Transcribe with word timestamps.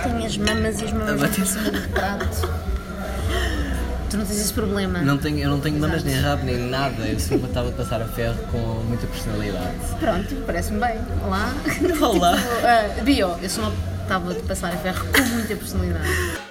têm 0.00 0.26
as 0.26 0.36
mamas 0.36 0.80
e 0.80 0.84
as 0.84 0.92
mamas 0.92 1.48
cima 1.48 1.70
do 1.70 1.88
prato. 1.90 2.66
Tu 4.10 4.16
não 4.16 4.24
tens 4.24 4.40
esse 4.40 4.52
problema. 4.52 5.00
Não 5.00 5.18
tenho, 5.18 5.38
eu 5.38 5.50
não 5.50 5.60
tenho 5.60 5.78
mamas 5.78 6.04
nem 6.04 6.14
rabo 6.14 6.44
nem 6.44 6.58
nada, 6.58 7.06
eu 7.06 7.18
sou 7.18 7.36
uma 7.38 7.48
tábua 7.48 7.72
de 7.72 7.76
passar 7.76 8.00
a 8.00 8.06
ferro 8.06 8.38
com 8.52 8.58
muita 8.58 9.06
personalidade. 9.06 9.74
Pronto, 9.98 10.34
parece-me 10.46 10.80
bem. 10.80 10.98
Olá. 11.24 11.52
Olá. 12.00 12.36
Tipo, 12.36 12.66
ah, 12.66 13.02
Bio, 13.02 13.36
eu 13.42 13.50
sou 13.50 13.64
uma 13.64 13.72
tábua 14.06 14.34
de 14.34 14.42
passar 14.42 14.72
a 14.72 14.76
ferro 14.76 15.04
com 15.12 15.22
muita 15.22 15.56
personalidade. 15.56 16.45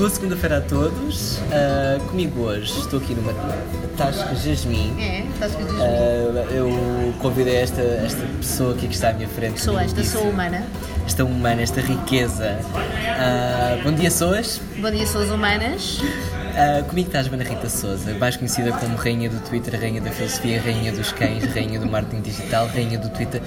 Boa 0.00 0.08
segunda-feira 0.08 0.56
a 0.56 0.60
todos. 0.62 1.38
Ah, 1.52 2.00
comigo 2.08 2.40
hoje 2.40 2.72
estou 2.78 2.98
aqui 2.98 3.14
numa 3.14 3.34
Tasca 3.98 4.34
Jasmine. 4.34 4.98
É, 4.98 5.20
que 5.20 5.62
diz 5.62 5.78
Ah, 5.78 6.46
eu 6.50 7.12
convidei 7.20 7.56
esta, 7.56 7.82
esta 7.82 8.26
pessoa 8.38 8.72
aqui 8.72 8.88
que 8.88 8.94
está 8.94 9.10
à 9.10 9.12
minha 9.12 9.28
frente. 9.28 9.60
Sou 9.60 9.78
esta, 9.78 10.02
sou 10.02 10.22
humana. 10.22 10.64
Esta 11.06 11.22
humana, 11.22 11.60
esta 11.60 11.82
riqueza. 11.82 12.58
Ah, 12.74 13.78
bom 13.84 13.92
dia, 13.92 14.10
Soas. 14.10 14.58
Bom 14.78 14.90
dia, 14.90 15.06
sou 15.06 15.20
as 15.20 15.28
humanas. 15.28 16.00
Ah, 16.56 16.82
comigo 16.88 17.08
está 17.08 17.20
a 17.20 17.22
Joana 17.22 17.44
Rita 17.44 17.68
Souza, 17.68 18.14
mais 18.14 18.38
conhecida 18.38 18.72
como 18.72 18.96
Rainha 18.96 19.28
do 19.28 19.38
Twitter, 19.40 19.78
Rainha 19.78 20.00
da 20.00 20.10
Filosofia, 20.10 20.62
Rainha 20.62 20.92
dos 20.92 21.12
Cães, 21.12 21.44
Rainha 21.52 21.78
do 21.78 21.86
Marketing 21.86 22.22
Digital, 22.22 22.68
Rainha 22.68 22.98
do 22.98 23.10
Twitter. 23.10 23.42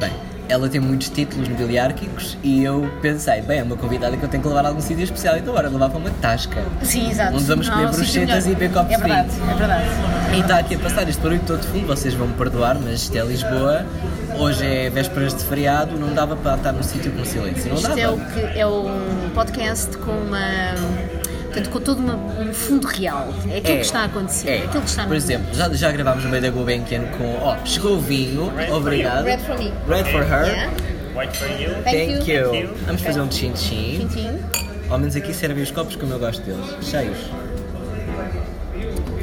Bem, 0.00 0.12
ela 0.48 0.68
tem 0.68 0.80
muitos 0.80 1.08
títulos 1.10 1.48
nobiliárquicos 1.48 2.36
e 2.42 2.64
eu 2.64 2.90
pensei, 3.02 3.42
bem, 3.42 3.60
é 3.60 3.62
uma 3.62 3.76
convidada 3.76 4.16
que 4.16 4.22
eu 4.22 4.28
tenho 4.28 4.42
que 4.42 4.48
levar 4.48 4.64
a 4.64 4.68
algum 4.68 4.80
sítio 4.80 5.04
especial, 5.04 5.36
então 5.36 5.52
bora 5.52 5.68
levar 5.68 5.90
para 5.90 5.98
uma 5.98 6.10
tasca. 6.10 6.62
Sim, 6.82 7.10
exato. 7.10 7.36
Onde 7.36 7.44
vamos 7.44 7.68
comer 7.68 7.92
senhor. 7.94 8.38
e 8.38 8.48
beber 8.50 8.72
copos 8.72 8.92
É 8.92 8.96
de 8.96 9.02
verdade, 9.02 9.28
é 9.50 9.54
verdade. 9.54 9.84
E 10.34 10.40
está 10.40 10.58
aqui 10.58 10.74
a 10.74 10.78
passar 10.78 11.08
este 11.08 11.20
barulho 11.20 11.40
todo 11.46 11.62
fundo, 11.64 11.86
vocês 11.86 12.14
vão 12.14 12.28
me 12.28 12.34
perdoar, 12.34 12.78
mas 12.78 13.02
isto 13.02 13.16
é 13.16 13.22
Lisboa, 13.22 13.84
hoje 14.38 14.64
é 14.64 14.90
vésperas 14.90 15.34
de 15.34 15.44
feriado, 15.44 15.98
não 15.98 16.14
dava 16.14 16.36
para 16.36 16.56
estar 16.56 16.72
num 16.72 16.82
sítio 16.82 17.12
com 17.12 17.24
silêncio, 17.24 17.68
não 17.68 17.76
Isto 17.76 17.88
dava. 17.88 18.00
é, 18.00 18.08
o 18.08 18.18
que, 18.18 18.58
é 18.58 18.66
um 18.66 19.30
podcast 19.34 19.96
com 19.98 20.12
uma. 20.12 20.38
Portanto, 21.58 21.70
com 21.70 21.80
todo 21.80 21.98
uma- 21.98 22.14
um 22.40 22.52
fundo 22.52 22.86
real. 22.86 23.28
É 23.50 23.58
aquilo 23.58 23.76
que 23.78 23.84
está 23.84 24.00
a 24.00 24.04
acontecer. 24.04 24.48
É, 24.48 24.58
aquilo 24.64 24.82
que 24.82 24.88
está 24.88 25.02
Por 25.02 25.10
no 25.10 25.16
exemplo, 25.16 25.54
já, 25.54 25.68
já 25.72 25.90
gravámos 25.92 26.24
no 26.24 26.30
meio 26.30 26.42
da 26.42 26.50
Gulbenkian 26.50 27.02
com. 27.18 27.36
Ó, 27.42 27.56
chegou 27.64 27.96
o 27.96 28.00
vinho, 28.00 28.52
obrigado. 28.72 29.24
Red 29.24 29.38
for 29.38 29.58
me. 29.58 29.72
Red 29.88 30.04
for 30.04 30.22
her. 30.22 30.46
Yeah. 30.46 30.72
White 31.16 31.36
for 31.36 31.48
you. 31.48 31.82
Thank 31.82 32.30
you. 32.30 32.54
you. 32.54 32.74
Vamos 32.86 33.02
fazer 33.02 33.20
um 33.20 33.30
chin-chin. 33.30 34.08
Ao 34.88 34.98
menos 34.98 35.16
aqui 35.16 35.34
servem 35.34 35.62
os 35.62 35.70
copos 35.70 35.96
como 35.96 36.12
eu 36.12 36.18
gosto 36.18 36.42
deles, 36.42 36.64
cheios. 36.82 37.18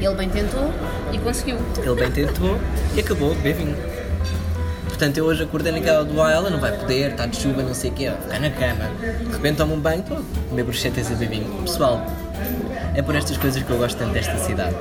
Ele 0.02 0.16
bem 0.16 0.30
tentou 0.30 0.72
e 1.14 1.18
conseguiu. 1.18 1.58
Ele 1.78 1.96
bem 1.96 2.12
tentou 2.12 2.60
e 2.96 3.00
acabou 3.00 3.30
de 3.34 3.38
beber 3.42 3.56
vinho. 3.64 3.76
Portanto, 4.88 5.18
eu 5.18 5.26
hoje 5.26 5.44
acordei 5.44 5.72
naquela 5.72 6.04
do 6.06 6.22
ah, 6.22 6.32
ela 6.32 6.50
não 6.50 6.60
vai 6.60 6.72
poder, 6.72 7.12
está 7.12 7.26
de 7.26 7.36
chuva, 7.38 7.62
não 7.64 7.74
sei 7.74 7.90
o 7.92 7.94
quê, 7.94 8.10
vai 8.10 8.22
ficar 8.22 8.40
na 8.40 8.50
cama. 8.50 8.90
De 9.26 9.32
repente 9.34 9.58
tomo 9.58 9.74
um 9.76 9.80
banho, 9.80 10.00
estou 10.02 10.18
a 10.18 10.50
comer 10.50 10.64
bruxetas 10.64 11.08
a 11.08 11.16
beber 11.16 11.40
vinho. 11.40 11.62
Pessoal, 11.64 12.06
é 12.96 13.02
por 13.02 13.16
estas 13.16 13.38
coisas 13.38 13.62
que 13.62 13.70
eu 13.70 13.78
gosto 13.78 13.98
tanto 13.98 14.14
desta 14.14 14.38
cidade. 14.38 14.76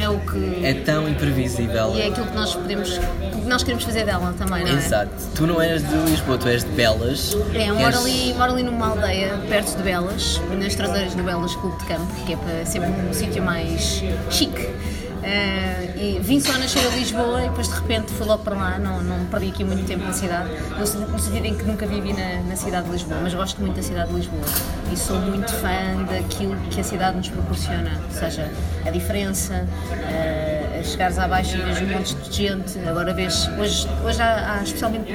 É 0.00 0.08
o 0.08 0.18
que. 0.18 0.64
É 0.66 0.74
tão 0.74 1.08
imprevisível. 1.08 1.92
E 1.94 2.02
é 2.02 2.08
aquilo 2.08 2.26
que 2.26 2.34
nós 2.34 2.54
podemos. 2.54 2.98
que 2.98 3.48
nós 3.48 3.62
queremos 3.62 3.84
fazer 3.84 4.04
dela 4.04 4.34
também, 4.36 4.64
não 4.64 4.72
é? 4.72 4.74
Exato. 4.74 5.10
Tu 5.34 5.46
não 5.46 5.62
és 5.62 5.80
de 5.86 5.94
Lisboa, 6.10 6.36
tu 6.36 6.48
és 6.48 6.64
de 6.64 6.70
Belas. 6.72 7.36
É, 7.54 7.70
eu 7.70 7.74
És- 7.76 7.80
moro 7.80 7.98
ali, 7.98 8.34
moro 8.34 8.52
ali 8.52 8.62
numa 8.64 8.88
aldeia 8.88 9.38
perto 9.48 9.76
de 9.76 9.82
Belas, 9.84 10.40
nas 10.58 10.74
traseiras 10.74 11.14
do 11.14 11.22
Belas 11.22 11.54
Clube 11.54 11.78
de 11.78 11.84
Campo, 11.86 12.06
que 12.26 12.32
é 12.32 12.36
para 12.36 12.66
sempre 12.66 12.90
um 12.90 13.12
sítio 13.14 13.42
mais 13.42 14.02
chique. 14.30 14.68
Eh, 15.28 15.90
e 15.96 16.20
vim 16.22 16.38
só 16.38 16.52
nascer 16.56 16.86
a 16.86 16.90
Lisboa 16.94 17.40
e 17.44 17.48
depois 17.48 17.66
de 17.68 17.74
repente 17.74 18.12
fui 18.12 18.24
logo 18.26 18.44
para 18.44 18.54
lá, 18.54 18.78
não, 18.78 19.02
não 19.02 19.24
perdi 19.26 19.48
aqui 19.48 19.64
muito 19.64 19.84
tempo 19.84 20.04
na 20.04 20.12
cidade, 20.12 20.48
no, 20.78 20.86
sen- 20.86 21.00
no 21.00 21.18
sentido 21.18 21.46
em 21.46 21.54
que 21.56 21.64
nunca 21.64 21.84
vivi 21.84 22.12
na, 22.12 22.42
na 22.48 22.54
cidade 22.54 22.86
de 22.86 22.92
Lisboa, 22.92 23.18
mas 23.20 23.34
gosto 23.34 23.60
muito 23.60 23.74
da 23.74 23.82
cidade 23.82 24.08
de 24.10 24.14
Lisboa. 24.14 24.44
E 24.92 24.96
sou 24.96 25.18
muito 25.18 25.52
fã 25.54 26.04
daquilo 26.08 26.54
que 26.70 26.80
a 26.80 26.84
cidade 26.84 27.16
nos 27.16 27.28
proporciona, 27.28 27.90
ou 28.04 28.16
seja, 28.20 28.48
a 28.86 28.90
diferença, 28.90 29.66
eh, 30.08 30.80
chegares 30.84 31.18
abaixo 31.18 31.56
e 31.56 31.60
vês 31.60 31.82
um 31.82 31.86
monte 31.86 32.14
de 32.14 32.36
gente, 32.36 32.78
agora 32.88 33.12
vês, 33.12 33.50
hoje, 33.58 33.88
hoje 34.04 34.22
há, 34.22 34.58
há 34.58 34.62
especialmente 34.62 35.12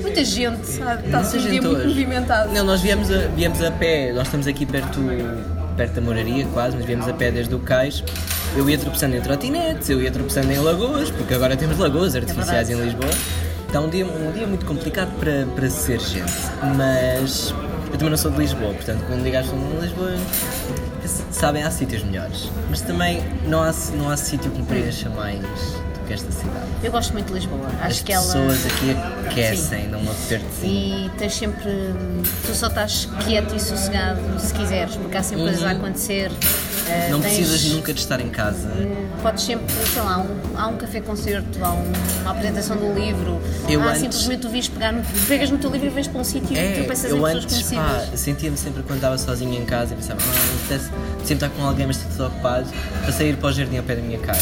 muita 0.00 0.24
gente, 0.24 0.62
está-se 0.70 1.36
um 1.36 1.40
dia 1.42 1.60
muito 1.60 1.86
movimentado. 1.86 2.50
Não, 2.54 2.64
nós 2.64 2.80
viemos 2.80 3.10
a, 3.10 3.26
viemos 3.28 3.62
a 3.62 3.70
pé, 3.70 4.10
nós 4.14 4.26
estamos 4.26 4.46
aqui 4.46 4.64
perto, 4.64 5.00
perto 5.80 5.94
da 5.94 6.02
moraria 6.02 6.46
quase, 6.52 6.76
mas 6.76 6.84
viemos 6.84 7.08
a 7.08 7.14
pé 7.14 7.30
desde 7.30 7.54
o 7.54 7.58
cais. 7.58 8.04
Eu 8.54 8.68
ia 8.68 8.76
tropeçando 8.76 9.16
em 9.16 9.20
trotinetes, 9.22 9.88
eu 9.88 10.02
ia 10.02 10.10
tropeçando 10.10 10.52
em 10.52 10.58
lagoas, 10.58 11.10
porque 11.10 11.32
agora 11.32 11.56
temos 11.56 11.78
lagoas 11.78 12.14
artificiais 12.14 12.68
em 12.68 12.74
Lisboa. 12.74 13.08
Está 13.66 13.80
um 13.80 13.88
dia, 13.88 14.04
um 14.04 14.30
dia 14.30 14.46
muito 14.46 14.66
complicado 14.66 15.10
para, 15.18 15.46
para 15.54 15.70
ser 15.70 15.98
gente, 16.00 16.34
mas 16.76 17.54
eu 17.86 17.92
também 17.92 18.10
não 18.10 18.16
sou 18.18 18.30
de 18.30 18.38
Lisboa, 18.38 18.74
portanto 18.74 19.04
quando 19.06 19.22
ligaste 19.22 19.52
de 19.54 19.80
Lisboa 19.80 20.18
sabem 21.30 21.62
há 21.62 21.70
sítios 21.70 22.02
melhores, 22.02 22.50
mas 22.68 22.82
também 22.82 23.22
não 23.46 23.62
há, 23.62 23.72
não 23.94 24.10
há 24.10 24.16
sítio 24.16 24.50
que 24.50 24.58
me 24.58 24.66
preencha 24.66 25.08
mais 25.08 25.40
que 26.10 26.14
esta 26.14 26.32
cidade. 26.32 26.66
Eu 26.82 26.90
gosto 26.90 27.12
muito 27.12 27.28
de 27.28 27.34
Lisboa, 27.34 27.68
acho 27.80 27.86
As 27.86 28.00
que 28.00 28.12
ela. 28.12 28.24
pessoas 28.24 28.66
aqui 28.66 28.90
aquecem, 29.28 29.86
não 29.88 30.00
me 30.02 30.08
aperte 30.08 30.44
E 30.64 31.10
tens 31.16 31.34
sempre. 31.34 31.70
Tu 32.46 32.54
só 32.54 32.66
estás 32.66 33.08
quieto 33.24 33.54
e 33.54 33.60
sossegado 33.60 34.20
se 34.40 34.52
quiseres, 34.52 34.96
porque 34.96 35.16
há 35.16 35.22
sempre 35.22 35.44
coisas 35.44 35.62
a 35.62 35.70
acontecer. 35.70 36.32
eh, 36.88 37.08
Não 37.10 37.20
tens- 37.20 37.36
precisas 37.36 37.64
nunca 37.72 37.92
de 37.94 38.00
estar 38.00 38.20
em 38.20 38.28
casa. 38.30 38.68
Podes 39.22 39.44
sempre, 39.44 39.72
sei 39.92 40.02
lá, 40.02 40.18
um- 40.18 40.58
há 40.58 40.66
um 40.66 40.76
café-concerto, 40.76 41.64
há 41.64 41.72
um- 41.72 41.92
uma 42.22 42.30
apresentação 42.32 42.76
do 42.76 42.92
livro, 42.92 43.40
Eu 43.68 43.80
há 43.82 43.90
antes- 43.90 44.00
simplesmente 44.00 44.40
tu 44.40 44.48
vires 44.48 44.68
pegar 44.68 44.92
no, 44.92 45.02
pegas 45.28 45.50
no 45.50 45.58
teu 45.58 45.70
livro 45.70 45.86
e 45.86 45.90
vais 45.90 46.08
para 46.08 46.20
um 46.20 46.24
sítio 46.24 46.56
e 46.56 46.58
É, 46.58 46.80
tu 46.82 46.88
pensas 46.88 47.04
em 47.12 47.16
eu 47.16 47.22
pessoas 47.22 47.44
antes, 47.44 47.62
pá, 47.62 47.84
conhecidas. 47.84 48.20
sentia-me 48.20 48.56
sempre 48.56 48.82
quando 48.82 48.96
estava 48.96 49.16
sozinho 49.18 49.54
em 49.54 49.64
casa 49.64 49.92
e 49.92 49.96
pensava, 49.96 50.18
ah, 50.20 50.46
não 50.48 50.54
apetece 50.64 50.90
sempre 51.18 51.34
estar 51.34 51.48
com 51.50 51.64
alguém, 51.64 51.86
mas 51.86 51.96
estou 51.98 52.10
tudo 52.12 52.26
ocupado, 52.26 52.66
para 53.02 53.12
sair 53.12 53.36
para 53.36 53.48
o 53.48 53.52
jardim 53.52 53.76
ao 53.76 53.84
pé 53.84 53.94
da 53.94 54.02
minha 54.02 54.18
casa. 54.18 54.40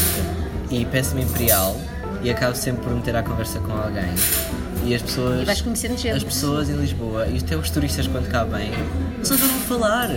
E 0.71 0.85
peço-me 0.87 1.23
Imperial 1.23 1.77
e 2.23 2.31
acabo 2.31 2.55
sempre 2.57 2.83
por 2.85 2.95
meter 2.95 3.17
à 3.17 3.23
conversa 3.23 3.59
com 3.61 3.73
alguém. 3.73 4.09
E 4.85 4.95
as 4.95 5.03
pessoas. 5.03 5.43
E 5.43 5.45
vais 5.45 5.61
conhecendo 5.61 5.97
gente. 5.97 6.17
As 6.17 6.25
pessoas 6.25 6.69
em 6.69 6.75
Lisboa 6.77 7.27
e 7.27 7.39
até 7.39 7.57
os 7.57 7.71
turistas 7.71 8.07
quando 8.07 8.29
cá 8.29 8.45
vêm, 8.45 8.73
eles 9.17 9.31
adoram 9.33 9.59
falar. 9.61 10.11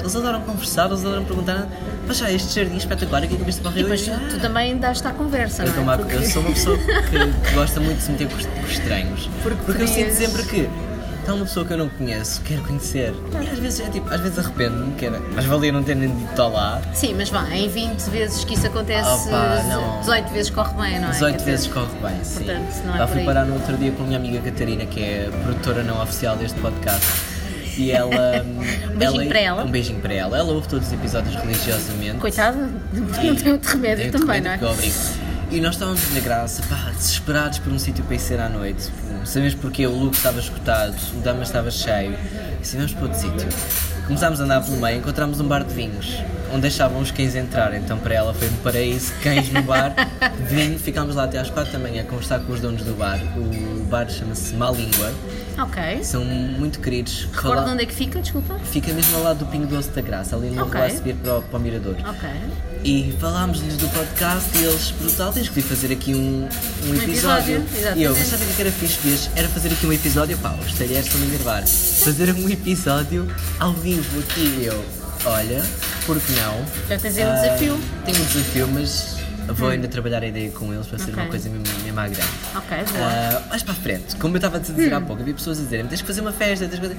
Eles 0.00 0.14
adoram 0.14 0.40
conversar, 0.42 0.86
eles 0.86 1.00
adoram 1.04 1.24
perguntar, 1.24 1.66
mas 2.06 2.18
já 2.18 2.30
este 2.30 2.54
jardim 2.54 2.76
espetacular 2.76 3.24
aqui 3.24 3.36
que 3.36 3.42
viste 3.42 3.60
para 3.60 3.70
o 3.70 3.74
E 3.74 3.76
Rio. 3.78 3.82
depois 3.88 4.06
Eu, 4.06 4.14
tu, 4.16 4.36
tu 4.36 4.40
também 4.40 4.78
dás-te 4.78 5.06
à 5.08 5.10
conversa, 5.10 5.64
Eu, 5.64 5.72
não 5.84 5.92
é? 5.92 5.96
Porque- 5.96 6.14
eu 6.14 6.22
sou 6.24 6.40
uma 6.42 6.52
pessoa 6.52 6.78
que, 6.78 6.84
que 7.48 7.54
gosta 7.54 7.80
muito 7.80 7.96
de 7.98 8.02
se 8.04 8.12
meter 8.12 8.28
com 8.28 8.36
os, 8.36 8.46
com 8.46 8.60
os 8.62 8.70
estranhos. 8.70 9.28
Porque 9.42 9.82
eu 9.82 9.88
sinto 9.88 10.12
sempre 10.14 10.42
que 10.44 10.70
está 11.28 11.34
uma 11.34 11.44
pessoa 11.44 11.66
que 11.66 11.72
eu 11.74 11.78
não 11.78 11.88
conheço, 11.90 12.40
quero 12.40 12.62
conhecer. 12.62 13.12
E 13.32 13.48
às 13.48 13.58
vezes 13.58 13.80
é 13.80 13.90
tipo, 13.90 14.08
às 14.08 14.20
vezes 14.20 14.38
arrependo-me, 14.38 14.94
que 14.94 15.04
era, 15.04 15.20
mas 15.34 15.44
valia 15.44 15.70
não 15.70 15.82
ter 15.82 15.94
nem 15.94 16.08
dito 16.08 16.40
olá. 16.40 16.80
Sim, 16.94 17.14
mas 17.18 17.28
vá, 17.28 17.46
em 17.50 17.68
20 17.68 18.00
vezes 18.08 18.44
que 18.44 18.54
isso 18.54 18.66
acontece, 18.66 19.28
Opa, 19.28 19.62
não. 19.68 20.00
18 20.00 20.32
vezes 20.32 20.50
corre 20.50 20.72
bem, 20.82 20.98
não 20.98 21.08
é? 21.08 21.10
18 21.10 21.32
Quer 21.32 21.38
dizer, 21.38 21.50
vezes 21.50 21.66
corre 21.66 21.98
bem, 22.00 22.24
sim. 22.24 22.44
portanto, 22.44 22.86
não 22.86 22.96
é 22.96 22.98
Lá 22.98 23.06
fui 23.06 23.24
parar 23.24 23.44
no 23.44 23.54
outro 23.54 23.76
dia 23.76 23.92
com 23.92 24.04
a 24.04 24.06
minha 24.06 24.18
amiga 24.18 24.40
Catarina, 24.40 24.86
que 24.86 25.02
é 25.02 25.30
produtora 25.44 25.82
não 25.82 26.02
oficial 26.02 26.34
deste 26.36 26.58
podcast. 26.60 27.06
E 27.76 27.92
ela. 27.92 28.42
um 28.90 28.96
beijinho 28.98 29.28
para 29.28 29.38
ela. 29.38 29.64
Um 29.64 29.70
beijinho 29.70 30.00
para 30.00 30.14
ela. 30.14 30.38
Ela 30.38 30.52
ouve 30.52 30.66
todos 30.66 30.88
os 30.88 30.92
episódios 30.92 31.34
religiosamente. 31.36 32.18
Coitada, 32.18 32.70
não 32.92 33.34
tem 33.36 33.52
outro 33.52 33.70
remédio 33.70 34.10
também, 34.10 34.40
não 34.40 34.50
é? 34.50 34.58
que 34.58 34.64
eu 34.64 34.70
obrigo. 34.70 34.94
E 35.50 35.62
nós 35.62 35.76
estávamos 35.76 36.12
na 36.12 36.20
graça, 36.20 36.62
pá, 36.68 36.90
desesperados 36.94 37.58
por 37.58 37.72
um 37.72 37.78
sítio 37.78 38.04
para 38.04 38.14
ir 38.16 38.18
ser 38.18 38.38
à 38.38 38.50
noite. 38.50 38.90
Sabemos 39.24 39.54
porque 39.54 39.86
o 39.86 39.90
look 39.90 40.14
estava 40.14 40.38
escutado, 40.38 40.94
o 41.16 41.20
Damas 41.22 41.48
estava 41.48 41.70
cheio. 41.70 42.12
E 42.12 42.60
assim, 42.60 42.76
vamos 42.76 42.92
para 42.92 43.04
outro 43.04 43.18
sítio. 43.18 43.48
Começámos 44.06 44.42
a 44.42 44.44
andar 44.44 44.62
pelo 44.62 44.76
meio, 44.76 44.98
encontramos 44.98 45.40
um 45.40 45.48
bar 45.48 45.64
de 45.64 45.72
vinhos, 45.72 46.18
onde 46.50 46.62
deixavam 46.62 47.00
os 47.00 47.10
cães 47.10 47.34
entrar. 47.34 47.74
Então 47.74 47.98
para 47.98 48.14
ela 48.14 48.34
foi 48.34 48.48
um 48.48 48.56
paraíso, 48.56 49.12
cães 49.22 49.50
no 49.50 49.62
bar, 49.62 49.94
vinho. 50.48 50.78
Ficámos 50.78 51.14
lá 51.14 51.24
até 51.24 51.38
às 51.38 51.50
quatro 51.50 51.72
da 51.72 51.78
manhã 51.78 52.02
a 52.02 52.04
conversar 52.04 52.40
com 52.40 52.52
os 52.52 52.60
donos 52.60 52.82
do 52.82 52.94
bar. 52.94 53.18
O 53.36 53.84
bar 53.84 54.08
chama-se 54.08 54.54
Má 54.54 54.70
Língua. 54.70 55.12
Ok. 55.58 56.04
São 56.04 56.24
muito 56.24 56.78
queridos. 56.78 57.28
Recorda 57.32 57.72
onde 57.72 57.82
é 57.82 57.86
que 57.86 57.94
fica, 57.94 58.20
desculpa? 58.20 58.58
Fica 58.64 58.92
mesmo 58.92 59.16
ao 59.16 59.24
lado 59.24 59.40
do 59.40 59.46
Pingo 59.46 59.66
Doce 59.66 59.90
da 59.90 60.00
Graça, 60.00 60.36
ali 60.36 60.50
no 60.50 60.62
Ok. 60.62 60.80
okay. 60.80 60.94
a 60.94 60.96
subir 60.96 61.14
para 61.16 61.38
o, 61.38 61.42
para 61.42 61.58
o 61.58 61.60
Mirador. 61.60 61.96
Ok. 62.08 62.28
E 62.84 63.12
falámos-lhes 63.18 63.76
do 63.76 63.88
podcast 63.88 64.56
e 64.56 64.64
eles, 64.64 64.92
brutal, 64.92 65.32
tens 65.32 65.48
que 65.48 65.60
fazer 65.60 65.92
aqui 65.92 66.14
um, 66.14 66.48
um, 66.86 66.94
episódio, 66.94 67.56
episódio. 67.56 67.64
exatamente. 67.76 67.98
e 67.98 68.02
eu, 68.04 68.16
mas 68.16 68.26
sabe 68.28 68.44
o 68.44 68.46
que 68.46 68.62
era 68.62 68.70
fixe? 68.70 69.30
Era 69.34 69.48
fazer 69.48 69.72
aqui 69.72 69.86
um 69.86 69.92
episódio, 69.92 70.38
pá, 70.38 70.54
os 70.64 70.72
talheres 70.74 71.06
estão 71.06 71.20
a. 71.20 72.04
Fazer 72.04 72.32
um 72.32 72.48
episódio 72.48 73.28
ao 73.58 73.72
vivo 73.72 74.20
aqui. 74.20 74.62
Eu, 74.64 74.84
olha, 75.24 75.62
por 76.06 76.20
que 76.20 76.32
não? 76.32 76.64
Já 76.88 76.98
tens 76.98 77.18
aí 77.18 77.24
um 77.24 77.30
Ah, 77.30 77.34
desafio. 77.34 77.80
Tenho 78.04 78.18
um 78.18 78.24
desafio, 78.24 78.68
mas 78.68 79.17
Vou 79.54 79.68
ainda 79.70 79.88
trabalhar 79.88 80.22
a 80.22 80.26
ideia 80.26 80.50
com 80.50 80.72
eles 80.72 80.86
para 80.86 80.98
ser 80.98 81.10
Ok. 81.10 81.22
uma 81.22 81.26
coisa 81.30 81.48
mesmo, 81.48 81.64
mesmo 81.84 82.00
à 82.00 82.08
grande. 82.08 82.30
Ok, 82.54 82.76
boa. 82.92 83.06
Ah, 83.08 83.42
mais 83.50 83.62
para 83.62 83.72
a 83.72 83.76
frente, 83.76 84.16
como 84.16 84.34
eu 84.34 84.38
estava 84.38 84.56
a 84.56 84.60
dizer 84.60 84.92
há 84.94 85.00
pouco, 85.00 85.22
havia 85.22 85.34
pessoas 85.34 85.58
a 85.58 85.62
dizerem 85.62 85.86
tens 85.86 86.00
que 86.00 86.06
fazer 86.06 86.20
uma 86.20 86.32
festa, 86.32 86.66
tens 86.68 86.78
que 86.80 86.86
fazer. 86.88 86.96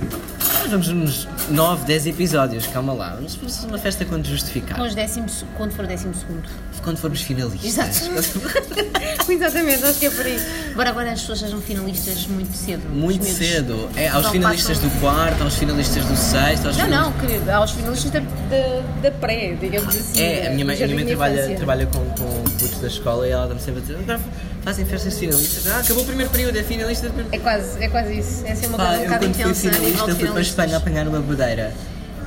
Nós 0.61 0.69
vamos 0.71 0.87
uns 0.89 1.27
9, 1.49 1.85
10 1.85 2.07
episódios, 2.07 2.67
calma 2.67 2.93
lá. 2.93 3.15
Vamos 3.15 3.35
fazer 3.35 3.67
uma 3.67 3.77
festa 3.77 4.03
quando 4.05 4.25
justificar. 4.27 4.77
Com 4.77 4.83
os 4.83 4.93
décimos, 4.95 5.45
quando 5.57 5.71
for 5.73 5.85
o 5.85 5.87
décimo 5.87 6.13
segundo. 6.13 6.47
Quando 6.83 6.97
formos 6.97 7.21
finalistas. 7.21 8.09
Exatamente, 9.29 9.83
acho 9.83 9.99
que 9.99 10.05
é 10.07 10.09
por 10.09 10.25
aí. 10.25 10.39
Agora, 10.71 10.89
agora 10.89 11.11
as 11.11 11.19
pessoas 11.21 11.39
sejam 11.39 11.61
finalistas 11.61 12.25
muito 12.27 12.55
cedo. 12.55 12.89
Muito 12.89 13.25
cedo. 13.25 13.89
É, 13.95 14.07
aos 14.07 14.27
finalistas 14.29 14.77
passam- 14.77 14.89
do 14.89 14.99
quarto, 14.99 15.43
aos 15.43 15.55
finalistas 15.55 16.03
do 16.05 16.15
sexto, 16.15 16.67
aos 16.67 16.77
Não, 16.77 16.85
finalistas- 16.85 16.89
não, 17.21 17.27
querido, 17.27 17.51
aos 17.51 17.71
finalistas 17.71 18.11
da, 18.11 18.19
da, 18.19 18.81
da 19.03 19.11
pré, 19.11 19.55
digamos 19.59 19.95
assim. 19.95 20.21
É, 20.21 20.47
a 20.47 20.51
minha 20.51 20.65
mãe, 20.65 20.75
a 20.75 20.85
minha 20.87 20.95
mãe 20.95 21.05
trabalha, 21.05 21.33
infância. 21.39 21.55
trabalha 21.57 21.85
com, 21.85 21.99
com 22.11 22.38
putos 22.43 22.79
da 22.79 22.87
escola 22.87 23.27
e 23.27 23.31
ela 23.31 23.47
dá-me 23.47 23.59
sempre 23.61 23.79
a 23.79 23.81
dizer 23.81 23.97
agora 23.99 24.19
fazem 24.63 24.85
festas 24.85 25.13
de 25.13 25.19
finalistas. 25.19 25.67
Ah, 25.67 25.79
acabou 25.79 26.03
o 26.03 26.05
primeiro 26.05 26.31
período, 26.31 26.57
é 26.57 26.63
finalista 26.63 27.07
primeiro 27.07 27.29
É 27.33 27.39
quase, 27.39 27.83
é 27.83 27.87
quase 27.87 28.19
isso. 28.19 28.43
É 28.45 28.67
uma 28.67 28.77
Pá, 28.77 28.85
coisa 28.87 28.99
um 28.99 29.03
eu 29.03 29.09
bocado 29.09 29.25
quando 29.25 29.35
fui 29.35 29.43
intensa 29.43 29.67
a 29.67 29.71
nível 29.71 29.83
finalista 29.89 30.05
de 30.13 30.19
fui 30.19 30.27
para 30.29 30.37
a 30.37 30.41
Espanha 30.41 30.77
apanhar 30.77 31.07
uma 31.07 31.19
madeira. 31.19 31.73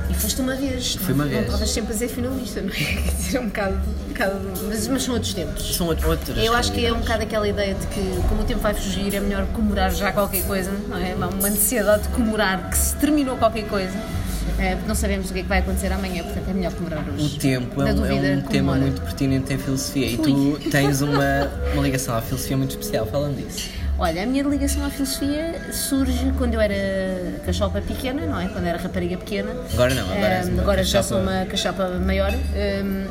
E 0.09 0.13
foste 0.15 0.41
uma 0.41 0.55
vez. 0.55 0.95
Fui 0.95 1.13
uma 1.13 1.23
não, 1.23 1.29
vez. 1.31 1.41
Não 1.41 1.47
estavas 1.53 1.69
sempre 1.71 1.93
ser 1.95 2.07
finalista, 2.09 2.61
não 2.61 2.69
é? 2.69 2.73
Quer 2.75 3.11
dizer, 3.15 3.37
é 3.37 3.39
um 3.39 3.45
bocado. 3.45 3.75
Um 3.75 4.09
bocado 4.13 4.35
mas, 4.67 4.87
mas 4.87 5.03
são 5.03 5.13
outros 5.13 5.33
tempos. 5.33 5.75
São 5.75 5.87
out- 5.87 6.05
outras 6.05 6.37
Eu 6.37 6.53
acho 6.53 6.71
que 6.71 6.85
é 6.85 6.93
um 6.93 6.99
bocado 6.99 7.23
aquela 7.23 7.47
ideia 7.47 7.73
de 7.73 7.87
que, 7.87 8.01
como 8.27 8.41
o 8.41 8.45
tempo 8.45 8.59
vai 8.59 8.73
fugir, 8.73 9.15
é 9.15 9.19
melhor 9.19 9.45
comemorar 9.47 9.93
já 9.93 10.11
qualquer 10.11 10.43
coisa, 10.43 10.71
não 10.87 10.97
é? 10.97 11.15
Uma 11.15 11.49
necessidade 11.49 12.03
de 12.03 12.09
comemorar 12.09 12.69
que 12.69 12.77
se 12.77 12.95
terminou 12.95 13.37
qualquer 13.37 13.65
coisa, 13.67 13.93
é, 13.93 14.22
porque 14.45 14.87
não 14.87 14.95
sabemos 14.95 15.29
o 15.29 15.33
que 15.33 15.39
é 15.39 15.43
que 15.43 15.49
vai 15.49 15.59
acontecer 15.59 15.91
amanhã, 15.91 16.23
portanto 16.23 16.49
é 16.49 16.53
melhor 16.53 16.73
comemorar 16.73 17.03
O 17.09 17.13
hoje. 17.13 17.37
tempo 17.39 17.81
é 17.81 17.85
um, 17.85 18.05
é 18.05 18.11
um 18.11 18.21
tema 18.21 18.43
comemora. 18.43 18.79
muito 18.79 19.01
pertinente 19.01 19.53
em 19.53 19.57
filosofia 19.57 20.07
e 20.07 20.17
tu 20.17 20.59
tens 20.71 21.01
uma, 21.01 21.51
uma 21.73 21.81
ligação 21.83 22.15
à 22.15 22.21
filosofia 22.21 22.57
muito 22.57 22.71
especial, 22.71 23.05
falando 23.05 23.37
disso. 23.37 23.69
Olha, 23.99 24.23
a 24.23 24.25
minha 24.25 24.43
ligação 24.43 24.83
à 24.85 24.89
filosofia 24.89 25.71
surge 25.71 26.33
quando 26.37 26.55
eu 26.55 26.61
era 26.61 27.39
cachopa 27.45 27.79
pequena, 27.79 28.25
não 28.25 28.39
é? 28.39 28.47
Quando 28.47 28.65
era 28.65 28.77
rapariga 28.77 29.17
pequena. 29.17 29.51
Agora 29.71 29.93
não, 29.93 30.11
agora 30.11 30.41
uma 30.51 30.61
agora 30.61 30.83
já 30.83 31.03
sou 31.03 31.19
uma 31.19 31.45
cachopa 31.45 31.87
maior. 31.99 32.31
ahm, 32.33 33.05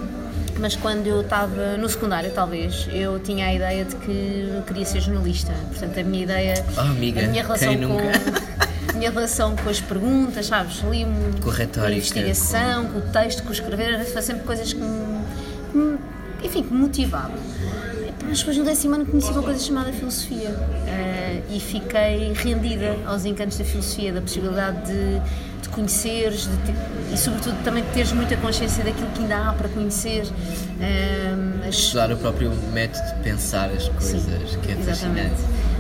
mas 0.59 0.77
quando 0.77 1.07
eu 1.07 1.23
estava 1.23 1.77
no 1.79 1.89
secundário, 1.89 2.31
talvez, 2.33 2.87
eu 2.93 3.19
tinha 3.21 3.47
a 3.47 3.55
ideia 3.55 3.85
de 3.85 3.97
que 3.97 4.51
eu 4.55 4.63
queria 4.63 4.85
ser 4.85 5.01
jornalista. 5.01 5.53
Portanto, 5.71 5.99
a 5.99 6.03
minha 6.03 6.25
ideia. 6.25 6.65
Oh, 6.77 6.81
amiga, 6.81 7.25
a 7.25 7.29
minha 7.29 7.43
relação 7.43 7.75
com. 7.77 7.97
Minha 8.95 9.11
relação 9.11 9.57
com 9.57 9.69
as 9.71 9.81
perguntas, 9.81 10.47
sabes? 10.47 10.83
Ali 10.85 11.07
Com 11.41 11.51
a 11.51 11.91
investigação, 11.99 12.87
com... 12.87 12.99
o 12.99 13.03
texto, 13.03 13.43
com 13.43 13.49
o 13.51 13.53
escrever, 13.53 14.05
foi 14.07 14.23
sempre 14.23 14.45
coisas 14.45 14.73
que 14.73 14.81
me, 14.81 15.25
que 15.71 15.77
me- 15.79 15.99
enfim, 16.45 16.63
que 16.63 16.73
me 16.73 16.81
motivavam. 16.81 17.37
Mas 18.29 18.39
depois 18.39 18.57
no 18.57 18.65
décimo 18.65 18.95
ano 18.95 19.07
conheci 19.07 19.31
uma 19.31 19.43
coisa 19.43 19.59
chamada 19.61 19.93
filosofia 19.93 20.51
eh, 20.87 21.41
e 21.51 21.59
fiquei 21.61 22.33
rendida 22.33 22.97
aos 23.07 23.25
encantos 23.25 23.59
da 23.59 23.65
filosofia, 23.65 24.13
da 24.13 24.21
possibilidade 24.21 24.87
de, 24.87 25.21
de 25.63 25.69
conheceres 25.69 26.43
de 26.49 26.57
ter- 26.59 26.75
e 27.13 27.17
sobretudo 27.19 27.63
também 27.65 27.83
de 27.83 27.91
teres 27.91 28.13
muita 28.13 28.37
consciência 28.37 28.85
daquilo 28.85 29.09
que 29.11 29.21
ainda 29.23 29.49
há 29.49 29.53
para 29.53 29.69
conhecer. 29.69 30.27
eh, 30.81 31.35
as- 31.69 31.75
Estudar 31.75 32.13
o 32.13 32.17
próprio 32.17 32.51
método 32.73 33.05
de 33.17 33.23
pensar 33.23 33.69
as 33.71 33.89
coisas, 33.89 34.57
que 34.63 34.71
é 34.73 34.77
Exatamente. 34.79 35.35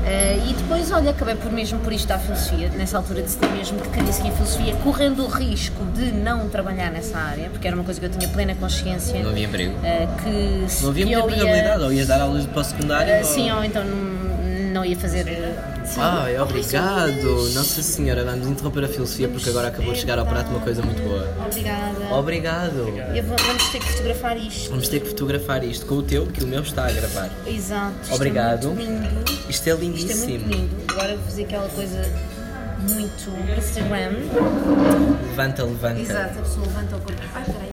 Eh, 0.04 0.38
e 0.50 0.52
depois, 0.54 0.90
olha, 0.90 1.10
acabei 1.10 1.36
por 1.36 1.52
mesmo 1.52 1.78
por 1.78 1.92
isto 1.92 2.10
à 2.10 2.18
filosofia, 2.18 2.68
nessa 2.70 2.96
altura 2.96 3.22
decidi 3.22 3.46
mesmo 3.46 3.78
que 3.80 3.88
queria 3.90 4.12
seguir 4.12 4.32
filosofia, 4.32 4.74
correndo 4.82 5.24
o 5.24 5.28
risco 5.28 5.84
de 5.94 6.10
não 6.10 6.48
trabalhar 6.48 6.90
nessa 6.90 7.18
área, 7.18 7.48
porque 7.50 7.66
era 7.68 7.76
uma 7.76 7.84
coisa 7.84 8.00
que 8.00 8.06
eu 8.06 8.10
tinha 8.10 8.28
plena 8.28 8.54
consciência. 8.56 9.22
Não 9.22 9.30
havia 9.30 9.44
emprego. 9.46 9.74
eh, 9.84 10.08
que 10.22 10.82
Não 10.82 10.90
havia 10.90 11.06
muita 11.06 11.20
eu 11.20 11.30
ia- 11.30 11.34
empregabilidade, 11.36 11.82
ou 11.84 11.92
ias 11.92 12.08
dar 12.08 12.20
aulas 12.20 12.46
para 12.46 12.60
o 12.60 12.64
secundário. 12.64 13.12
eh, 13.12 13.18
ou- 13.18 13.24
sim, 13.24 13.50
ou 13.52 13.62
então 13.64 13.84
não, 13.84 14.72
não 14.74 14.84
ia 14.84 14.96
fazer. 14.96 15.54
Sim. 15.84 16.00
Ai, 16.00 16.38
Oh, 16.38 16.42
obrigado! 16.42 17.12
Deus. 17.12 17.54
Nossa 17.54 17.82
Senhora, 17.82 18.24
vamos 18.24 18.46
interromper 18.46 18.84
a 18.84 18.88
filosofia 18.88 19.28
porque 19.28 19.48
agora 19.50 19.68
acabou 19.68 19.92
de 19.92 20.00
chegar 20.00 20.18
ao 20.18 20.26
prato 20.26 20.50
uma 20.50 20.60
coisa 20.60 20.82
muito 20.82 21.02
boa. 21.02 21.28
Obrigada. 21.46 22.14
Obrigado! 22.14 22.78
Eu 23.14 23.24
vou- 23.24 23.36
vamos 23.38 23.68
ter 23.70 23.78
que 23.80 23.88
fotografar 23.92 24.36
isto. 24.36 24.70
Vamos 24.70 24.88
ter 24.88 25.00
que 25.00 25.08
fotografar 25.08 25.64
isto 25.64 25.86
com 25.86 25.94
o 25.96 26.02
teu, 26.02 26.26
que 26.26 26.42
o 26.44 26.46
meu 26.46 26.62
está 26.62 26.86
a 26.86 26.92
gravar. 26.92 27.30
Exato. 27.46 27.94
Isto 28.02 28.14
Obrigado. 28.14 28.66
É 28.66 28.70
muito 28.70 28.80
lindo. 28.90 29.24
Isto 29.30 29.42
é 29.48 29.50
Isto 29.50 29.68
é 29.68 29.74
lindíssimo. 29.74 30.28
muito 30.46 30.48
lindo. 30.56 30.76
Agora 30.92 31.14
vou 31.16 31.24
fazer 31.24 31.42
aquela 31.44 31.68
coisa 31.68 32.10
muito 32.80 33.30
Instagram. 33.58 34.12
Levanta, 35.30 35.64
levanta. 35.64 36.00
Exato, 36.00 36.38
a 36.38 36.42
pessoa 36.42 36.66
levanta 36.66 36.96
o 36.96 37.00
corpo. 37.00 37.22
Ai, 37.34 37.44
peraí. 37.44 37.68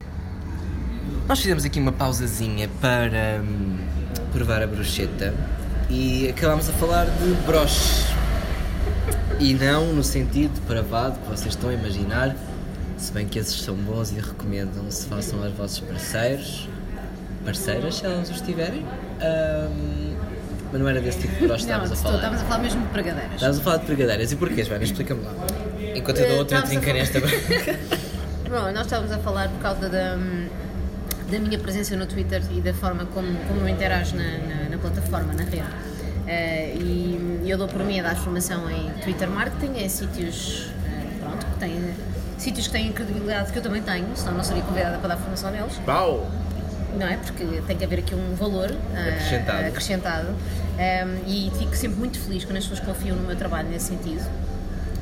Nós 1.27 1.39
fizemos 1.39 1.63
aqui 1.65 1.79
uma 1.79 1.91
pausazinha 1.91 2.67
para 2.81 3.41
hum, 3.44 3.77
provar 4.33 4.63
a 4.63 4.67
brocheta 4.67 5.33
e 5.89 6.30
acabámos 6.30 6.69
a 6.69 6.74
falar 6.74 7.06
de 7.06 7.33
broches. 7.45 8.06
E 9.39 9.53
não 9.53 9.94
no 9.94 10.03
sentido 10.03 10.53
depravado 10.53 11.18
que 11.19 11.30
vocês 11.30 11.53
estão 11.56 11.69
a 11.69 11.74
imaginar, 11.74 12.36
se 12.97 13.12
bem 13.13 13.25
que 13.27 13.39
esses 13.39 13.62
são 13.62 13.74
bons 13.75 14.12
e 14.12 14.15
recomendam 14.19 14.83
se 14.89 15.06
façam 15.07 15.41
aos 15.44 15.53
vossos 15.53 15.80
parceiros, 15.80 16.68
parceiras, 17.45 17.95
se 17.95 18.06
elas 18.06 18.30
os 18.30 18.41
tiverem. 18.41 18.86
Hum, 19.21 20.15
mas 20.71 20.81
não 20.81 20.88
era 20.89 21.00
desse 21.01 21.19
tipo 21.19 21.33
de 21.36 21.47
broche 21.47 21.65
que 21.65 21.71
estávamos 21.71 21.92
a 21.92 21.94
estou- 21.95 22.12
falar. 22.12 22.15
estávamos 22.18 22.42
a 22.44 22.45
falar 22.47 22.62
mesmo 22.63 22.81
de 22.81 22.88
pregadeiras. 22.89 23.33
Estávamos 23.33 23.59
a 23.59 23.63
falar 23.63 23.77
de 23.77 23.85
pregadeiras. 23.85 24.31
E 24.31 24.35
porquê, 24.35 24.63
Joana? 24.63 24.83
Explica-me 24.83 25.24
lá. 25.24 25.33
Enquanto 25.95 26.18
eu 26.19 26.27
dou 26.27 26.35
Eh, 26.35 26.39
outra 26.39 26.59
a 26.59 26.62
trinca 26.62 26.94
nesta. 26.94 27.19
Bom, 28.50 28.71
nós 28.74 28.81
estávamos 28.85 29.12
a 29.12 29.18
falar 29.19 29.47
por 29.50 29.59
causa 29.62 29.88
da, 29.89 30.18
da 31.30 31.40
minha 31.40 31.58
presença 31.60 31.96
no 31.96 32.06
Twitter 32.06 32.42
e 32.52 32.62
da 32.62 32.74
forma 32.74 33.06
como, 33.06 33.28
como 33.48 33.62
eu 33.62 33.70
interajo 33.70 34.16
na, 34.16 34.24
na, 34.24 34.70
na 34.70 34.78
plataforma, 34.78 35.34
na 35.34 35.44
rede. 35.44 35.64
Eh, 36.28 36.76
e 36.76 37.42
eu 37.50 37.58
dou 37.58 37.68
por 37.68 37.84
mim 37.84 38.00
a 38.00 38.04
dar 38.04 38.16
formação 38.16 38.70
em 38.70 38.90
Twitter 39.04 39.30
Marketing, 39.30 39.78
em 39.78 39.90
sítios, 39.90 40.70
eh, 40.86 41.18
pronto, 41.20 41.46
que 41.46 41.60
têm, 41.60 41.94
sítios 42.38 42.68
que 42.68 42.74
têm 42.74 42.92
credibilidade 42.92 43.52
que 43.52 43.58
eu 43.58 43.64
também 43.64 43.81
tenho, 43.81 44.08
senão 44.16 44.36
não 44.36 44.44
seria 44.44 44.62
convidada 44.64 44.98
para 44.98 45.10
dar 45.10 45.18
formação 45.18 45.52
neles. 45.52 45.74
Pau! 45.86 46.30
não 46.98 47.06
é? 47.08 47.18
Porque 47.18 47.62
tem 47.68 47.78
que 47.78 47.84
haver 47.86 48.00
aqui 48.00 48.16
um 48.16 48.34
valor 48.36 48.76
ah, 48.96 49.10
Acrescentado. 49.10 49.68
acrescentado. 49.68 50.28
Um, 50.30 51.28
e 51.28 51.52
fico 51.58 51.76
sempre 51.76 52.00
muito 52.00 52.20
feliz 52.20 52.46
quando 52.46 52.58
as 52.58 52.66
pessoas 52.66 52.80
confiam 52.80 53.16
no 53.16 53.28
meu 53.28 53.36
trabalho 53.36 53.70
nesse 53.70 53.90
sentido. 53.90 54.26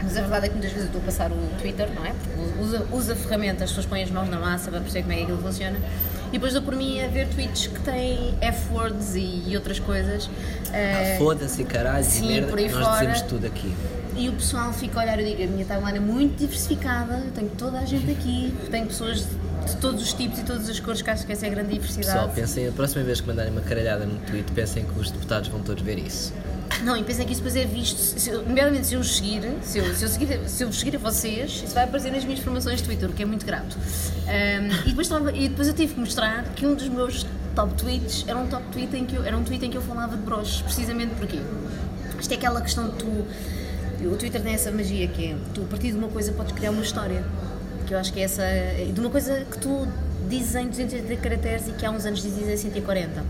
Mas 0.03 0.17
a 0.17 0.21
verdade 0.21 0.45
é 0.45 0.49
que 0.49 0.55
muitas 0.55 0.71
vezes 0.71 0.85
eu 0.85 0.97
estou 0.97 1.01
a 1.01 1.05
passar 1.05 1.31
o 1.31 1.37
Twitter, 1.59 1.89
não 1.95 2.05
é? 2.05 2.11
Porque 2.11 2.61
usa, 2.61 2.85
usa 2.91 3.13
a 3.13 3.15
ferramenta, 3.15 3.63
as 3.63 3.69
pessoas 3.71 3.85
põem 3.85 4.03
as 4.03 4.11
mãos 4.11 4.29
na 4.29 4.39
massa 4.39 4.69
para 4.69 4.79
perceber 4.79 5.03
como 5.03 5.13
é 5.13 5.15
que 5.17 5.23
aquilo 5.23 5.37
funciona. 5.41 5.79
E 6.27 6.31
depois 6.31 6.53
dou 6.53 6.61
por 6.61 6.75
mim 6.75 7.01
a 7.01 7.07
ver 7.07 7.27
tweets 7.29 7.67
que 7.67 7.79
têm 7.81 8.35
F-words 8.41 9.15
e, 9.15 9.55
outras 9.55 9.79
coisas. 9.79 10.29
Ah, 10.71 11.17
Foda-se, 11.17 11.63
caralho, 11.63 12.03
sim, 12.03 12.25
e 12.25 12.27
merda. 12.33 12.47
por 12.47 12.59
aí 12.59 12.69
Nós 12.69 12.83
fora. 12.83 12.97
dizemos 13.05 13.21
tudo 13.23 13.47
aqui. 13.47 13.73
e 14.15 14.29
o 14.29 14.33
pessoal 14.33 14.73
fica 14.73 14.99
a 14.99 15.03
olhar, 15.03 15.19
eu 15.19 15.25
digo, 15.25 15.43
a 15.43 15.47
minha 15.47 15.65
timeline 15.65 15.97
é 15.97 16.01
muito 16.01 16.37
diversificada, 16.37 17.23
eu 17.25 17.31
tenho 17.31 17.49
toda 17.51 17.79
a 17.79 17.85
gente 17.85 18.11
aqui, 18.11 18.53
tenho 18.69 18.87
pessoas 18.87 19.19
de 19.19 19.47
de 19.67 19.75
todos 19.77 20.01
os 20.01 20.13
tipos 20.13 20.39
e 20.39 20.43
todas 20.43 20.69
as 20.69 20.79
cores, 20.79 21.01
que 21.01 21.09
acho 21.09 21.25
que 21.25 21.31
essa 21.33 21.45
é 21.45 21.49
a 21.49 21.51
grande 21.51 21.73
diversidade. 21.73 22.07
Pessoal, 22.07 22.29
pensem, 22.29 22.67
a 22.67 22.71
próxima 22.71 23.03
vez 23.03 23.19
que 23.19 23.27
mandarem 23.27 23.51
uma 23.51 23.61
caralhada 23.61 24.05
no 24.05 24.17
tweet, 24.19 24.49
pensem 24.53 24.85
que 24.85 24.97
os 24.97 25.11
deputados 25.11 25.49
vão 25.49 25.61
todos 25.61 25.83
ver 25.83 25.99
isso. 25.99 26.33
Não, 26.83 26.95
e 26.95 27.03
pensem 27.03 27.25
que 27.25 27.33
isso 27.33 27.41
depois 27.41 27.55
é 27.55 27.65
visto, 27.65 27.97
se 27.97 28.31
nomeadamente 28.31 28.87
se 28.87 28.93
eu 28.93 28.99
os 28.99 29.15
seguir, 29.15 29.41
se 29.63 29.79
eu, 29.79 29.95
se, 29.95 30.03
eu 30.03 30.09
seguir, 30.09 30.39
se 30.47 30.63
eu 30.63 30.71
seguir 30.71 30.95
a 30.95 30.99
vocês, 30.99 31.63
isso 31.65 31.73
vai 31.73 31.85
aparecer 31.85 32.11
nas 32.11 32.23
minhas 32.23 32.39
informações 32.39 32.77
de 32.77 32.83
Twitter, 32.83 33.09
o 33.09 33.13
que 33.13 33.23
é 33.23 33.25
muito 33.25 33.45
grato. 33.45 33.77
Ahm, 34.27 34.69
e, 34.85 34.89
depois 34.93 35.09
e 35.33 35.49
depois 35.49 35.67
eu 35.67 35.73
tive 35.73 35.95
que 35.95 35.99
mostrar 35.99 36.43
que 36.55 36.65
um 36.65 36.75
dos 36.75 36.87
meus 36.87 37.25
top 37.55 37.73
tweets 37.73 38.25
era 38.27 38.37
um 38.37 38.47
top 38.47 38.63
tweet 38.71 38.95
em 38.95 39.05
que 39.05 39.15
eu, 39.15 39.23
era 39.23 39.35
um 39.35 39.43
tweet 39.43 39.65
em 39.65 39.71
que 39.71 39.77
eu 39.77 39.81
falava 39.81 40.15
de 40.15 40.21
broches, 40.21 40.61
precisamente 40.61 41.15
porque 41.15 41.39
isto 42.19 42.31
é 42.31 42.35
aquela 42.35 42.61
questão 42.61 42.89
de 42.89 42.95
tu. 42.97 43.25
O 44.05 44.15
Twitter 44.15 44.41
tem 44.41 44.53
essa 44.53 44.71
magia 44.71 45.07
que 45.07 45.31
é 45.31 45.35
tu 45.53 45.63
a 45.63 45.65
partir 45.65 45.91
de 45.91 45.97
uma 45.97 46.07
coisa 46.07 46.31
podes 46.31 46.51
criar 46.53 46.71
uma 46.71 46.83
história. 46.83 47.23
Que 47.87 47.93
eu 47.93 47.97
acho 47.97 48.13
que 48.13 48.19
é 48.19 48.23
essa. 48.23 48.43
De 48.93 48.99
uma 48.99 49.09
coisa 49.09 49.45
que 49.49 49.57
tu 49.57 49.87
dizes 50.29 50.55
em 50.55 50.67
280 50.67 51.21
caracteres 51.21 51.67
e 51.67 51.71
que 51.71 51.85
há 51.85 51.89
uns 51.89 52.05
anos 52.05 52.21
dizias 52.21 52.47
em 52.47 52.57
140. 52.57 53.23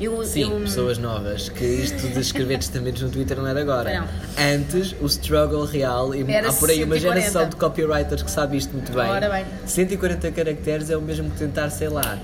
Eu, 0.00 0.24
Sim, 0.24 0.42
eu- 0.42 0.60
pessoas 0.60 0.98
novas, 0.98 1.48
que 1.48 1.64
isto 1.64 2.08
de 2.08 2.20
escrever 2.20 2.58
testamentos 2.60 3.02
no 3.02 3.10
Twitter 3.10 3.36
não 3.36 3.46
é 3.46 3.54
de 3.54 3.60
agora. 3.60 4.00
Não. 4.00 4.08
Antes, 4.54 4.94
o 5.00 5.06
struggle 5.06 5.64
real, 5.64 6.14
e 6.14 6.22
Era 6.32 6.48
há 6.50 6.52
por 6.52 6.70
aí 6.70 6.82
uma 6.84 6.94
140. 6.96 7.00
geração 7.20 7.48
de 7.48 7.56
copywriters 7.56 8.22
que 8.22 8.30
sabe 8.30 8.56
isto 8.56 8.72
muito 8.72 8.92
bem. 8.92 9.02
Ora 9.08 9.28
bem. 9.28 9.44
140 9.66 10.30
caracteres 10.32 10.90
é 10.90 10.96
o 10.96 11.02
mesmo 11.02 11.30
que 11.30 11.38
tentar, 11.38 11.68
sei 11.70 11.88
lá. 11.88 12.18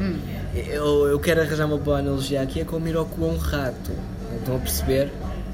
Hum. 0.00 0.18
Eu, 0.54 1.06
eu 1.08 1.20
quero 1.20 1.40
arranjar 1.42 1.66
uma 1.66 1.78
boa 1.78 1.98
analogia 2.00 2.42
aqui, 2.42 2.60
é 2.60 2.64
como 2.64 2.88
ir 2.88 2.96
ao 2.96 3.06
cu 3.06 3.24
a 3.24 3.28
um 3.28 3.36
rato. 3.36 3.92
Estão 4.38 4.56
a 4.56 4.58
perceber? 4.58 5.10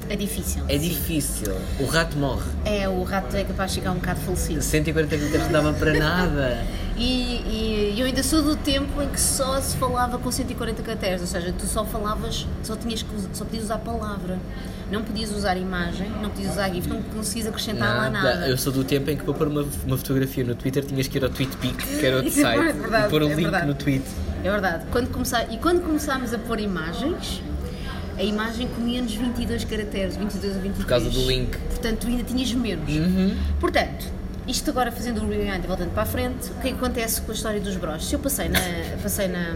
É 0.09 0.17
difícil. 0.17 0.63
É 0.69 0.79
sim. 0.79 0.89
difícil. 0.89 1.55
O 1.81 1.87
rato 1.87 2.17
morre. 2.17 2.51
É, 2.65 2.89
o 2.89 3.03
rato 3.03 3.37
é 3.37 3.45
capaz 3.45 3.73
de 3.73 3.81
ficar 3.81 3.93
um 3.93 3.97
bocado 3.97 4.21
falecido. 4.21 4.63
140 4.63 5.17
caracteres 5.17 5.47
não 5.47 5.53
dava 5.53 5.73
para 5.73 5.95
nada. 5.95 6.65
E, 6.99 7.93
e 7.93 8.01
eu 8.01 8.07
ainda 8.07 8.23
sou 8.23 8.43
do 8.43 8.57
tempo 8.57 9.03
em 9.03 9.09
que 9.09 9.21
só 9.21 9.61
se 9.61 9.77
falava 9.77 10.19
com 10.19 10.33
140 10.33 10.83
caracteres, 10.83 11.21
ou 11.21 11.27
seja, 11.27 11.53
tu 11.53 11.67
só 11.67 11.85
falavas, 11.85 12.47
só 12.63 12.75
tinhas 12.75 13.03
que 13.03 13.11
só 13.35 13.45
podias 13.45 13.65
usar 13.65 13.79
palavra. 13.79 14.39
Não 14.91 15.03
podias 15.03 15.31
usar 15.33 15.57
imagem, 15.57 16.09
não 16.23 16.31
podias 16.31 16.53
usar 16.53 16.71
GIF, 16.71 16.89
não 16.89 17.03
conseguias 17.03 17.49
acrescentar 17.49 17.97
lá 17.97 18.09
nada. 18.09 18.49
Eu 18.49 18.57
sou 18.57 18.73
do 18.73 18.85
tempo 18.85 19.11
em 19.11 19.17
que 19.17 19.25
para 19.25 19.35
pôr 19.35 19.49
uma, 19.49 19.67
uma 19.85 19.99
fotografia 19.99 20.45
no 20.45 20.55
Twitter 20.55 20.85
tinhas 20.85 21.09
que 21.09 21.19
ir 21.19 21.25
ao 21.25 21.31
TweetPic, 21.31 21.85
que 21.85 22.07
era 22.07 22.17
outro 22.17 22.31
é 22.39 22.43
site, 22.43 22.63
verdade, 22.63 23.07
e 23.07 23.11
pôr 23.11 23.23
o 23.23 23.27
é 23.27 23.35
link 23.35 23.43
verdade. 23.43 23.67
no 23.67 23.75
tweet. 23.75 24.05
É 24.45 24.51
verdade. 24.51 24.85
Quando 24.93 25.11
começar, 25.11 25.53
e 25.53 25.59
quando 25.59 25.83
começámos 25.83 26.33
a 26.33 26.39
pôr 26.39 26.61
imagens, 26.61 27.43
a 28.19 28.23
imagem 28.23 28.69
comia-nos 28.69 29.15
22 29.15 29.65
caracteres, 29.65 30.17
22 30.17 30.57
ou 30.57 30.63
23. 30.63 30.85
Por 30.85 30.89
causa 30.89 31.11
do 31.11 31.27
link. 31.27 31.57
Portanto, 31.57 31.99
tu 32.01 32.07
ainda 32.07 32.25
tinhas 32.25 32.53
menos. 32.53 32.89
Uhum. 32.89 33.37
Portanto, 33.61 34.07
isto 34.47 34.71
agora 34.71 34.91
fazendo 34.93 35.23
o 35.23 35.29
rewind 35.29 35.65
e 35.65 35.67
voltando 35.67 35.93
para 35.93 36.03
a 36.03 36.07
frente, 36.07 36.51
o 36.51 36.61
que 36.61 36.69
é 36.69 36.73
acontece 36.73 37.21
com 37.21 37.33
a 37.33 37.35
história 37.35 37.61
dos 37.61 37.77
broches? 37.77 38.13
Eu 38.13 38.19
passei 38.19 38.49
na. 38.49 38.61
Passei 39.03 39.29
na 39.29 39.55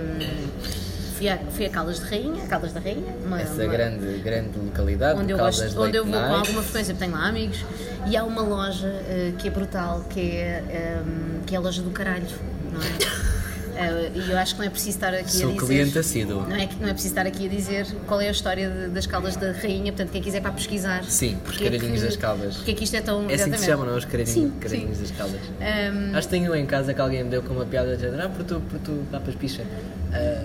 fui, 1.21 1.29
a, 1.29 1.37
fui 1.37 1.67
a 1.67 1.71
Caldas 1.71 2.00
de 2.00 2.07
Rainha, 2.07 2.47
Caldas 2.47 2.73
da 2.73 2.81
Rainha, 2.81 3.14
uma, 3.25 3.40
Essa 3.40 3.62
uma- 3.62 3.67
grande, 3.67 4.19
grande 4.19 4.59
localidade, 4.59 5.21
onde 5.21 5.33
eu, 5.33 5.38
gosto, 5.38 5.69
de 5.69 5.79
onde 5.79 5.97
eu 5.99 6.05
vou 6.05 6.14
com 6.14 6.35
alguma 6.35 6.62
frequência, 6.62 6.95
porque 6.95 7.07
tenho 7.07 7.19
lá 7.19 7.29
amigos, 7.29 7.59
e 8.07 8.17
há 8.17 8.25
uma 8.25 8.40
loja 8.40 8.88
eh, 8.88 9.33
que 9.38 9.49
é 9.49 9.50
brutal, 9.50 10.05
que 10.09 10.19
é, 10.19 10.64
ehm, 10.71 11.43
que 11.47 11.55
é 11.55 11.59
a 11.59 11.61
loja 11.61 11.83
do 11.83 11.90
caralho, 11.90 12.26
não 12.73 12.81
é? 12.81 13.31
Eh, 13.80 14.10
E 14.14 14.30
eu 14.30 14.38
acho 14.38 14.54
que 14.54 14.60
não 14.60 14.66
é 14.66 14.70
preciso 14.70 14.96
estar 14.96 15.14
aqui 15.14 15.30
Sou 15.32 15.49
a 15.50 15.52
dizer. 15.54 15.66
cliente 15.66 15.99
assíduo. 15.99 16.42
Não 16.49 16.56
é, 16.56 16.68
não 16.80 16.88
é 16.88 16.92
preciso 16.92 17.12
estar 17.14 17.26
aqui 17.26 17.46
a 17.46 17.49
dizer 17.49 17.87
qual 18.06 18.20
é 18.20 18.28
a 18.28 18.30
história 18.30 18.68
de- 18.68 18.88
das 18.88 19.06
Caldas 19.06 19.37
da 19.37 19.52
Rainha, 19.52 19.92
portanto, 19.92 20.10
quem 20.12 20.20
quiser 20.22 20.40
para 20.42 20.52
pesquisar. 20.52 21.04
Sim, 21.04 21.38
os 21.49 21.56
é 21.60 21.64
caralhinhos 21.64 22.00
que- 22.00 22.06
das 22.06 22.16
Caldas. 22.16 22.56
Porque 22.56 22.70
é 22.70 22.75
que 22.75 22.84
isto 22.84 22.96
é 22.96 23.00
tão. 23.00 23.28
É 23.30 23.34
assim 23.34 23.50
que 23.50 23.58
se 23.58 23.66
chamam, 23.66 23.87
não? 23.87 23.96
Os 23.96 24.04
caralhinhos, 24.04 24.99
das 24.99 25.10
caldas. 25.12 25.40
Ehm, 25.60 26.14
Acho 26.14 26.28
que 26.28 26.34
tenho 26.34 26.52
um 26.52 26.54
em 26.54 26.66
casa 26.66 26.92
que 26.94 27.00
alguém 27.00 27.25
me 27.25 27.30
deu 27.30 27.42
com 27.42 27.54
uma 27.54 27.64
piada 27.64 27.96
de 27.96 28.02
género, 28.02 28.25
ah, 28.25 28.28
por 28.28 28.44
tu, 28.44 28.60
por 28.68 28.78
tu, 28.80 29.02
papas 29.10 29.34
picha. 29.34 29.62
Ah, 30.12 30.44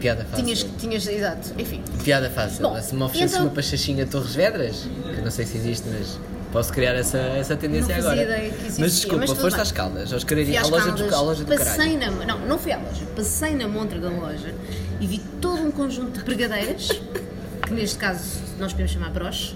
piada 0.00 0.24
fácil. 0.24 0.44
tinhas, 0.44 0.66
tinhas, 0.78 1.06
exato, 1.06 1.50
enfim. 1.58 1.82
Piada 2.02 2.30
fácil. 2.30 2.62
Bom, 2.62 2.80
Se 2.80 2.94
me 2.94 3.02
oferecesse 3.02 3.34
então- 3.34 3.46
uma 3.46 3.54
pachachinha 3.54 4.06
Torres 4.06 4.34
Vedras, 4.34 4.86
que 5.14 5.20
não 5.20 5.30
sei 5.30 5.44
se 5.44 5.58
existe, 5.58 5.86
mas 5.88 6.18
posso 6.52 6.72
criar 6.72 6.94
essa, 6.94 7.18
essa 7.18 7.56
tendência 7.56 7.94
Não 7.96 8.00
agora. 8.02 8.22
ideia 8.22 8.50
que 8.50 8.56
existia, 8.66 8.84
mas 8.84 8.92
desculpa, 8.96 9.26
mas 9.28 9.30
foste 9.38 9.52
bem. 9.54 9.62
às 9.62 9.72
caldas, 9.72 10.12
aos 10.12 10.22
Fui 10.22 10.28
caralhinhos, 10.30 10.64
à 10.64 10.66
loja, 10.70 10.84
Caldas, 10.86 11.08
do, 11.08 11.14
à 11.14 11.20
loja 11.20 11.44
do 11.44 11.56
passei 11.56 11.98
caralho. 11.98 12.16
na, 12.16 12.26
não, 12.26 12.46
não 12.46 12.58
fui 12.58 12.72
à 12.72 12.78
loja, 12.78 13.04
passei 13.16 13.54
na 13.54 13.68
montra 13.68 13.98
da 13.98 14.08
loja 14.10 14.54
e 15.00 15.06
vi 15.06 15.18
todo 15.40 15.60
um 15.62 15.70
conjunto 15.70 16.18
de 16.18 16.24
pregadeiras, 16.24 16.88
que 17.66 17.72
neste 17.72 17.96
caso 17.98 18.40
nós 18.58 18.72
podemos 18.72 18.92
chamar 18.92 19.10
broche, 19.10 19.54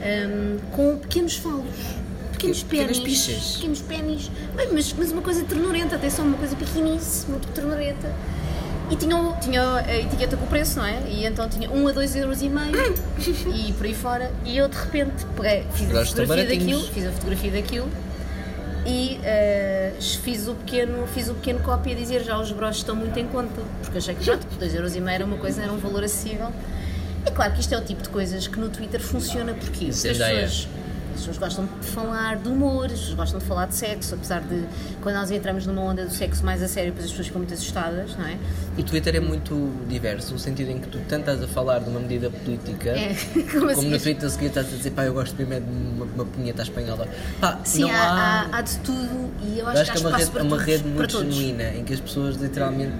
hum, 0.00 0.58
com 0.72 0.98
pequenos 0.98 1.36
falos. 1.36 1.64
Pequenos 2.32 2.62
pênis. 2.64 2.98
pichas. 2.98 3.54
Pequenos 3.56 3.80
pênis. 3.80 4.30
Mas, 4.54 4.92
mas 4.92 5.12
uma 5.12 5.22
coisa 5.22 5.44
ternurenta, 5.44 5.96
atenção, 5.96 6.26
uma 6.26 6.36
coisa 6.36 6.54
pequenice, 6.56 7.26
muito 7.30 7.48
ternurenta. 7.48 8.12
E 8.90 8.96
tinha, 8.96 9.16
tinha 9.40 9.76
a 9.76 9.96
etiqueta 9.96 10.36
com 10.36 10.44
o 10.44 10.48
preço, 10.48 10.78
não 10.78 10.84
é? 10.86 11.02
E 11.08 11.24
então 11.24 11.48
tinha 11.48 11.70
1 11.70 11.88
a 11.88 11.92
2 11.92 12.16
euros 12.16 12.42
e 12.42 12.48
meio 12.48 12.72
e 13.54 13.72
por 13.72 13.86
aí 13.86 13.94
fora. 13.94 14.30
E 14.44 14.56
eu 14.56 14.68
de 14.68 14.76
repente 14.76 15.24
peguei, 15.36 15.66
fiz 15.72 15.94
a 15.94 16.04
fotografia 16.04 16.46
daquilo, 16.46 16.82
fiz 16.82 17.06
a 17.06 17.12
fotografia 17.12 17.50
daquilo 17.50 17.88
e 18.86 19.18
eh, 19.24 19.92
fiz, 19.98 20.46
o 20.46 20.54
pequeno, 20.54 21.06
fiz 21.06 21.28
o 21.28 21.34
pequeno 21.34 21.60
copy 21.60 21.92
a 21.92 21.94
dizer 21.94 22.22
já 22.22 22.38
os 22.38 22.52
broches 22.52 22.78
estão 22.78 22.94
muito 22.94 23.18
em 23.18 23.26
conta, 23.26 23.62
porque 23.82 23.98
achei 23.98 24.14
que 24.14 24.24
pronto, 24.24 24.46
2,5€ 24.60 25.08
era 25.10 25.24
uma 25.24 25.38
coisa, 25.38 25.62
era 25.62 25.72
um 25.72 25.78
valor 25.78 26.04
acessível. 26.04 26.52
É 27.24 27.30
claro 27.30 27.54
que 27.54 27.60
isto 27.60 27.74
é 27.74 27.78
o 27.78 27.80
tipo 27.80 28.02
de 28.02 28.10
coisas 28.10 28.46
que 28.46 28.58
no 28.58 28.68
Twitter 28.68 29.00
funciona 29.00 29.54
porque 29.54 29.86
as 29.86 29.96
Zendaya. 29.96 30.42
pessoas, 30.42 30.68
as 31.14 31.20
pessoas 31.20 31.38
gostam 31.38 31.68
de 31.80 31.86
falar 31.86 32.36
de 32.36 32.48
humor, 32.48 32.86
as 32.86 32.92
pessoas 32.92 33.14
gostam 33.14 33.38
de 33.38 33.46
falar 33.46 33.66
de 33.66 33.74
sexo, 33.74 34.14
apesar 34.14 34.40
de 34.40 34.64
quando 35.00 35.14
nós 35.14 35.30
entramos 35.30 35.66
numa 35.66 35.80
onda 35.82 36.04
do 36.04 36.12
sexo 36.12 36.44
mais 36.44 36.62
a 36.62 36.68
sério, 36.68 36.90
depois 36.90 37.04
as 37.06 37.10
pessoas 37.12 37.28
ficam 37.28 37.40
muito 37.40 37.54
assustadas, 37.54 38.16
não 38.16 38.26
é? 38.26 38.36
O 38.76 38.82
Twitter 38.82 39.14
é 39.16 39.20
muito 39.20 39.72
diverso, 39.88 40.32
no 40.32 40.38
sentido 40.38 40.70
em 40.70 40.80
que 40.80 40.88
tu 40.88 40.98
tanto 41.08 41.20
estás 41.20 41.42
a 41.42 41.46
falar 41.46 41.78
de 41.78 41.88
uma 41.88 42.00
medida 42.00 42.28
política, 42.30 42.90
É, 42.90 43.14
como 43.52 43.66
assim? 43.66 43.74
como 43.76 43.88
no 43.90 43.98
Twitter 44.00 44.26
a 44.26 44.30
seguir 44.30 44.46
estás 44.46 44.66
a 44.72 44.76
dizer, 44.76 44.90
pá, 44.90 45.04
eu 45.04 45.14
gosto 45.14 45.34
primeiro 45.36 45.64
de 45.64 45.70
uma, 45.70 46.04
uma 46.04 46.24
punheta 46.24 46.62
espanhola. 46.62 47.08
Pá, 47.40 47.60
Sim, 47.64 47.90
há, 47.90 47.96
há... 48.50 48.58
há, 48.58 48.60
de 48.60 48.78
tudo 48.78 49.30
e 49.42 49.58
eu 49.58 49.64
Eu 49.64 49.68
acho, 49.68 49.80
acho 49.82 49.92
que 49.92 49.98
é 49.98 50.00
uma 50.00 50.16
rede, 50.16 50.30
uma 50.30 50.48
todos, 50.48 50.64
rede 50.64 50.88
muito 50.88 51.18
genuína, 51.18 51.74
em 51.74 51.84
que 51.84 51.94
as 51.94 52.00
pessoas 52.00 52.36
literalmente. 52.36 52.94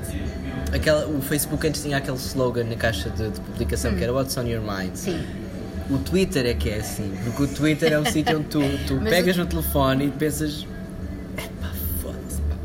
Aquela, 0.72 1.06
o 1.06 1.20
Facebook 1.20 1.66
antes 1.66 1.82
tinha 1.82 1.96
aquele 1.98 2.16
slogan 2.16 2.64
na 2.64 2.74
caixa 2.74 3.08
de, 3.10 3.30
de 3.30 3.40
publicação 3.40 3.94
que 3.94 4.02
era 4.02 4.12
What's 4.12 4.36
on 4.36 4.42
your 4.46 4.60
mind. 4.62 4.92
Hum. 4.92 4.96
Sim. 4.96 5.43
O 5.90 5.98
Twitter 5.98 6.46
é 6.46 6.54
que 6.54 6.70
é 6.70 6.76
assim, 6.78 7.12
porque 7.24 7.42
o 7.42 7.48
Twitter 7.48 7.92
é 7.92 7.98
um 8.00 8.06
sítio 8.06 8.38
onde 8.38 8.48
tu, 8.48 8.60
tu 8.86 8.96
pegas 9.04 9.36
o- 9.36 9.40
no 9.40 9.46
telefone 9.46 10.06
e 10.06 10.10
pensas. 10.10 10.66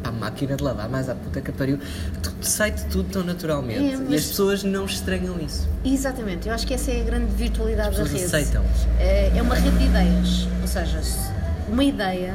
A 0.04 0.12
máquina 0.12 0.56
de 0.56 0.64
lavar, 0.64 0.90
mais 0.90 1.10
à 1.10 1.14
puta 1.16 1.42
que 1.42 1.52
pariu. 1.52 1.78
Tu, 2.24 2.32
sai-te 2.42 2.86
tudo 2.86 3.10
tão 3.12 3.24
naturalmente. 3.24 3.80
É, 3.80 3.94
E 3.94 3.98
mas- 3.98 4.14
as 4.22 4.26
pessoas 4.28 4.64
não 4.64 4.86
estranham 4.86 5.40
isso. 5.40 5.68
Exatamente, 5.86 6.48
eu 6.48 6.54
acho 6.54 6.66
que 6.66 6.74
essa 6.74 6.90
é 6.92 7.02
a 7.02 7.04
grande 7.04 7.32
virtualidade 7.36 7.90
As 7.90 7.98
da 7.98 8.04
pessoas 8.04 8.22
rede. 8.22 8.36
aceitam. 8.36 8.66
É 9.00 9.32
é 9.38 9.42
uma 9.42 9.56
rede 9.56 9.78
de 9.78 9.86
ideias, 9.86 10.48
ou 10.62 10.68
seja, 10.68 11.02
se 11.04 11.30
uma 11.68 11.84
ideia 11.84 12.34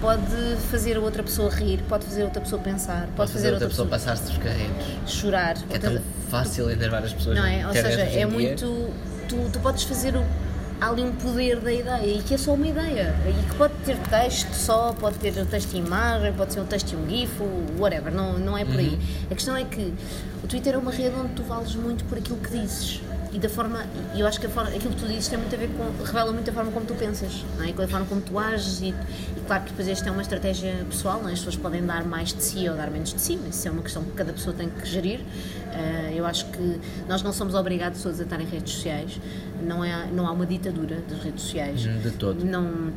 pode 0.00 0.22
fazer 0.70 0.96
a 0.96 1.00
outra 1.00 1.22
pessoa 1.22 1.48
rir, 1.50 1.80
pode 1.88 2.04
fazer 2.04 2.22
a 2.22 2.24
outra 2.26 2.40
pessoa 2.42 2.60
pensar, 2.60 3.02
pode, 3.02 3.12
Pode 3.16 3.32
fazer 3.32 3.48
a 3.48 3.52
outra 3.52 3.68
pessoa, 3.68 3.88
passar-se 3.88 4.24
dos 4.24 4.36
carreiros. 4.38 4.76
chorar. 5.06 5.56
É 5.70 5.74
outra- 5.74 5.90
tão 5.92 6.02
fácil 6.28 6.68
enervar 6.70 7.02
as 7.04 7.12
pessoas 7.12 7.36
não 7.36 7.46
é? 7.46 7.66
Ou 7.66 7.72
seja, 7.72 7.88
é 8.02 8.26
dia. 8.26 8.56
Tu, 9.28 9.36
tu 9.52 9.60
podes 9.60 9.84
fazer 9.84 10.16
o, 10.16 10.24
há 10.80 10.88
ali 10.88 11.02
um 11.02 11.12
poder 11.12 11.60
da 11.60 11.72
ideia 11.72 12.18
e 12.18 12.22
que 12.22 12.34
é 12.34 12.38
só 12.38 12.54
uma 12.54 12.66
ideia 12.66 13.14
e 13.26 13.50
que 13.50 13.56
pode 13.56 13.74
ter 13.84 13.96
texto 13.98 14.52
só, 14.54 14.92
pode 14.92 15.18
ter 15.18 15.36
o 15.38 15.46
texto 15.46 15.74
e 15.74 15.78
imagem, 15.78 16.32
pode 16.32 16.52
ser 16.52 16.60
um 16.60 16.66
texto 16.66 16.92
e 16.92 16.96
um 16.96 17.08
gif, 17.08 17.40
ou 17.40 17.64
whatever, 17.78 18.12
não, 18.12 18.38
não 18.38 18.56
é 18.56 18.64
por 18.64 18.78
aí. 18.78 18.94
Uhum. 18.94 19.26
A 19.30 19.34
questão 19.34 19.56
é 19.56 19.64
que 19.64 19.92
o 20.42 20.46
Twitter 20.46 20.74
é 20.74 20.78
uma 20.78 20.92
rede 20.92 21.14
onde 21.16 21.34
tu 21.34 21.42
vales 21.42 21.74
muito 21.74 22.04
por 22.04 22.18
aquilo 22.18 22.38
que 22.38 22.50
dizes. 22.50 23.02
E 23.32 23.38
da 23.38 23.48
forma, 23.48 23.84
e 24.14 24.20
eu 24.20 24.26
acho 24.26 24.40
que 24.40 24.46
a 24.46 24.48
forma, 24.48 24.70
aquilo 24.70 24.94
que 24.94 25.02
tu 25.02 25.06
dizes 25.06 25.28
tem 25.28 25.38
muito 25.38 25.54
a 25.54 25.58
ver 25.58 25.68
com, 25.68 26.04
revela 26.04 26.32
muito 26.32 26.48
a 26.48 26.52
forma 26.52 26.72
como 26.72 26.86
tu 26.86 26.94
pensas, 26.94 27.44
não 27.58 27.64
é? 27.64 27.72
Com 27.72 27.82
a 27.82 27.88
forma 27.88 28.06
como 28.06 28.20
tu 28.20 28.38
ages 28.38 28.80
e, 28.80 28.86
e 28.88 29.40
claro 29.46 29.64
que 29.64 29.70
depois 29.70 29.86
esta 29.86 30.08
é 30.08 30.12
uma 30.12 30.22
estratégia 30.22 30.86
pessoal, 30.88 31.20
é? 31.28 31.32
as 31.32 31.38
pessoas 31.40 31.56
podem 31.56 31.84
dar 31.84 32.04
mais 32.04 32.32
de 32.32 32.42
si 32.42 32.68
ou 32.68 32.74
dar 32.74 32.90
menos 32.90 33.12
de 33.12 33.20
si, 33.20 33.38
mas 33.42 33.56
isso 33.56 33.68
é 33.68 33.70
uma 33.70 33.82
questão 33.82 34.02
que 34.02 34.12
cada 34.12 34.32
pessoa 34.32 34.54
tem 34.56 34.70
que 34.70 34.86
gerir. 34.86 35.20
Ah, 35.72 36.10
eu 36.10 36.24
acho 36.24 36.46
que 36.46 36.80
nós 37.06 37.22
não 37.22 37.32
somos 37.32 37.54
obrigados 37.54 38.02
todos 38.02 38.18
a 38.18 38.24
estar 38.24 38.40
em 38.40 38.46
redes 38.46 38.72
sociais, 38.72 39.20
não, 39.62 39.84
é, 39.84 40.06
não 40.06 40.26
há 40.26 40.32
uma 40.32 40.46
ditadura 40.46 41.02
das 41.08 41.22
redes 41.22 41.42
sociais. 41.42 41.86
Hum, 41.86 42.00
de 42.00 42.10
todo. 42.12 42.44
Não, 42.44 42.92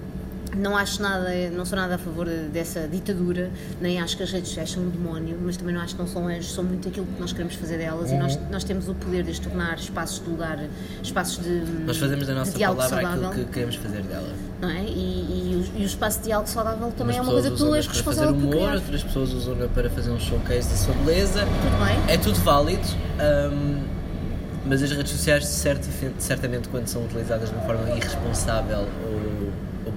não 0.58 0.76
acho 0.76 1.02
nada, 1.02 1.30
não 1.52 1.64
sou 1.66 1.78
nada 1.78 1.96
a 1.96 1.98
favor 1.98 2.26
dessa 2.28 2.88
ditadura, 2.88 3.50
nem 3.80 4.00
acho 4.02 4.18
que 4.18 4.24
as 4.24 4.32
redes 4.32 4.50
sociais 4.50 4.72
são 4.72 4.84
um 4.84 4.90
demónio, 4.90 5.38
mas 5.42 5.56
também 5.58 5.74
não 5.74 5.82
acho 5.82 5.96
que 5.96 6.02
não 6.02 6.08
são 6.08 6.28
anjos, 6.28 6.54
são 6.54 6.64
muito 6.64 6.88
aquilo 6.90 7.06
que 7.06 7.20
nós 7.22 7.32
queremos 7.32 7.56
fazer 7.56 7.78
delas 7.78 8.12
e 8.12 8.16
nós, 8.16 8.36
Uhum. 8.36 8.42
nós 8.52 8.64
temos 8.64 8.90
o 8.90 8.96
poder 8.96 9.24
de 9.24 9.32
as 9.32 9.40
tornar 9.40 9.78
espaços 9.78 10.24
de 10.24 10.30
lugar, 10.30 10.60
espaços 11.02 11.44
de, 11.44 11.64
Nós 11.86 11.98
fazemos 11.98 12.28
da 12.28 12.34
nossa 12.36 12.52
palavra 12.58 12.88
saudável, 12.90 13.28
aquilo 13.30 13.46
que 13.46 13.52
queremos 13.54 13.76
fazer 13.76 14.02
dela. 14.04 14.30
não 14.62 14.70
é? 14.70 14.82
E, 14.84 14.90
e, 14.90 15.72
o, 15.76 15.80
e 15.80 15.84
o 15.84 15.86
espaço 15.86 16.18
de 16.20 16.26
diálogo 16.26 16.50
saudável 16.50 16.92
também 16.98 17.18
é 17.18 17.22
uma 17.22 17.32
coisa 17.32 17.50
que 17.52 17.58
tu 17.58 17.74
és 17.76 17.88
responsável 17.88 18.34
por 18.34 18.40
humor, 18.44 18.52
criar. 18.56 18.74
outras 18.76 19.04
pessoas 19.04 19.34
usam-na 19.34 19.68
para 19.68 19.90
fazer 19.90 20.12
um 20.12 20.20
showcase 20.20 20.70
da 20.70 20.76
sua 20.76 20.94
beleza. 20.96 21.40
Tudo 21.46 21.86
bem? 21.86 22.14
É 22.14 22.18
tudo 22.18 22.36
válido, 22.42 22.82
hum, 23.54 23.84
mas 24.66 24.84
as 24.84 24.92
redes 24.92 25.12
sociais, 25.12 25.46
certa- 25.48 25.88
certamente, 26.20 26.70
quando 26.70 26.86
são 26.88 27.04
utilizadas 27.06 27.50
de 27.50 27.56
uma 27.56 27.64
forma 27.64 27.90
irresponsável 27.96 28.80
ou 28.80 29.31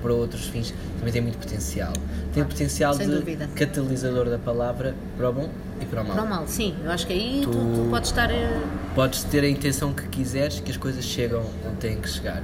para 0.05 0.13
outros 0.13 0.45
fins, 0.47 0.75
também 0.99 1.11
têm 1.13 1.23
muito 1.23 1.39
potencial. 1.39 1.93
Tem 2.35 2.43
o 2.43 2.47
potencial 2.47 2.97
de 2.97 3.07
dúvida. 3.07 3.49
catalisador 3.55 4.29
da 4.29 4.39
palavra 4.39 4.95
para 5.17 5.31
o 5.31 5.33
bom 5.33 5.49
e 5.81 5.87
para 5.87 6.03
o 6.03 6.05
mal. 6.07 6.15
Para 6.17 6.25
o 6.25 6.29
mal, 6.29 6.45
sim, 6.47 6.75
eu 6.85 6.91
acho 6.91 7.07
que 7.07 7.13
aí 7.15 7.41
tu, 7.43 7.51
Tu- 7.51 7.59
tu 7.59 7.87
podes 7.91 8.11
estar. 8.11 8.31
eh, 8.31 8.61
Podes 8.95 9.25
ter 9.25 9.43
a 9.45 9.49
intenção 9.49 9.95
que 9.95 10.07
quiseres 10.09 10.61
que 10.61 10.71
as 10.71 10.77
coisas 10.77 11.03
chegam 11.05 11.43
onde 11.67 11.77
têm 11.77 11.97
que 11.99 12.09
chegar. 12.09 12.43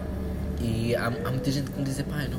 E 0.61 0.97
há, 0.97 1.07
há 1.07 1.31
muita 1.31 1.51
gente 1.51 1.71
que 1.71 1.79
me 1.79 1.85
diz, 1.85 2.01
pá, 2.03 2.17
não, 2.31 2.39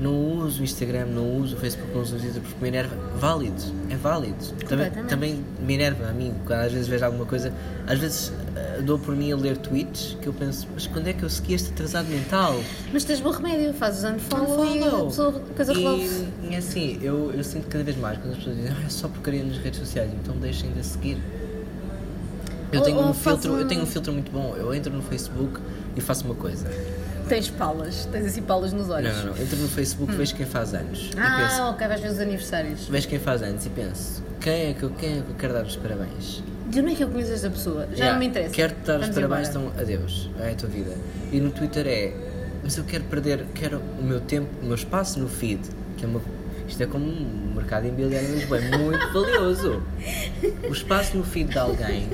não 0.00 0.12
uso 0.38 0.60
o 0.60 0.64
Instagram, 0.64 1.06
não 1.06 1.38
uso 1.38 1.56
o 1.56 1.58
Facebook, 1.58 1.92
não 1.94 2.02
uso 2.02 2.16
o 2.16 2.18
Twitter 2.20 2.42
porque 2.42 2.60
me 2.62 2.68
enerva. 2.68 2.94
Válido, 3.18 3.62
é 3.90 3.96
válido. 3.96 4.36
Também, 4.68 4.90
também 5.08 5.44
me 5.60 5.74
enerva 5.74 6.08
a 6.08 6.12
mim, 6.12 6.34
quando 6.46 6.60
às 6.60 6.72
vezes 6.72 6.86
vejo 6.86 7.04
alguma 7.04 7.24
coisa, 7.24 7.52
às 7.86 7.98
vezes 7.98 8.32
eh, 8.54 8.82
dou 8.82 8.98
por 8.98 9.16
mim 9.16 9.32
a 9.32 9.36
ler 9.36 9.56
tweets 9.56 10.16
que 10.20 10.26
eu 10.26 10.32
penso, 10.34 10.68
mas 10.74 10.86
quando 10.86 11.06
é 11.08 11.12
que 11.14 11.22
eu 11.22 11.30
segui 11.30 11.54
este 11.54 11.70
atrasado 11.72 12.08
mental? 12.08 12.60
Mas 12.92 13.04
tens 13.04 13.20
bom 13.20 13.30
remédio, 13.30 13.72
fazes 13.72 14.04
unfollow 14.04 14.66
e 14.66 14.82
a 14.82 14.90
pessoa, 15.06 15.32
coisa 15.56 15.72
resolve. 15.72 16.28
E, 16.50 16.56
assim, 16.56 16.98
eu, 17.02 17.32
eu 17.32 17.42
sinto 17.42 17.66
cada 17.68 17.82
vez 17.82 17.96
mais 17.96 18.18
quando 18.18 18.32
as 18.32 18.38
pessoas 18.38 18.56
dizem, 18.56 18.72
ah, 18.72 18.86
é 18.86 18.88
só 18.90 19.08
porcaria 19.08 19.42
nas 19.44 19.56
redes 19.58 19.80
sociais, 19.80 20.10
então 20.22 20.36
deixem 20.36 20.70
de 20.72 20.84
seguir. 20.84 21.16
Eu 22.72 22.80
Ou- 22.80 22.84
tenho, 22.84 22.98
ou 22.98 23.04
um 23.08 23.14
filtro, 23.14 23.52
um- 23.54 23.58
eu 23.60 23.66
tenho 23.68 23.82
um 23.82 23.86
filtro 23.86 24.12
muito 24.12 24.30
bom. 24.30 24.54
Eu 24.56 24.74
entro 24.74 24.92
no 24.92 25.00
Facebook 25.02 25.60
e 25.96 26.00
faço 26.00 26.24
uma 26.24 26.34
coisa. 26.34 26.66
Tens 27.28 27.50
palas, 27.50 28.06
tens 28.12 28.26
assim 28.26 28.42
palas 28.42 28.72
nos 28.72 28.88
olhos. 28.88 29.10
Não, 29.16 29.26
não, 29.26 29.34
não. 29.34 29.42
Entro 29.42 29.56
no 29.58 29.68
Facebook, 29.68 30.12
vejo 30.14 30.34
quem 30.34 30.46
faz 30.46 30.74
anos. 30.74 31.10
Ah, 31.16 31.48
penso, 31.48 31.62
ok, 31.64 31.88
vais 31.88 32.00
ver 32.00 32.10
os 32.10 32.20
aniversários. 32.20 32.88
vejo 32.88 33.08
quem 33.08 33.18
faz 33.18 33.42
anos 33.42 33.66
e 33.66 33.70
penso, 33.70 34.22
quem 34.40 34.70
é 34.70 34.74
que 34.74 34.82
eu, 34.84 34.90
quem 34.90 35.18
é 35.18 35.22
que 35.22 35.28
eu 35.30 35.34
quero 35.36 35.52
dar 35.54 35.64
os 35.64 35.76
parabéns? 35.76 36.42
De 36.68 36.80
onde 36.80 36.92
é 36.92 36.94
que 36.96 37.04
eu 37.04 37.08
conheço 37.08 37.32
esta 37.32 37.50
pessoa? 37.50 37.82
Já 37.92 37.92
Yeah, 37.94 38.12
não 38.12 38.18
me 38.20 38.26
interessa. 38.26 38.50
Quero-te 38.54 38.80
dar 38.86 39.00
os 39.00 39.08
parabéns, 39.08 39.48
embora. 39.48 39.66
então 39.66 39.80
adeus. 39.82 40.30
É 40.40 40.50
a 40.50 40.54
tua 40.54 40.68
vida. 40.68 40.96
E 41.32 41.40
no 41.40 41.50
Twitter 41.50 41.86
é, 41.86 42.12
mas 42.62 42.76
eu 42.76 42.84
quero 42.84 43.04
perder, 43.04 43.44
quero 43.54 43.80
o 44.00 44.02
meu 44.02 44.20
tempo, 44.20 44.48
o 44.62 44.66
meu 44.66 44.74
espaço 44.74 45.18
no 45.18 45.28
feed, 45.28 45.60
que 45.96 46.04
é 46.04 46.08
uma. 46.08 46.20
Isto 46.68 46.82
é 46.82 46.86
como 46.86 47.06
um 47.06 47.52
mercado 47.54 47.86
imobiliário 47.86 48.28
em 48.28 48.32
Lisboa, 48.34 48.58
é 48.60 48.76
muito 48.78 49.12
valioso. 49.12 49.82
O 50.68 50.72
espaço 50.72 51.16
no 51.16 51.22
feed 51.24 51.50
de 51.52 51.58
alguém 51.58 52.08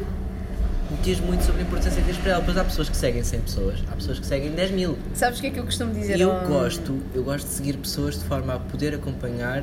diz 1.02 1.20
muito 1.20 1.44
sobre 1.44 1.62
a 1.62 1.64
importância 1.64 2.00
que 2.00 2.06
tens 2.06 2.16
para 2.18 2.30
ela. 2.32 2.40
Depois 2.40 2.56
há 2.58 2.64
pessoas 2.64 2.88
que 2.88 2.96
seguem 2.96 3.22
100 3.22 3.40
pessoas, 3.40 3.78
há 3.90 3.94
pessoas 3.96 4.18
que 4.18 4.26
seguem 4.26 4.50
10 4.52 4.70
mil. 4.72 4.98
Sabes 5.14 5.38
o 5.38 5.42
que 5.42 5.48
é 5.48 5.50
que 5.50 5.58
eu 5.60 5.64
costumo 5.64 5.92
dizer? 5.94 6.20
Eu 6.20 6.32
ao- 6.32 6.46
gosto, 6.46 6.98
eu 7.14 7.22
gosto 7.24 7.46
de 7.46 7.52
seguir 7.52 7.76
pessoas 7.76 8.18
de 8.18 8.24
forma 8.24 8.54
a 8.54 8.58
poder 8.58 8.94
acompanhar 8.94 9.62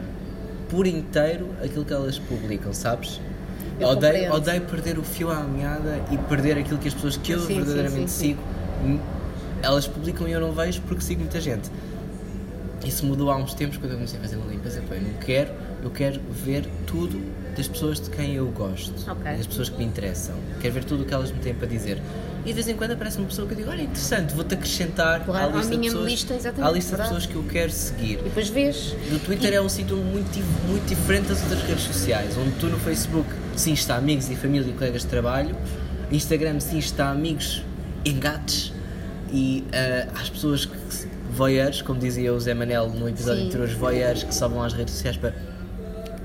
por 0.70 0.86
inteiro 0.88 1.50
aquilo 1.64 1.84
que 1.86 1.94
elas 1.94 2.18
publicam, 2.20 2.74
sabes? 2.74 3.20
Eu 3.80 3.88
odeio, 3.88 4.14
compreendo. 4.14 4.36
odeio 4.36 4.62
perder 4.62 5.00
o 5.00 5.04
fio 5.04 5.30
à 5.32 5.42
meada 5.44 6.00
e 6.12 6.18
perder 6.18 6.58
aquilo 6.58 6.78
que 6.78 6.88
as 6.90 6.94
pessoas 6.94 7.18
que 7.18 7.32
eu 7.32 7.40
Sim, 7.40 7.56
verdadeiramente 7.56 8.12
sim, 8.12 8.18
sim. 8.20 8.28
sigo, 8.30 8.42
hum, 8.86 9.00
elas 9.62 9.88
publicam 9.88 10.28
e 10.28 10.32
eu 10.32 10.42
não 10.42 10.52
vejo 10.52 10.82
porque 10.82 11.02
sigo 11.02 11.22
muita 11.22 11.40
gente. 11.40 11.70
Isso 12.86 13.06
mudou 13.06 13.30
há 13.30 13.36
uns 13.38 13.54
tempos 13.54 13.78
quando 13.78 13.92
eu 13.92 13.98
comecei 13.98 14.18
a 14.20 14.22
fazer 14.22 14.36
uma 14.38 14.48
limpeza. 14.52 14.82
Eu 14.90 15.02
não 15.02 15.14
quero, 15.20 15.52
eu 15.84 15.90
quero 15.90 16.20
ver 16.30 16.66
tudo 16.86 17.22
das 17.60 17.68
pessoas 17.68 18.00
de 18.00 18.10
quem 18.10 18.36
eu 18.36 18.48
gosto, 18.48 18.94
Ok. 19.12 19.36
das 19.36 19.46
pessoas 19.46 19.68
que 19.68 19.78
me 19.78 19.84
interessam. 19.84 20.34
Quero 20.62 20.74
ver 20.74 20.84
tudo 20.86 21.04
o 21.04 21.06
que 21.06 21.14
elas 21.14 21.30
me 21.30 21.40
têm 21.40 21.54
para 21.54 21.68
dizer. 21.68 22.02
E 22.46 22.48
de 22.48 22.54
vez 22.54 22.70
em 22.70 22.76
quando 22.76 22.92
aparece 22.92 23.18
uma 23.18 23.28
pessoa 23.28 23.46
que 23.46 23.54
eu 23.54 23.58
digo: 23.58 23.70
Olha, 23.70 23.82
interessante, 23.82 24.34
vou-te 24.34 24.54
acrescentar 24.54 25.26
Claro, 25.26 25.46
à 25.46 25.54
à 25.54 25.58
lista, 25.58 25.72
de 25.72 25.78
minha 25.78 25.92
pessoas, 25.92 26.10
lista, 26.10 26.34
exatamente, 26.36 26.70
à 26.70 26.72
lista 26.72 26.96
de 26.96 27.02
pessoas 27.04 27.26
que 27.26 27.36
eu 27.36 27.44
quero 27.44 27.72
seguir. 27.72 28.14
E 28.20 28.24
depois 28.24 28.48
vês. 28.48 28.96
No 29.12 29.20
Twitter 29.20 29.54
é 29.54 29.62
um 29.62 29.68
sítio 29.68 29.98
muito, 29.98 30.40
muito 30.68 30.88
diferente 30.88 31.28
das 31.28 31.42
outras 31.44 31.62
redes 31.64 31.84
sociais, 31.84 32.38
onde 32.38 32.52
tu 32.52 32.68
no 32.68 32.80
Facebook 32.80 33.30
sim 33.58 33.74
está 33.74 33.98
amigos 33.98 34.30
e 34.30 34.36
família 34.38 34.70
e 34.70 34.74
colegas 34.74 35.02
de 35.02 35.08
trabalho, 35.10 35.54
Instagram 36.10 36.62
sim 36.62 36.80
está 36.80 37.10
amigos 37.10 37.62
engates 38.06 38.72
e 39.34 39.66
ah, 39.74 40.08
as 40.22 40.30
pessoas 40.30 40.66
que 40.66 40.78
voyeurs, 41.30 41.82
como 41.82 42.00
dizia 42.00 42.34
o 42.34 42.40
Zé 42.40 42.54
Manel 42.54 42.90
no 42.90 43.08
episódio 43.08 43.42
Sim. 43.42 43.48
anterior, 43.48 43.68
os 43.68 43.74
voyeurs 43.74 44.24
que 44.24 44.34
só 44.34 44.48
vão 44.48 44.64
às 44.64 44.74
redes 44.74 44.94
sociais 44.94 45.18
para 45.18 45.34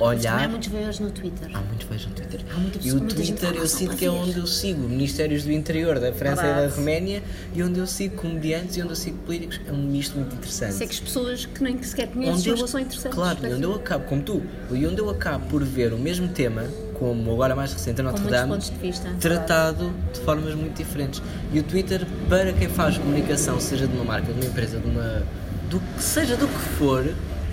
Mas 0.04 0.20
olhar. 0.20 0.44
há 0.44 0.49
muitos 0.49 0.68
veículos 0.68 1.00
no 1.00 1.11
Twitter. 1.11 1.49
Há 1.54 1.61
muitos 1.61 1.87
voyeurs 1.87 2.06
no 2.06 2.14
Twitter. 2.14 2.40
Há 2.54 2.58
muita 2.58 2.78
e 2.87 2.92
o 2.92 3.00
Twitter 3.00 3.54
eu 3.54 3.66
sinto 3.66 3.96
que 3.96 4.04
é 4.04 4.11
onde 4.11 4.37
eu 4.38 4.46
sigo 4.46 4.88
Ministérios 4.88 5.44
do 5.44 5.52
Interior 5.52 5.99
da 5.99 6.12
França 6.12 6.42
e 6.42 6.68
da. 6.68 6.75
Roménia 6.75 7.23
e 7.54 7.62
onde 7.62 7.78
eu 7.78 7.87
sigo 7.87 8.16
comediantes 8.16 8.76
e 8.76 8.82
onde 8.82 8.90
eu 8.90 8.96
sigo 8.96 9.16
políticos. 9.18 9.61
É 9.66 9.73
um 9.73 9.76
misto 9.82 10.16
muito 10.16 10.34
interessante 10.34 10.75
Sei 10.75 10.87
que 10.87 10.92
as 10.94 11.00
pessoas 11.00 11.46
que 11.46 11.62
nem 11.62 11.82
sequer 11.82 12.08
conheces 12.08 12.44
eu, 12.46 12.56
são 12.66 12.80
interessantes. 12.80 13.14
claro, 13.14 13.38
e 13.38 13.40
Parece- 13.40 13.54
onde 13.56 13.64
eu 13.64 13.75
acabo, 13.75 14.04
como 14.04 14.23
tu, 14.23 14.42
e 14.73 14.87
onde 14.87 15.00
eu 15.00 15.08
acabo 15.11 15.46
por 15.46 15.64
ver 15.64 15.92
o 15.92 15.99
mesmo 15.99 16.28
tema, 16.28 16.64
como 16.99 17.32
agora 17.32 17.54
mais 17.56 17.73
recente 17.73 18.00
a 18.00 18.04
Notre 18.04 18.25
Dame, 18.25 18.58
de 18.58 18.70
vista, 18.73 19.11
tratado 19.20 19.92
de 20.12 20.20
formas 20.20 20.54
muito 20.54 20.76
diferentes. 20.76 21.23
E 21.52 21.58
o 21.58 21.62
Twitter, 21.62 22.06
para 22.28 22.52
quem 22.52 22.68
faz 22.68 22.99
comunicação, 22.99 23.58
seja 23.58 23.87
de 23.87 23.94
uma 23.94 24.04
marca, 24.04 24.32
de 24.32 24.38
uma 24.38 24.44
empresa, 24.46 24.78
de 24.78 24.87
uma. 24.87 25.23
do 25.70 25.80
que 25.80 26.02
seja 26.02 26.37
do 26.37 26.46
que 26.46 26.58
for, 26.78 27.04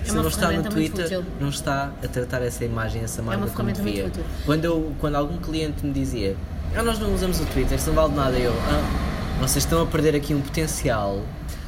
É 0.06 0.12
uma 0.12 0.22
não 0.22 0.28
está 0.28 0.50
no 0.50 0.62
Twitter, 0.64 1.22
não 1.40 1.48
está 1.48 1.90
a 2.02 2.08
tratar 2.08 2.42
essa 2.42 2.64
imagem, 2.64 3.02
essa 3.02 3.22
marca 3.22 3.40
como 3.40 3.50
ferramenta 3.52 3.82
muito 3.82 3.94
devia. 4.12 4.24
Quando, 4.44 4.64
eu, 4.64 4.92
quando 5.00 5.14
algum 5.16 5.38
cliente 5.38 5.84
me 5.86 5.92
dizia, 5.92 6.36
ah, 6.74 6.82
nós 6.82 6.98
não 6.98 7.14
usamos 7.14 7.40
o 7.40 7.44
Twitter, 7.46 7.76
isso 7.78 7.88
não 7.88 7.94
vale 7.94 8.14
nada, 8.14 8.36
eu, 8.38 8.52
ah, 8.52 9.38
vocês 9.40 9.64
estão 9.64 9.82
a 9.82 9.86
perder 9.86 10.14
aqui 10.16 10.34
um 10.34 10.40
potencial. 10.40 11.20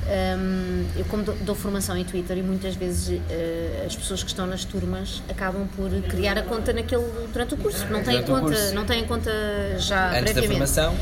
Hum, 0.07 0.85
eu 0.97 1.05
como 1.07 1.23
dou, 1.23 1.35
dou 1.37 1.55
formação 1.55 1.97
em 1.97 2.05
Twitter 2.05 2.37
e 2.37 2.43
muitas 2.43 2.75
vezes 2.75 3.19
eh, 3.31 3.85
as 3.87 3.97
pessoas 3.97 4.23
que 4.23 4.29
estão 4.29 4.47
nas 4.47 4.62
turmas 4.62 5.23
acabam 5.31 5.67
por 5.75 5.88
criar 6.11 6.37
a 6.37 6.43
conta 6.43 6.75
naquele 6.75 7.05
durante 7.33 7.55
o 7.55 7.57
curso. 7.57 7.87
Não 7.87 8.03
têm 8.03 8.23
conta, 8.23 8.73
não 8.73 8.85
têm 8.85 9.07
conta 9.07 9.31
já 9.79 10.19
Antes 10.19 10.35
da 10.35 10.43
formação, 10.43 10.95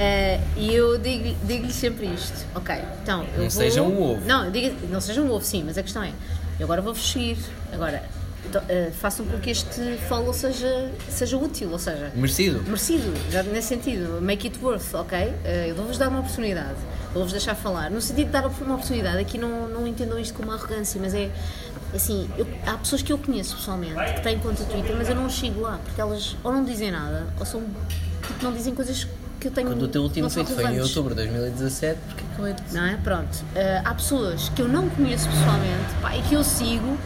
Eh, 0.00 0.40
e 0.56 0.72
eu 0.74 0.96
digo- 0.98 1.36
digo-lhe 1.44 1.72
sempre 1.72 2.06
isto. 2.06 2.46
Ok, 2.54 2.72
então 3.02 3.22
eu 3.22 3.28
Não 3.30 3.38
vou... 3.38 3.50
seja 3.50 3.82
um 3.82 4.00
ovo. 4.00 4.22
Não, 4.26 4.48
digo, 4.50 4.76
não 4.90 5.00
seja 5.00 5.20
um 5.20 5.30
ovo, 5.30 5.44
sim, 5.44 5.64
mas 5.66 5.76
a 5.76 5.82
questão 5.82 6.02
é, 6.04 6.12
eu 6.58 6.64
agora 6.64 6.80
vou-vos 6.82 7.10
seguir. 7.12 7.38
Agora, 7.72 8.02
eh, 8.68 8.90
façam 8.98 9.26
com 9.26 9.38
que 9.38 9.50
este 9.50 9.98
follow 10.08 10.32
seja, 10.32 10.90
seja 11.08 11.36
útil, 11.36 11.70
ou 11.72 11.78
seja, 11.78 12.10
merecido. 12.14 12.62
merecido, 12.64 13.12
já 13.30 13.42
nesse 13.42 13.68
sentido, 13.68 14.20
make 14.22 14.46
it 14.48 14.58
worth, 14.62 14.94
ok? 14.94 15.18
Eh, 15.44 15.66
eu 15.70 15.74
vou-vos 15.74 15.98
dar 15.98 16.08
uma 16.08 16.20
oportunidade, 16.20 16.76
vou-vos 17.12 17.32
deixar 17.32 17.54
falar. 17.54 17.90
No 17.90 18.00
sentido 18.00 18.26
de 18.26 18.32
dar 18.32 18.46
uma 18.46 18.74
oportunidade, 18.74 19.18
aqui 19.18 19.36
não, 19.38 19.68
não 19.68 19.86
entendam 19.86 20.18
isto 20.18 20.34
como 20.34 20.50
arrogância, 20.52 21.00
mas 21.00 21.14
é 21.14 21.30
assim, 21.94 22.28
eu- 22.38 22.46
há 22.66 22.76
pessoas 22.78 23.02
que 23.02 23.12
eu 23.12 23.18
conheço 23.18 23.56
pessoalmente 23.56 24.14
que 24.14 24.20
têm 24.22 24.38
conta 24.38 24.64
Twitter, 24.64 24.94
mas 24.96 25.08
eu 25.08 25.14
não 25.14 25.28
sigo 25.30 25.60
lá, 25.62 25.78
porque 25.84 26.00
elas 26.00 26.36
ou 26.44 26.52
não 26.52 26.64
dizem 26.64 26.90
nada, 26.90 27.26
ou 27.38 27.44
são 27.46 27.62
porque 28.22 28.44
não 28.44 28.52
dizem 28.52 28.74
coisas 28.74 29.06
que 29.40 29.48
eu 29.48 29.50
tenho 29.52 29.68
Quando 29.68 29.82
o 29.82 29.88
teu 29.88 30.02
último 30.02 30.28
tweet 30.30 30.52
foi 30.52 30.64
em 30.64 30.80
outubro 30.80 31.14
de 31.14 31.22
2017, 31.22 31.98
porque 32.06 32.24
acabei 32.32 32.54
de 32.54 32.74
Não 32.74 32.84
é? 32.84 32.96
Pronto. 32.96 33.38
Eh, 33.54 33.82
há 33.84 33.94
pessoas 33.94 34.48
que 34.50 34.62
eu 34.62 34.68
não 34.68 34.88
conheço 34.90 35.28
pessoalmente 35.28 35.94
pá, 36.02 36.16
e 36.16 36.22
que 36.22 36.34
eu 36.34 36.42
sigo 36.44 36.96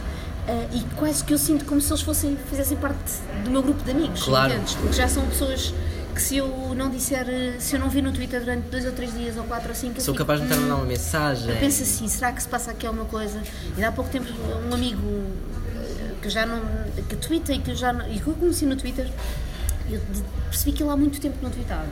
eh, 0.47 0.67
e 0.73 0.81
quase 0.95 1.23
que 1.23 1.33
eu 1.33 1.37
sinto 1.37 1.65
como 1.65 1.79
se 1.81 1.91
eles 1.91 2.01
fossem, 2.01 2.37
fizessem 2.49 2.77
parte 2.77 2.97
do 3.43 3.51
meu 3.51 3.61
grupo 3.63 3.83
de 3.83 3.91
amigos. 3.91 4.23
Claro. 4.23 4.53
Porque 4.79 4.93
já 4.93 5.07
são 5.07 5.25
pessoas 5.27 5.73
que 6.13 6.21
se 6.21 6.37
eu 6.37 6.73
não 6.75 6.89
disser, 6.91 7.25
se 7.59 7.75
eu 7.75 7.79
não 7.79 7.89
vir 7.89 8.03
no 8.03 8.11
Twitter 8.11 8.39
durante 8.39 8.67
dois 8.69 8.85
ou 8.85 8.91
três 8.91 9.13
dias 9.13 9.35
ou 9.37 9.43
quatro 9.45 9.69
ou 9.69 9.75
cinco, 9.75 9.99
Sou 10.01 10.13
capaz 10.13 10.39
de 10.41 10.45
me 10.47 10.53
a 10.53 10.57
"Hum, 10.57 10.61
mandar 10.61 10.75
uma 10.75 10.85
mensagem. 10.85 11.49
eu 11.49 11.55
penso 11.57 11.81
assim, 11.81 12.07
será 12.07 12.31
que 12.31 12.41
se 12.43 12.47
passa 12.47 12.69
aqui 12.71 12.85
alguma 12.85 13.05
coisa? 13.05 13.41
E 13.77 13.83
há 13.83 13.91
pouco 13.91 14.11
tempo 14.11 14.27
um 14.69 14.73
amigo 14.73 15.01
eh, 15.75 16.11
que 16.21 16.29
já 16.29 16.45
não. 16.45 16.61
que 17.09 17.15
twitta 17.15 17.51
e 17.53 17.59
que 17.59 17.71
eu 17.71 17.75
já 17.75 17.91
não, 17.93 18.07
e 18.11 18.19
que 18.19 18.27
eu 18.27 18.33
conheci 18.35 18.65
no 18.65 18.75
Twitter, 18.75 19.09
eu 19.89 19.99
percebi 20.49 20.71
que 20.73 20.83
ele 20.83 20.91
há 20.91 20.95
muito 20.97 21.19
tempo 21.19 21.35
não 21.41 21.49
tweetava. 21.49 21.87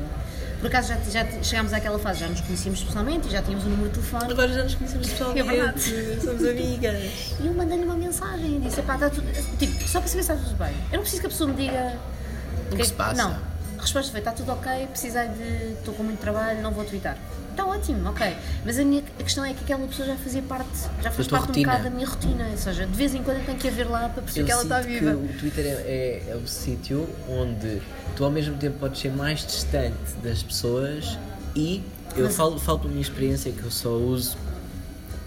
Por 0.62 0.67
acaso 0.67 0.89
já, 0.89 1.24
já 1.24 1.43
chegámos 1.43 1.74
àquela 1.74 1.97
fase, 1.97 2.19
já 2.19 2.28
nos 2.28 2.39
conhecíamos 2.41 2.84
pessoalmente 2.84 3.28
e 3.28 3.32
já 3.32 3.41
tínhamos 3.41 3.65
o 3.65 3.69
número 3.69 3.89
de 3.89 3.95
telefone. 3.95 4.32
Agora 4.32 4.54
já 4.54 4.63
nos 4.63 4.76
conhecemos 4.76 5.10
pessoalmente. 5.10 5.95
É. 5.95 6.19
Somos 6.21 6.45
amigas. 6.45 7.36
E 7.39 7.47
eu 7.47 7.54
mandei-lhe 7.56 7.84
uma 7.84 7.95
mensagem 7.95 8.58
e 8.58 8.60
disse: 8.60 8.80
pá, 8.84 8.93
está 8.93 9.10
tudo. 9.10 9.28
Tipo, 9.58 9.88
só 9.88 10.00
para 10.00 10.08
saber 10.08 10.24
se 10.24 10.32
está 10.32 10.36
tudo 10.36 10.56
bem. 10.58 10.76
Eu 10.91 10.97
não 10.97 11.02
preciso 11.02 11.21
que 11.21 11.26
a 11.26 11.30
pessoa 11.30 11.50
me 11.50 11.56
diga. 11.56 11.97
O 12.71 12.76
que 12.76 12.86
se 12.86 12.93
passa? 12.93 13.15
Não. 13.15 13.32
A 13.80 13.82
resposta 13.82 14.12
foi: 14.12 14.19
está 14.19 14.32
tudo 14.34 14.52
ok, 14.52 14.88
precisei 14.91 15.28
de. 15.30 15.74
estou 15.80 15.95
com 15.95 16.04
muito 16.04 16.19
trabalho, 16.19 16.62
não 16.62 16.71
vou 16.71 16.86
twittar. 16.86 17.17
Está 17.62 17.65
ótimo, 17.65 18.10
ok. 18.10 18.36
Mas 18.65 18.80
a 18.80 18.84
minha 18.84 19.04
a 19.19 19.24
questão 19.24 19.45
é 19.45 19.54
que 19.54 19.63
aquela 19.63 19.88
pessoa 19.88 20.08
já 20.08 20.15
fazia 20.15 20.41
parte, 20.41 20.89
já 21.04 21.12
faz 21.12 21.28
parte 21.28 21.47
rotina. 21.47 21.67
um 21.67 21.71
bocado 21.71 21.84
da 21.84 21.89
minha 21.95 22.08
rotina. 22.08 22.47
Ou 22.50 22.58
seja, 22.58 22.88
de 22.88 22.97
vez 22.97 23.13
em 23.13 23.24
quando 23.24 23.38
eu 23.38 23.45
tenho 23.45 23.58
que 23.60 23.67
ir 23.67 23.84
lá 23.84 24.10
para 24.10 24.24
perceber 24.24 24.41
Eu 24.41 24.45
que 24.45 24.52
ela 24.52 24.63
está 24.63 24.82
viva. 24.82 25.12
o 25.12 25.28
Twitter 25.39 25.65
é, 25.65 25.69
é, 25.69 26.32
é 26.32 26.36
o 26.36 26.47
sítio 26.47 27.08
onde 27.30 27.82
tu 28.15 28.26
ao 28.26 28.32
mesmo 28.32 28.58
tempo 28.58 28.80
podes 28.80 29.00
ser 29.00 29.12
mais 29.12 29.45
distante 29.45 29.95
das 30.24 30.41
pessoas 30.41 31.19
e 31.56 31.84
eu 32.15 32.30
falo, 32.32 32.60
falo 32.60 32.80
pela 32.80 32.89
minha 32.91 33.02
experiência 33.04 33.52
que 33.52 33.63
eu 33.63 33.71
só 33.71 33.91
uso 33.91 34.36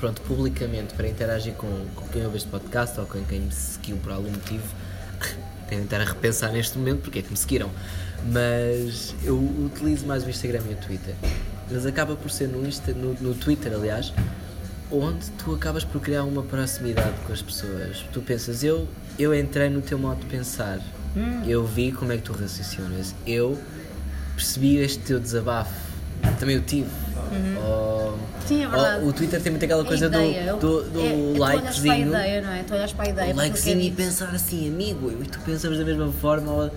pronto, 0.00 0.20
publicamente 0.22 0.92
para 0.94 1.08
interagir 1.08 1.54
com, 1.54 1.68
com 1.94 2.08
quem 2.08 2.24
ouve 2.24 2.36
este 2.36 2.48
podcast 2.48 2.98
ou 2.98 3.06
com 3.06 3.22
quem 3.24 3.40
me 3.40 3.52
seguiu 3.52 3.96
por 3.98 4.10
algum 4.10 4.30
motivo. 4.30 4.64
Tenho 5.68 5.82
de 5.82 5.86
estar 5.86 6.00
a 6.00 6.04
repensar 6.04 6.52
neste 6.52 6.76
momento 6.76 7.02
porque 7.02 7.20
é 7.20 7.22
que 7.22 7.30
me 7.30 7.36
seguiram. 7.36 7.70
Mas 8.26 9.14
eu 9.22 9.38
utilizo 9.38 10.04
mais 10.04 10.24
o 10.24 10.30
Instagram 10.30 10.62
e 10.68 10.74
o 10.74 10.76
Twitter. 10.76 11.14
Mas 11.70 11.86
acaba 11.86 12.14
por 12.16 12.30
ser 12.30 12.48
no, 12.48 12.66
Insta, 12.66 12.92
no, 12.92 13.14
no 13.20 13.34
Twitter, 13.34 13.72
aliás, 13.72 14.12
onde 14.90 15.30
tu 15.42 15.54
acabas 15.54 15.82
por 15.84 16.00
criar 16.00 16.24
uma 16.24 16.42
proximidade 16.42 17.14
com 17.26 17.32
as 17.32 17.40
pessoas. 17.42 18.04
Tu 18.12 18.20
pensas, 18.20 18.62
eu, 18.62 18.86
eu 19.18 19.34
entrei 19.34 19.68
no 19.70 19.80
teu 19.80 19.98
modo 19.98 20.20
de 20.20 20.26
pensar, 20.26 20.78
Hum. 21.16 21.42
eu 21.46 21.64
vi 21.64 21.92
como 21.92 22.10
é 22.12 22.16
que 22.16 22.22
tu 22.24 22.32
raciocinas, 22.32 23.14
eu 23.24 23.56
percebi 24.34 24.78
este 24.78 24.98
teu 24.98 25.20
desabafo, 25.20 25.72
também 26.40 26.56
o 26.56 26.60
tive. 26.60 26.88
Ou- 27.64 28.18
Sim, 28.46 28.64
é 28.64 28.68
verdade. 28.68 29.02
ou 29.04 29.08
o 29.08 29.12
Twitter 29.12 29.40
tem 29.40 29.50
muito 29.52 29.64
aquela 29.64 29.82
É 29.82 29.86
coisa 29.86 30.06
ideia, 30.06 30.52
do, 30.54 30.82
do, 30.82 30.90
do 30.90 31.00
é, 31.00 31.06
é, 31.06 31.12
tu 31.12 31.16
olhas 31.16 31.38
para 31.38 31.44
a 31.44 31.54
likezinho. 31.62 32.08
ideia, 32.08 32.42
não 32.42 32.50
é? 32.52 32.62
Tu 32.64 32.74
olhas 32.74 32.92
para 32.92 33.04
a 33.04 33.08
ideia. 33.08 33.30
O 33.32 33.34
que 33.34 33.40
é 33.40 33.44
likezinho 33.44 33.80
e 33.80 33.90
pensar 33.92 34.28
assim, 34.34 34.68
amigo, 34.68 35.10
e 35.22 35.26
tu 35.26 35.38
pensamos 35.40 35.78
da 35.78 35.84
mesma 35.84 36.10
forma, 36.12 36.50
ou, 36.52 36.70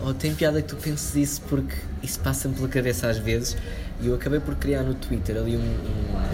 ou 0.00 0.14
tem 0.14 0.34
piada 0.34 0.60
que 0.62 0.68
tu 0.68 0.76
penses 0.76 1.14
isso 1.14 1.40
porque 1.42 1.74
isso 2.02 2.18
passa-me 2.20 2.54
pela 2.54 2.68
cabeça 2.68 3.08
às 3.08 3.18
vezes. 3.18 3.56
E 4.04 4.08
eu 4.08 4.14
acabei 4.16 4.38
por 4.38 4.54
criar 4.56 4.82
no 4.82 4.92
Twitter 4.92 5.34
ali 5.36 5.56
um, 5.56 5.60
um- 5.60 6.24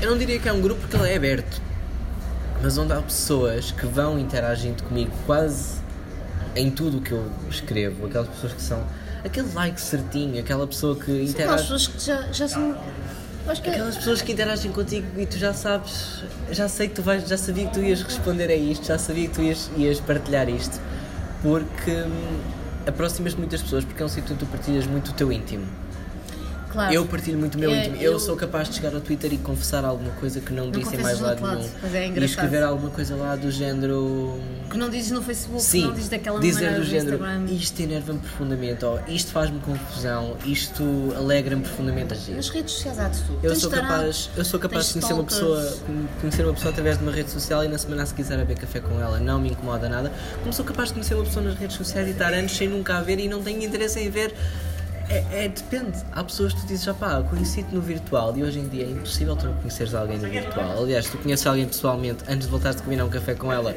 Eu 0.00 0.10
não 0.10 0.16
diria 0.16 0.38
que 0.38 0.48
é 0.48 0.52
um 0.52 0.60
grupo 0.60 0.80
porque 0.80 0.96
ele 0.96 1.10
é 1.12 1.16
aberto, 1.16 1.60
mas 2.62 2.78
onde 2.78 2.92
há 2.92 3.02
pessoas 3.02 3.72
que 3.72 3.84
vão 3.84 4.16
interagindo 4.16 4.82
comigo 4.84 5.10
quase 5.26 5.80
em 6.54 6.70
tudo 6.70 6.98
o 6.98 7.00
que 7.00 7.10
eu 7.12 7.28
escrevo, 7.50 8.06
aquelas 8.06 8.28
pessoas 8.28 8.52
que 8.52 8.62
são. 8.62 8.84
aquele 9.24 9.52
like 9.52 9.78
certinho, 9.80 10.40
aquela 10.40 10.66
pessoa 10.66 10.94
que 10.94 11.02
Aquelas 11.10 11.30
interage. 11.30 11.62
pessoas 11.64 11.86
que 11.88 12.06
já, 12.06 12.22
já 12.32 12.48
são. 12.48 12.74
Que 13.62 13.68
é- 13.68 13.72
Aquelas 13.72 13.96
pessoas 13.96 14.22
que 14.22 14.32
interagem 14.32 14.70
contigo 14.70 15.06
e 15.20 15.26
tu 15.26 15.36
já 15.36 15.52
sabes, 15.52 16.22
já 16.52 16.68
sei 16.68 16.88
que 16.88 16.94
tu 16.94 17.02
vais, 17.02 17.26
já 17.28 17.36
sabia 17.36 17.66
que 17.66 17.72
tu 17.74 17.80
ias 17.80 18.02
responder 18.02 18.48
a 18.48 18.54
isto, 18.54 18.86
já 18.86 18.96
sabia 18.98 19.26
que 19.28 19.34
tu 19.34 19.42
ias, 19.42 19.68
ias 19.76 19.98
partilhar 19.98 20.48
isto, 20.48 20.80
porque 21.42 21.90
hum, 21.90 22.38
aproximas-te 22.86 23.38
muitas 23.38 23.60
pessoas, 23.62 23.84
porque 23.84 24.00
é 24.02 24.06
um 24.06 24.08
sítio 24.08 24.34
onde 24.34 24.44
tu 24.44 24.46
partilhas 24.46 24.86
muito 24.86 25.10
o 25.10 25.14
teu 25.14 25.32
íntimo. 25.32 25.66
Claro. 26.70 26.92
Eu 26.94 27.04
partilho 27.06 27.38
muito 27.38 27.56
o 27.56 27.58
meu 27.58 27.74
íntimo. 27.74 27.96
Eu, 27.96 28.12
eu- 28.12 28.20
sou 28.20 28.36
capaz 28.36 28.68
de 28.68 28.76
chegar 28.76 28.94
ao 28.94 29.00
Twitter 29.00 29.32
e 29.32 29.38
confessar 29.38 29.84
alguma 29.84 30.10
coisa 30.12 30.40
que 30.40 30.52
não, 30.52 30.70
disse 30.70 30.94
em 30.94 31.02
mais 31.02 31.18
do 31.18 31.24
lado 31.24 31.40
nenhum. 31.44 31.68
mas 31.82 31.94
é 31.94 32.08
e 32.08 32.24
escrever 32.24 32.62
alguma 32.62 32.90
coisa 32.90 33.16
lá 33.16 33.34
do 33.34 33.50
género. 33.50 34.38
Que 34.70 34.78
não 34.78 34.88
dizes 34.88 35.10
no 35.10 35.20
Facebook, 35.22 35.58
que 35.58 35.64
Sim, 35.68 35.86
não 35.86 35.92
dizes 35.94 36.08
daquela 36.08 36.38
dizer 36.38 36.62
maneira 36.62 36.84
do 36.84 36.86
género, 36.88 37.16
Instagram. 37.16 37.44
isto 37.46 37.80
enerva-me 37.82 38.18
profundamente, 38.20 38.84
ou 38.84 39.00
isto 39.08 39.32
faz-me 39.32 39.58
confusão, 39.60 40.36
isto 40.46 40.84
alegra-me 41.16 41.62
profundamente. 41.62 42.30
Nas 42.30 42.48
redes 42.50 42.74
sociais 42.74 42.98
há 43.00 43.08
de 43.08 43.18
tudo. 43.18 43.38
Eu 43.42 43.50
Tens 43.50 43.62
sou, 43.62 43.70
capaz, 43.70 44.30
eu 44.36 44.44
sou 44.44 44.60
capaz 44.60 44.86
de 44.86 44.92
conhecer 44.92 45.12
uma, 45.12 45.24
pessoa, 45.24 45.76
conhecer 46.20 46.44
uma 46.44 46.54
pessoa 46.54 46.70
através 46.70 46.98
de 46.98 47.02
uma 47.02 47.12
rede 47.12 47.30
social 47.30 47.64
e 47.64 47.68
na 47.68 47.78
semana 47.78 48.04
ir 48.04 48.32
a 48.32 48.36
beber 48.36 48.58
café 48.58 48.80
com 48.80 49.00
ela, 49.00 49.18
não 49.18 49.40
me 49.40 49.50
incomoda 49.50 49.88
nada. 49.88 50.12
Como 50.40 50.52
sou 50.52 50.64
capaz 50.64 50.88
de 50.90 50.94
conhecer 50.94 51.14
uma 51.14 51.24
pessoa 51.24 51.44
nas 51.44 51.58
redes 51.58 51.76
sociais 51.76 52.06
e 52.06 52.12
estar 52.12 52.32
anos 52.32 52.52
sem 52.56 52.68
nunca 52.68 52.96
a 52.96 53.02
ver 53.02 53.18
e 53.18 53.28
não 53.28 53.42
tenho 53.42 53.62
interesse 53.62 53.98
em 53.98 54.08
ver. 54.10 54.34
É, 55.10 55.44
é- 55.44 55.48
depende. 55.48 55.98
Há 56.12 56.22
pessoas 56.24 56.52
que 56.54 56.60
tu 56.60 56.66
dizes, 56.68 56.84
já 56.84 56.94
pá, 56.94 57.20
conheci-te 57.22 57.74
no 57.74 57.80
virtual 57.80 58.36
e 58.36 58.44
hoje 58.44 58.60
em 58.60 58.68
dia 58.68 58.84
é 58.84 58.90
impossível 58.90 59.34
tu 59.36 59.46
não 59.46 59.54
conheceres 59.54 59.94
alguém 59.94 60.18
no 60.18 60.28
virtual. 60.28 60.78
Aliás, 60.82 61.06
tu 61.08 61.18
conheces 61.18 61.46
alguém 61.46 61.66
pessoalmente 61.66 62.22
antes 62.28 62.46
de 62.46 62.50
voltares 62.50 62.80
a 62.80 62.84
combinar 62.84 63.04
um 63.04 63.10
café 63.10 63.34
com 63.34 63.52
ela, 63.52 63.74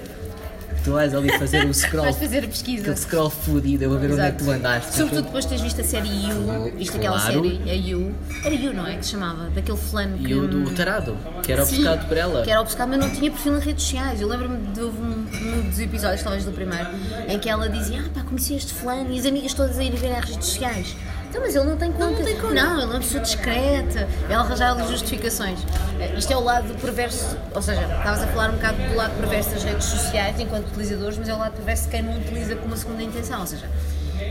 Tu 0.84 0.92
vais 0.92 1.14
ali 1.16 1.30
fazer 1.40 1.66
o 1.66 1.72
scroll, 1.74 2.04
Vais 2.04 2.18
fazer 2.18 2.40
a 2.44 2.48
pesquisa. 2.48 2.82
aquele 2.82 2.98
scroll 2.98 3.30
fudido, 3.30 3.86
eu 3.86 3.90
vou 3.90 3.98
ver 4.00 4.12
onde 4.12 4.20
é 4.20 4.32
que 4.32 4.44
tu 4.44 4.52
andaste. 4.52 4.94
Sobretudo 4.96 5.24
depois 5.28 5.46
de 5.46 5.50
teres 5.50 5.64
visto 5.64 5.80
a 5.80 5.84
série 5.86 6.10
You, 6.10 6.74
viste 6.76 6.98
aquela 6.98 7.18
Claro. 7.22 7.42
série, 7.42 7.72
a 7.72 7.74
You. 7.74 8.14
Era 8.44 8.54
You, 8.56 8.74
não 8.74 8.86
é? 8.86 8.98
Que 8.98 9.06
se 9.06 9.12
chamava? 9.12 9.50
Daquele 9.52 9.78
fulano 9.78 10.18
que. 10.18 10.32
E 10.32 10.34
o 10.34 10.46
do 10.46 10.70
tarado, 10.72 11.16
que 11.42 11.54
era 11.54 11.64
Sim, 11.66 11.76
obcecado 11.78 12.08
por 12.10 12.18
ela. 12.18 12.42
Que 12.44 12.52
era 12.52 12.60
obcecado, 12.60 12.90
mas 12.90 13.00
não 13.00 13.10
tinha 13.12 13.32
perfil 13.32 13.54
nas 13.54 13.64
redes 13.64 13.82
sociais. 13.84 14.20
Eu 14.20 14.28
lembro-me 14.28 14.58
de 14.74 14.82
houve 14.82 14.98
um, 15.02 15.26
um 15.60 15.70
dos 15.70 15.80
episódios, 15.80 16.22
talvez 16.22 16.44
do 16.44 16.52
primeiro, 16.52 16.90
em 17.30 17.40
que 17.40 17.48
ela 17.50 17.70
dizia: 17.70 18.02
Ah, 18.06 18.10
pá, 18.14 18.22
conheci 18.26 18.56
este 18.56 18.74
fulano 18.74 19.14
e 19.14 19.20
as 19.20 19.26
amigas 19.26 19.54
todas 19.54 19.78
a 19.80 19.84
ir 19.86 19.96
ver 19.96 20.12
as 20.14 20.26
redes 20.32 20.48
sociais. 20.48 20.98
Então, 21.34 21.42
mas 21.44 21.56
ele 21.56 21.66
não 21.66 21.78
tem 21.78 21.92
conta. 21.92 22.12
Não, 22.12 22.24
tem 22.24 22.36
conta. 22.36 22.54
não 22.54 22.74
ele 22.74 22.82
é 22.84 22.86
uma 22.86 23.00
pessoa 23.00 23.24
discreta. 23.24 24.08
Ela 24.30 24.44
arranjava 24.44 24.84
justificações. 24.88 25.58
Eh, 26.00 26.14
Isto 26.16 26.32
é 26.32 26.38
o 26.38 26.44
lado 26.44 26.72
perverso, 26.76 27.36
ou 27.56 27.60
seja, 27.60 27.82
estavas 27.82 28.22
a 28.22 28.28
falar 28.28 28.52
um 28.52 28.54
bocado 28.54 28.78
do 28.78 28.96
lado 28.96 29.18
perverso 29.18 29.50
das 29.50 29.64
redes 29.64 29.86
sociais 29.86 30.40
enquanto 30.40 30.68
utilizadores, 30.68 31.18
mas 31.18 31.28
é 31.28 31.34
o 31.34 31.40
lado 31.40 31.54
perverso 31.54 31.86
de 31.86 31.90
quem 31.90 32.04
não 32.04 32.16
utiliza 32.20 32.56
com 32.56 32.68
uma 32.68 32.78
segunda 32.78 33.02
intenção. 33.02 33.40
Ou 33.40 33.48
seja, 33.48 33.68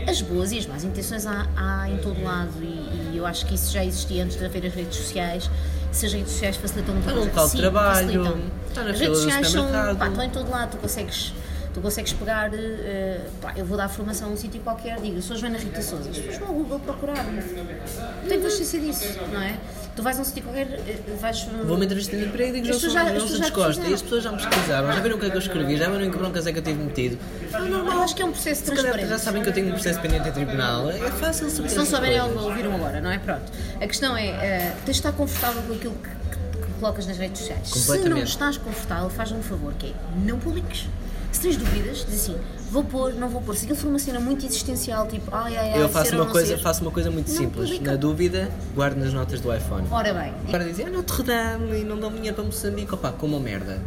as 0.07 0.21
boas 0.21 0.53
e 0.53 0.59
as 0.59 0.65
más 0.65 0.85
intenções 0.85 1.25
há, 1.27 1.45
há 1.57 1.89
em 1.89 1.97
todo 1.97 2.23
lado 2.23 2.53
e, 2.61 3.11
e 3.11 3.17
eu 3.17 3.25
acho 3.25 3.45
que 3.47 3.55
isso 3.55 3.73
já 3.73 3.83
existia 3.83 4.23
antes 4.23 4.37
de 4.37 4.45
haver 4.45 4.65
as 4.65 4.73
redes 4.73 4.97
sociais. 4.97 5.51
Se 5.91 6.05
as 6.05 6.13
redes 6.13 6.31
sociais 6.31 6.55
facilitam 6.55 6.95
num 6.95 7.01
coisa. 7.01 7.19
local 7.19 7.49
de 7.49 7.57
trabalho, 7.57 8.07
facilitam. 8.07 8.37
na 8.75 8.91
As 8.91 8.99
redes 8.99 9.17
sociais 9.17 9.49
são, 9.49 9.67
pá, 9.97 10.07
estão 10.07 10.23
em 10.23 10.29
todo 10.29 10.49
lado, 10.49 10.71
tu 10.71 10.77
consegues, 10.77 11.33
tu 11.73 11.81
consegues 11.81 12.13
pegar, 12.13 12.51
eh, 12.53 13.21
pá, 13.41 13.53
eu 13.55 13.65
vou 13.65 13.77
dar 13.77 13.89
formação 13.89 14.29
a 14.29 14.31
um 14.31 14.37
sítio 14.37 14.61
qualquer, 14.61 14.99
digo, 15.01 15.17
eu 15.17 15.21
sou 15.21 15.35
Joana 15.35 15.57
Rita 15.57 15.81
Souza, 15.81 16.09
as 16.09 16.17
pessoas 16.17 16.37
vão 16.37 16.47
ao 16.49 16.53
Google 16.53 16.79
procurar, 16.79 17.23
não 17.23 18.29
tem 18.29 18.39
consciência 18.41 18.79
disso, 18.79 19.19
não 19.31 19.41
é? 19.41 19.57
Tu 19.95 20.01
vais 20.01 20.17
a 20.17 20.21
um 20.21 20.25
sítio 20.25 20.41
qualquer, 20.43 20.67
eh, 20.87 20.97
vais... 21.19 21.43
Vou 21.65 21.75
uma 21.75 21.85
entrevista 21.85 22.17
de 22.17 22.25
emprego 22.25 22.57
e 22.57 22.61
digo 22.61 22.73
pessoas 22.73 22.93
já 22.93 23.03
não 23.11 23.27
se 23.27 23.39
descosta. 23.39 23.81
E 23.87 23.93
as 23.93 24.01
pessoas 24.01 24.23
já 24.23 24.31
me 24.31 24.37
pesquisaram, 24.43 24.91
já 24.91 24.99
viram 24.99 25.17
o 25.17 25.19
que 25.19 25.25
é 25.27 25.29
que 25.29 25.35
eu 25.35 25.39
escrevi, 25.39 25.77
já 25.77 25.87
viram 25.89 26.09
que 26.11 26.17
broncas 26.17 26.47
é 26.47 26.51
que 26.51 26.57
eu 26.59 26.63
tive 26.63 26.83
metido. 26.83 27.19
É 27.53 27.59
normal, 27.59 28.01
acho 28.01 28.15
que 28.15 28.21
é 28.23 28.25
um 28.25 28.31
processo 28.31 28.61
Se 28.61 28.67
calhar 28.71 28.83
transparente. 28.85 29.09
já 29.09 29.19
sabem 29.19 29.43
que 29.43 29.49
eu 29.49 29.53
tenho 29.53 29.67
um 29.67 29.71
processo 29.73 29.99
pendente 30.01 30.29
em 30.29 30.31
tribunal, 30.31 30.89
é 30.89 30.97
fácil 31.11 31.47
saber. 31.49 31.69
Se 31.69 31.75
não 31.75 31.85
souberem, 31.85 32.19
ouviram 32.21 32.73
agora, 32.73 33.01
não 33.01 33.11
é? 33.11 33.19
Pronto. 33.19 33.51
A 33.79 33.87
questão 33.87 34.17
é, 34.17 34.27
eh, 34.29 34.73
tens 34.83 34.85
de 34.85 34.99
estar 34.99 35.11
confortável 35.11 35.61
com 35.61 35.73
aquilo 35.73 35.93
que, 35.95 36.09
que- 36.09 36.65
que 36.65 36.73
colocas 36.79 37.05
nas 37.05 37.17
redes 37.19 37.39
sociais. 37.41 37.67
Se 37.69 38.09
não 38.09 38.17
estás 38.17 38.57
confortável, 38.57 39.09
faz-me 39.11 39.37
um 39.37 39.43
favor, 39.43 39.73
que 39.77 39.87
é, 39.87 39.93
não 40.25 40.39
publiques. 40.39 40.87
Se 41.33 41.41
tens 41.41 41.57
dúvidas, 41.57 42.05
diz 42.09 42.21
assim, 42.29 42.37
vou 42.71 42.83
pôr, 42.83 43.13
não 43.15 43.27
vou 43.27 43.41
pôr. 43.41 43.55
Se 43.55 43.63
aquilo 43.65 43.77
for 43.77 43.87
uma 43.89 43.99
cena 43.99 44.19
muito 44.19 44.45
existencial, 44.45 45.07
tipo, 45.07 45.29
ai, 45.35 45.57
ai, 45.57 45.73
ai, 45.73 45.81
Eu 45.81 45.89
faço 45.89 46.15
uma, 46.15 46.25
coisa, 46.27 46.55
ser, 46.55 46.61
faço 46.63 46.81
uma 46.83 46.91
coisa 46.91 47.09
muito 47.11 47.29
Não 47.29 47.37
simples. 47.37 47.69
publica. 47.69 47.91
Na 47.91 47.97
dúvida, 47.97 48.49
guardo 48.75 48.97
nas 48.97 49.11
notas 49.11 49.41
do 49.41 49.53
iPhone. 49.53 49.85
Ora 49.91 50.13
bem, 50.13 50.33
Agora 50.47 50.63
dizem, 50.63 50.85
ah, 50.85 50.89
Notre 50.91 51.23
Dame 51.23 51.81
e 51.81 51.83
não 51.83 51.99
dão 51.99 52.11
dinheiro 52.11 52.35
para 52.35 52.45
Moçambique. 52.45 52.93
Opa, 52.93 53.11
com 53.11 53.25
uma 53.25 53.39
merda. 53.39 53.81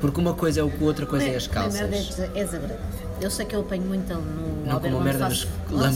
Porque 0.00 0.20
uma 0.20 0.34
coisa 0.34 0.60
é 0.60 0.62
o 0.62 0.70
que 0.70 0.84
outra 0.84 1.06
coisa 1.06 1.26
é 1.26 1.34
as 1.34 1.48
a 1.48 1.60
merda 1.60 1.78
é 1.78 1.88
calças. 1.88 2.20
é 2.20 2.44
desagradável. 2.44 2.84
Eu 3.22 3.30
sei 3.30 3.46
que 3.46 3.56
eu 3.56 3.60
apanho 3.60 3.82
muito 3.82 4.12
no 4.12 4.66
Não 4.66 4.80
como 4.80 5.00
merda, 5.00 5.30
faço, 5.30 5.48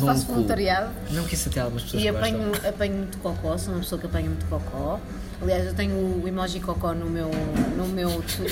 faço 0.04 0.26
voluntariado. 0.26 0.90
Não 1.10 1.24
que 1.24 1.34
isso 1.34 1.48
até 1.50 1.60
algumas 1.60 1.82
pessoas 1.82 2.02
E 2.02 2.10
gostam. 2.10 2.28
apanho, 2.30 2.68
apanho 2.68 2.94
muito 2.94 3.18
cocó, 3.18 3.58
sou 3.58 3.74
uma 3.74 3.80
pessoa 3.80 4.00
que 4.00 4.06
apanha 4.06 4.26
muito 4.30 4.46
cocó. 4.46 4.98
Aliás, 5.40 5.66
eu 5.66 5.74
tenho 5.74 5.94
o 5.94 6.26
emoji 6.26 6.58
cocó 6.58 6.92
no 6.92 7.06
meu, 7.06 7.30
no 7.76 7.86
meu, 7.86 8.10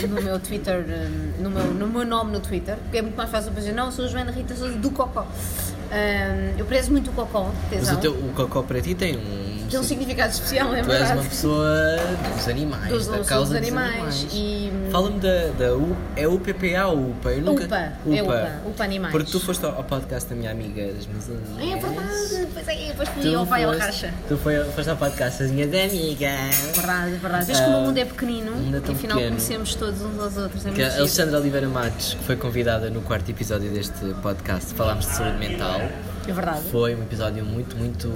no 0.08 0.22
meu 0.22 0.38
Twitter, 0.38 0.84
hum, 0.88 1.42
no 1.42 1.50
meu, 1.50 1.64
no 1.74 1.86
meu 1.88 2.04
nome 2.06 2.30
no 2.32 2.38
Twitter, 2.40 2.76
porque 2.76 2.98
é 2.98 3.02
muito 3.02 3.16
mais 3.16 3.28
fácil 3.28 3.50
para 3.50 3.60
dizer, 3.60 3.72
não, 3.72 3.90
sou 3.90 4.04
a 4.04 4.08
Joana 4.08 4.30
Rita 4.30 4.54
Souza 4.54 4.76
do 4.78 4.90
cocó. 4.92 5.22
Hum, 5.22 6.54
eu 6.56 6.64
prezo 6.64 6.92
muito 6.92 7.10
o 7.10 7.12
cocó, 7.12 7.50
Mas 7.70 7.70
tesão. 7.70 7.96
o, 7.96 8.00
teu, 8.00 8.12
o 8.12 8.32
cocó 8.34 8.62
para 8.62 8.80
ti 8.80 8.94
tem 8.94 9.16
um. 9.16 9.45
Tem 9.70 9.80
um 9.80 9.82
significado 9.82 10.32
especial, 10.32 10.74
é 10.74 10.82
Tu 10.82 10.90
és 10.90 10.98
verdade. 10.98 11.12
uma 11.20 11.28
pessoa 11.28 11.96
dos 12.34 12.48
animais, 12.48 12.88
Dos- 12.88 13.06
da 13.06 13.18
causa 13.24 13.52
dos 13.54 13.56
animais. 13.56 13.92
animais. 14.00 14.26
E- 14.32 14.72
Fala-me 14.90 15.20
da, 15.20 15.48
da 15.58 15.74
U, 15.74 15.96
é 16.16 16.26
UPPA 16.28 16.86
ou 16.86 17.10
UPA? 17.10 17.30
Eu 17.32 17.42
nunca... 17.42 17.64
UPA, 17.64 17.76
é 17.76 18.22
UPA, 18.22 18.50
UPA 18.66 18.84
Animais. 18.84 19.12
Porque 19.12 19.30
tu 19.30 19.40
foste 19.40 19.64
ao, 19.66 19.82
podcast 19.84 20.28
da 20.30 20.36
minha 20.36 20.50
amiga 20.50 20.86
das 20.92 21.06
minhas 21.06 21.28
É 21.28 21.76
verdade, 21.76 22.48
pois 22.54 22.68
é, 22.68 22.74
depois 22.88 23.08
fui 23.08 23.22
Tu 23.22 23.36
ao 23.36 23.44
vai 23.44 23.64
ao 23.64 23.76
racha. 23.76 24.14
Tu 24.28 24.36
foi, 24.38 24.64
foste 24.64 24.88
ao 24.90 24.96
podcast 24.96 25.42
das 25.42 25.50
minhas 25.52 25.68
amigas. 25.68 26.56
Verdade, 26.76 27.10
verdade. 27.16 27.44
Vês 27.46 27.60
como 27.60 27.78
o 27.78 27.82
mundo 27.82 27.98
é 27.98 28.04
pequenino 28.04 28.52
é 28.52 28.76
e 28.76 28.76
afinal 28.78 28.94
pequeno. 29.18 29.28
conhecemos 29.36 29.74
todos 29.74 30.00
uns 30.02 30.18
aos 30.20 30.36
outros. 30.36 30.64
É 30.66 30.70
Que 30.70 30.82
a. 30.82 30.96
Alexandra 30.96 31.38
Oliveira 31.38 31.68
Matos, 31.68 32.14
que 32.14 32.24
foi 32.24 32.36
convidada 32.36 32.88
no 32.90 33.00
quarto 33.02 33.28
episódio 33.30 33.70
deste 33.70 34.04
podcast, 34.22 34.72
falámos 34.74 35.06
de 35.06 35.12
saúde 35.12 35.38
mental. 35.38 35.80
É 36.28 36.32
verdade. 36.32 36.60
Foi 36.70 36.94
um 36.94 37.02
episódio 37.02 37.44
muito, 37.44 37.76
muito 37.76 38.08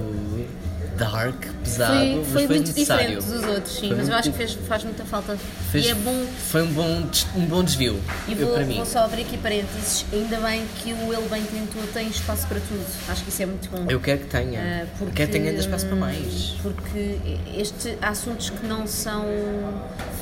dark, 1.01 1.45
pesado, 1.63 1.93
Foi, 1.93 2.13
foi 2.13 2.23
foi 2.33 2.47
muito 2.47 2.67
necessário. 2.67 3.19
diferente 3.19 3.39
dos 3.41 3.49
outros, 3.55 3.73
sim, 3.75 3.87
Foi 3.87 3.97
mas 3.97 4.09
eu 4.09 4.15
acho 4.15 4.31
que 4.31 4.37
fez, 4.37 4.53
faz 4.67 4.83
muita 4.83 5.03
falta. 5.03 5.35
Fez- 5.71 5.85
E 5.85 5.89
é 5.89 5.95
bom. 5.95 6.25
Foi 6.49 6.61
um 6.61 6.71
bom, 6.73 7.03
um 7.35 7.45
bom 7.45 7.63
desvio 7.63 7.99
E 8.27 8.35
vou, 8.35 8.53
para 8.53 8.65
mim. 8.65 8.75
vou 8.75 8.85
só 8.85 8.99
abrir 9.05 9.21
aqui 9.23 9.37
parênteses. 9.37 10.05
Ainda 10.13 10.37
bem 10.39 10.63
que 10.77 10.93
o 10.93 11.11
Ele 11.13 11.27
Bem 11.29 11.43
Tentou 11.43 11.81
tem 11.93 12.07
espaço 12.07 12.45
para 12.47 12.59
tudo. 12.59 12.85
Acho 13.09 13.23
que 13.23 13.29
isso 13.29 13.41
é 13.41 13.45
muito 13.47 13.69
bom. 13.69 13.85
Eu 13.89 13.99
quero 13.99 14.19
que 14.19 14.27
tenha. 14.27 14.59
Ah, 14.83 14.85
porque, 14.97 15.13
Quero 15.15 15.31
que 15.31 15.37
tenha 15.37 15.49
ainda 15.49 15.61
espaço 15.61 15.87
para 15.87 15.95
mais. 15.95 16.55
Porque 16.61 17.17
este, 17.57 17.97
há 18.01 18.09
assuntos 18.09 18.49
que 18.51 18.65
não 18.67 18.85
são 18.85 19.25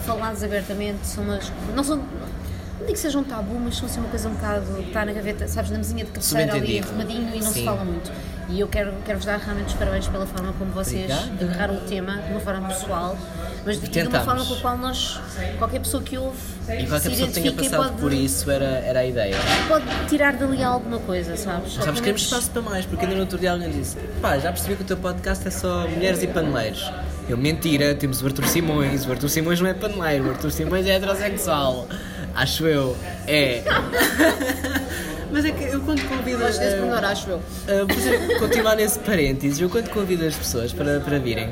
falados 0.05 0.43
abertamente, 0.43 1.05
são 1.05 1.23
umas, 1.23 1.51
não 1.75 1.83
são. 1.83 1.97
Não 1.97 2.85
digo 2.85 2.93
que 2.93 2.99
sejam 2.99 3.23
tabu, 3.25 3.59
mas 3.59 3.75
são 3.75 3.85
assim 3.87 3.99
uma 3.99 4.07
coisa 4.07 4.29
um 4.29 4.33
bocado 4.33 4.65
que 4.75 4.87
está 4.87 5.03
na 5.03 5.11
gaveta, 5.11 5.45
sabes, 5.49 5.69
na 5.69 5.77
mesinha 5.77 6.05
de 6.05 6.11
cabeceira 6.11 6.53
ali, 6.53 6.79
arrumadinho 6.79 7.35
e 7.35 7.39
não 7.41 7.47
se 7.51 7.59
Sim. 7.59 7.65
fala 7.65 7.83
muito. 7.83 8.09
E 8.49 8.59
eu 8.59 8.67
quero, 8.67 8.91
quero-vos 9.05 9.25
dar 9.27 9.38
realmente 9.38 9.67
os 9.67 9.73
parabéns 9.75 10.07
pela 10.07 10.25
forma 10.25 10.51
como 10.53 10.71
vocês 10.71 11.03
Obrigada. 11.12 11.45
agarraram 11.45 11.75
o 11.75 11.81
tema, 11.81 12.17
de 12.17 12.31
uma 12.31 12.39
forma 12.39 12.67
pessoal, 12.67 13.15
mas 13.63 13.79
de, 13.79 13.88
de 13.88 14.07
uma 14.07 14.19
forma 14.21 14.43
com 14.43 14.53
a 14.55 14.57
qual 14.57 14.77
nós, 14.77 15.19
qualquer 15.59 15.79
pessoa 15.79 16.01
que 16.01 16.17
ouve, 16.17 16.38
E 16.67 16.88
qualquer 16.88 17.09
pessoa 17.09 17.27
que 17.27 17.33
tenha 17.35 17.53
passado 17.53 17.89
pode, 17.89 18.01
por 18.01 18.12
isso 18.12 18.49
era, 18.49 18.65
era 18.65 18.99
a 19.01 19.05
ideia. 19.05 19.35
pode 19.67 19.85
tirar 20.07 20.33
dali 20.33 20.63
alguma 20.63 20.97
coisa, 20.99 21.38
sabes? 21.38 21.73
Sabes, 21.73 21.85
pelo 21.85 21.95
queremos 21.97 22.21
espaço 22.23 22.49
para 22.49 22.62
mais, 22.63 22.85
porque 22.88 23.05
ainda 23.05 23.15
no 23.15 23.21
outro 23.21 23.38
dia 23.38 23.51
alguém 23.51 23.69
disse: 23.69 23.97
pá, 24.19 24.39
já 24.39 24.51
percebi 24.51 24.75
que 24.75 24.81
o 24.81 24.85
teu 24.85 24.97
podcast 24.97 25.47
é 25.47 25.51
só 25.51 25.88
mulheres 25.88 26.23
e 26.23 26.27
paneleiros. 26.27 26.91
Eu, 27.29 27.38
mentira, 27.38 27.93
temos 27.93 28.23
o 28.23 28.25
Arthur 28.25 28.47
Simões. 28.47 29.05
O 29.05 29.12
Arthur 29.12 29.29
Simões 29.29 29.62
não 29.62 29.69
é 29.69 29.73
paneleiro, 29.75 30.25
o 30.25 30.29
Arthur 30.31 30.49
Simões 30.49 30.88
é 30.88 30.95
heterossexual. 30.95 31.88
Acho 32.33 32.65
eu. 32.65 32.97
É. 33.27 33.63
Mas 35.31 35.45
é 35.45 35.51
que 35.51 35.63
eu 35.63 35.79
quando 35.81 36.01
convido. 36.07 36.39
Desse 36.39 36.59
eh, 36.63 36.77
pormenor, 36.77 37.03
acho 37.05 37.29
eu. 37.29 37.37
Uh, 37.37 37.87
por 37.87 37.97
exemplo, 37.97 38.39
continuar 38.39 38.75
nesse 38.75 38.99
parênteses, 38.99 39.59
eu 39.59 39.69
quando 39.69 39.89
convido 39.89 40.25
as 40.25 40.35
pessoas 40.35 40.73
para, 40.73 40.99
para 40.99 41.19
virem, 41.19 41.49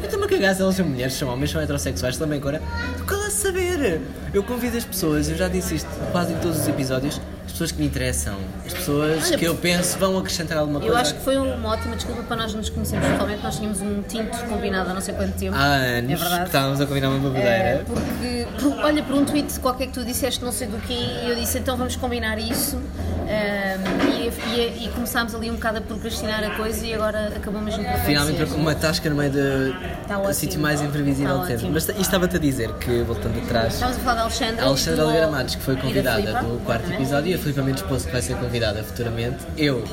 eu 0.00 0.04
estou-me 0.04 0.26
a 0.26 0.28
cagar 0.28 0.54
se 0.54 0.62
elas 0.62 0.74
são 0.74 0.86
mulheres, 0.86 1.14
são 1.14 1.28
homens, 1.28 1.50
são 1.50 1.60
heterossexuais, 1.60 2.16
também 2.16 2.38
agora. 2.38 2.62
Tu 2.98 3.04
cala 3.04 3.26
a 3.26 3.30
saber! 3.30 4.00
Eu 4.32 4.42
convido 4.42 4.76
as 4.76 4.84
pessoas, 4.84 5.28
eu 5.28 5.36
já 5.36 5.48
disse 5.48 5.76
isto 5.76 5.88
quase 6.12 6.32
em 6.32 6.38
todos 6.38 6.60
os 6.60 6.68
episódios, 6.68 7.20
pessoas 7.54 7.72
que 7.72 7.78
me 7.80 7.86
interessam, 7.86 8.34
as 8.66 8.72
pessoas 8.74 9.28
Olha, 9.28 9.38
que 9.38 9.44
eu 9.44 9.54
penso 9.54 9.96
vão 9.98 10.18
acrescentar 10.18 10.58
alguma 10.58 10.78
Eu 10.80 10.86
coisa. 10.86 11.00
acho 11.00 11.14
que 11.14 11.20
foi 11.20 11.36
uma 11.36 11.68
ótima 11.70 11.94
desculpa 11.96 12.22
para 12.24 12.36
nós 12.36 12.52
nos 12.52 12.68
conhecermos. 12.68 13.08
Totalmente 13.08 13.42
nós 13.42 13.56
tínhamos 13.56 13.80
um 13.80 14.02
tinto 14.02 14.36
combinado 14.48 14.90
há 14.90 14.94
não 14.94 15.00
sei 15.00 15.14
quanto 15.14 15.32
tempo. 15.38 15.56
Há 15.56 15.64
anos 15.64 16.10
É 16.12 16.16
verdade. 16.16 16.44
estávamos 16.46 16.80
a 16.80 16.86
combinar 16.86 17.08
uma 17.10 17.16
É, 17.16 17.30
bebedeira. 17.30 17.84
porque, 17.86 18.46
por- 18.60 18.84
olha, 18.84 19.02
por 19.02 19.14
um 19.16 19.24
tweet 19.24 19.58
qualquer 19.60 19.86
que 19.86 19.92
tu 19.92 20.04
disseste 20.04 20.44
não 20.44 20.52
sei 20.52 20.66
do 20.68 20.78
que 20.78 20.92
e 20.92 21.28
eu 21.30 21.34
disse 21.36 21.58
então 21.58 21.76
vamos 21.76 21.96
combinar 21.96 22.38
isso 22.38 22.78
Ahm, 23.26 24.12
e, 24.18 24.58
e- 24.58 24.84
e 24.84 24.88
começámos 24.90 25.34
ali 25.34 25.50
um 25.50 25.54
bocado 25.54 25.78
a 25.78 25.80
procrastinar 25.80 26.44
a 26.44 26.50
coisa 26.50 26.86
e 26.86 26.94
agora 26.94 27.28
acabou 27.34 27.60
mesmo 27.60 27.82
por 27.84 27.98
Finalmente 28.00 28.42
uma 28.54 28.74
tasca 28.74 29.08
no 29.08 29.16
meio 29.16 29.30
do 29.32 29.72
Tá 30.06 30.14
do 30.16 30.20
ótimo. 30.20 30.34
sítio 30.34 30.60
mais 30.60 30.80
imprevisível 30.82 31.34
Tá 31.36 31.42
ótimo. 31.42 31.70
Mas 31.72 31.88
isto 31.88 32.00
estava-te 32.00 32.36
a 32.36 32.38
dizer 32.38 32.72
que, 32.74 33.02
voltando 33.02 33.38
atrás, 33.42 33.74
Estávamos 33.74 33.98
a 33.98 34.04
falar 34.04 34.14
da 34.16 34.22
Alexandra. 34.22 34.62
A 34.62 34.66
Alexandra 34.66 34.96
do- 34.96 35.02
Oliveira 35.08 35.30
Matos, 35.30 35.54
que 35.54 35.62
foi 35.62 35.74
da 35.76 35.80
convidada 35.82 36.20
Filipa, 36.20 36.38
do 36.42 36.58
quarto 36.64 36.82
exatamente. 36.82 37.02
episódio, 37.02 37.30
e 37.30 37.34
a 37.34 37.38
Filipa 37.38 37.62
Mendes 37.62 37.82
Poço, 37.82 38.06
que 38.06 38.12
vai 38.12 38.22
ser 38.22 38.36
convidada 38.36 38.84
futuramente. 38.84 39.38
Eu 39.56 39.84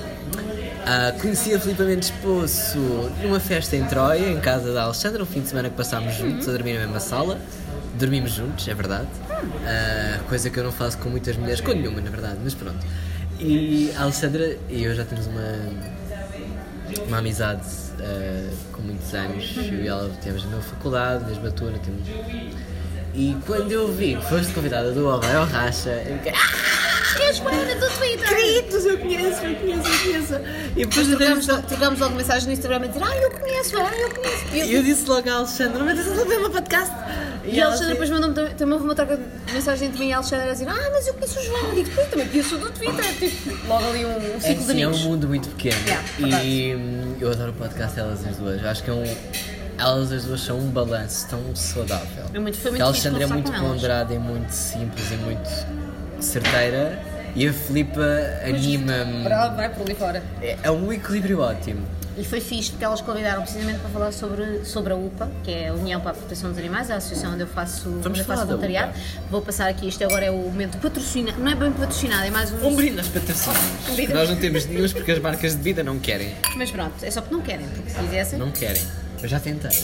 ah, 0.86 1.14
conheci 1.22 1.54
a 1.56 1.60
Filipa 1.60 1.84
Mendes 1.84 2.10
Poço 2.22 2.78
numa 3.24 3.40
festa 3.40 3.76
em 3.76 3.84
Troia, 3.86 4.30
em 4.30 4.40
casa 4.42 4.74
da 4.74 4.84
Alexandra, 4.84 5.24
um 5.24 5.26
fim 5.26 5.42
de 5.42 5.48
semana 5.50 5.70
que 5.70 5.76
passámos 5.76 6.14
juntos, 6.16 6.48
a 6.50 6.52
dormir 6.52 6.74
na 6.74 6.80
mesma 6.82 7.00
sala. 7.00 7.40
Dormimos 7.98 8.32
juntos, 8.32 8.68
é 8.68 8.74
verdade. 8.74 9.08
Ah, 9.66 10.20
coisa 10.28 10.50
que 10.50 10.60
eu 10.60 10.64
não 10.64 10.72
faço 10.72 10.98
com 10.98 11.10
muitas 11.10 11.36
mulheres, 11.38 11.62
com 11.62 11.72
nenhuma, 11.72 12.02
na 12.02 12.10
verdade, 12.10 12.38
mas 12.44 12.54
pronto. 12.54 12.80
E 13.44 13.92
a 13.98 14.04
Alexandra 14.04 14.56
e 14.70 14.84
eu 14.84 14.94
já 14.94 15.04
temos 15.04 15.26
uma, 15.26 15.42
uma 17.08 17.18
amizade 17.18 17.66
ah, 18.00 18.54
com 18.72 18.84
muitos 18.84 19.14
anos. 19.16 19.58
Eu 19.58 19.84
e 19.84 19.88
ela 19.88 20.10
temos 20.22 20.44
na 20.44 20.50
mesma 20.50 20.64
faculdade, 20.64 21.26
mesma 21.26 21.52
turma. 21.52 21.80
Temos... 21.80 22.08
E 23.14 23.36
quando 23.46 23.72
eu 23.72 23.88
vi 23.92 24.16
que 24.16 24.26
foste 24.26 24.54
convidada 24.54 24.92
do 24.92 25.20
Vai 25.20 25.36
ao 25.36 25.46
Racha, 25.46 25.90
eu 26.08 26.18
fiquei. 26.18 26.32
É 26.32 27.28
a 27.30 27.34
Joana 27.34 27.76
do 27.76 27.90
Twitter! 27.98 28.28
Queridos, 28.30 28.86
eu 28.86 28.98
conheço, 28.98 29.44
eu 29.46 29.56
conheço, 29.56 29.90
eu 29.90 30.00
conheço. 30.00 30.34
E 30.78 30.86
depois 30.86 31.08
Trocámos, 31.08 31.46
trocámos 31.68 32.00
logo 32.00 32.16
mensagem 32.16 32.48
no 32.48 32.54
Instagram 32.54 32.78
a 32.86 32.88
dizer 32.88 33.04
Ah, 33.04 33.18
eu 33.18 33.32
conheço, 33.32 33.78
ah, 33.78 33.92
eu 34.00 34.10
conheço. 34.12 34.46
E 34.54 34.60
eu- 34.60 34.68
eu 34.78 34.84
disse 34.84 35.06
logo 35.10 35.30
à 35.30 35.34
Alexandra, 35.34 35.84
mas 35.84 36.00
estás 36.00 36.20
a 36.20 36.24
ver 36.24 36.38
o 36.38 36.40
meu 36.42 36.50
podcast? 36.50 36.94
E 37.44 37.60
a 37.60 37.64
ela 37.64 37.66
Alexandra 37.72 37.94
depois 37.96 38.10
mandou-me 38.12 38.50
também, 38.52 38.78
uma 38.80 38.96
troca 38.96 39.18
de 39.18 39.54
mensagem 39.54 39.88
entre 39.90 40.00
mim 40.00 40.08
e 40.10 40.14
a 40.14 40.18
Alexandra 40.18 40.50
a 40.50 40.54
dizer 40.54 40.68
Ah, 40.70 40.90
mas 40.94 41.08
eu 41.08 41.14
conheço 41.16 41.40
o 41.40 41.44
João. 41.44 41.78
E 41.78 41.84
depois 41.84 42.08
também 42.08 42.28
conheço 42.30 42.56
o 42.56 42.58
do 42.60 42.72
Twitter. 42.72 43.06
Tipo, 43.20 43.68
logo 43.68 43.90
ali 43.90 44.06
um, 44.06 44.10
um 44.10 44.38
É, 44.38 44.40
ciclo 44.40 44.66
de 44.66 44.72
sim, 44.72 44.82
é 44.82 44.88
um 44.88 44.90
amigos. 44.92 45.06
mundo 45.06 45.28
muito 45.28 45.50
pequeno. 45.50 45.76
Yeah, 45.86 46.44
e 46.46 47.16
eu 47.20 47.30
adoro 47.32 47.52
o 47.52 47.56
podcast 47.56 47.94
delas 47.96 48.26
as 48.26 48.38
duas. 48.38 48.64
Acho 48.66 48.84
que 48.84 48.90
é 48.90 48.94
um. 48.94 49.04
Elas 49.82 50.12
as 50.12 50.26
duas 50.26 50.42
são 50.42 50.60
um 50.60 50.68
balanço 50.70 51.28
tão 51.28 51.40
saudável. 51.56 52.26
É 52.34 52.38
muito- 52.40 52.58
foi 52.58 52.70
muito 52.72 52.84
a 52.84 52.86
Alexandra 52.86 53.24
é 53.24 53.28
muito 53.28 53.52
ponderada 53.52 54.14
e 54.14 54.20
muito 54.20 54.52
simples 54.52 55.10
e 55.12 55.16
muito. 55.16 55.50
certeira 56.20 57.00
e 57.36 57.48
a 57.48 57.52
Filipa 57.54 58.00
anima-me. 58.48 59.24
vai 59.28 59.70
por 59.70 59.82
ali 59.82 59.96
fora. 59.96 60.22
É, 60.40 60.56
é 60.62 60.70
um 60.72 60.94
equilíbrio 60.94 61.40
ótimo. 61.40 61.84
E 62.18 62.24
foi 62.24 62.40
fixe 62.42 62.70
porque 62.72 62.84
elas 62.86 63.02
convidaram 63.02 63.42
precisamente 63.42 63.80
para 63.80 63.90
falar 63.90 64.12
sobre, 64.12 64.66
sobre 64.66 64.92
a 64.94 64.96
UPA, 64.96 65.32
que 65.44 65.50
é 65.52 65.70
a 65.70 65.74
União 65.74 66.00
para 66.02 66.12
a 66.12 66.14
Proteção 66.14 66.50
dos 66.50 66.60
Animais, 66.60 66.92
a 66.92 66.98
associação 66.98 67.34
onde 67.34 67.42
eu 67.42 67.48
faço, 67.48 67.90
onde 68.06 68.20
eu 68.20 68.26
faço 68.26 68.46
voluntariado. 68.46 68.94
Vou 69.32 69.42
passar 69.42 69.68
aqui, 69.70 69.88
isto 69.88 70.04
agora 70.04 70.26
é 70.26 70.30
o 70.30 70.36
momento 70.36 70.78
patrocinado, 70.78 71.40
não 71.40 71.52
é 71.52 71.56
bem 71.56 71.72
patrocinado, 71.72 72.24
é 72.26 72.30
mais 72.30 72.52
um. 72.52 72.68
Um 72.68 72.76
brinde 72.76 73.00
aos 73.00 73.08
patrocínios. 73.08 74.10
Nós 74.14 74.30
não 74.30 74.36
temos 74.36 74.66
nenhum 74.68 74.88
porque 74.90 75.12
as 75.14 75.20
marcas 75.20 75.56
de 75.56 75.62
vida 75.62 75.84
não 75.84 75.98
querem. 76.00 76.36
Mas 76.56 76.70
pronto, 76.70 76.94
é 77.02 77.10
só 77.10 77.22
porque 77.22 77.34
não 77.34 77.42
querem, 77.42 77.66
porque 77.68 77.90
se 77.90 77.98
quisessem. 77.98 78.38
Não 78.38 78.52
querem. 78.52 78.84
Eu 79.22 79.30
já 79.30 79.40
tentei. 79.40 79.78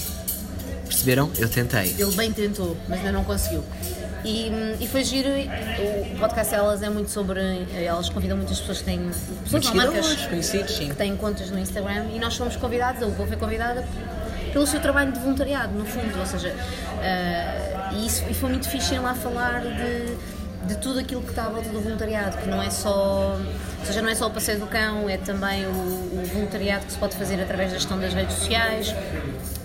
Perceberam? 0.85 1.29
Eu 1.37 1.49
tentei. 1.49 1.95
Ele 1.97 2.15
bem 2.15 2.31
tentou, 2.31 2.77
mas 2.87 2.99
ainda 2.99 3.11
não 3.11 3.23
conseguiu. 3.23 3.63
E, 4.25 4.51
e 4.79 4.87
foi 4.87 5.03
giro, 5.03 5.29
o 5.29 6.19
podcast 6.19 6.53
delas 6.53 6.81
é 6.81 6.89
muito 6.89 7.09
sobre. 7.11 7.39
Elas 7.75 8.09
convidam 8.09 8.35
muitas 8.37 8.59
pessoas 8.59 8.79
que 8.79 8.85
têm. 8.85 9.11
pessoas 9.43 9.65
não, 9.65 9.75
marcas 9.75 10.25
conhecidos, 10.25 10.75
sim. 10.75 10.89
que 10.89 10.95
têm 10.95 11.15
contas 11.15 11.49
no 11.49 11.59
Instagram 11.59 12.07
e 12.13 12.19
nós 12.19 12.35
fomos 12.35 12.55
convidados, 12.55 13.03
a 13.03 13.07
UPA 13.07 13.27
foi 13.27 13.37
convidada 13.37 13.87
pelo 14.51 14.65
seu 14.65 14.79
trabalho 14.79 15.11
de 15.11 15.19
voluntariado, 15.19 15.73
no 15.77 15.85
fundo, 15.85 16.19
ou 16.19 16.25
seja, 16.25 16.55
ah, 16.99 17.91
e, 17.93 18.05
isso, 18.07 18.23
e 18.29 18.33
foi 18.33 18.49
muito 18.49 18.67
fixe 18.69 18.95
ir 18.95 18.99
lá 18.99 19.13
falar 19.13 19.61
de, 19.61 20.17
de 20.67 20.75
tudo 20.77 20.99
aquilo 20.99 21.21
que 21.21 21.29
está 21.29 21.45
à 21.45 21.49
volta 21.49 21.69
do 21.69 21.79
voluntariado, 21.81 22.37
que 22.37 22.47
não 22.47 22.61
é 22.61 22.69
só, 22.69 23.37
ou 23.79 23.85
seja, 23.85 24.01
não 24.01 24.09
é 24.09 24.15
só 24.15 24.27
o 24.27 24.31
passeio 24.31 24.59
do 24.59 24.67
cão, 24.67 25.09
é 25.09 25.17
também 25.17 25.65
o, 25.65 25.69
o 25.69 26.23
voluntariado 26.33 26.85
que 26.85 26.91
se 26.91 26.97
pode 26.97 27.15
fazer 27.15 27.41
através 27.41 27.71
da 27.71 27.77
gestão 27.77 27.99
das 27.99 28.13
redes 28.13 28.35
sociais, 28.35 28.93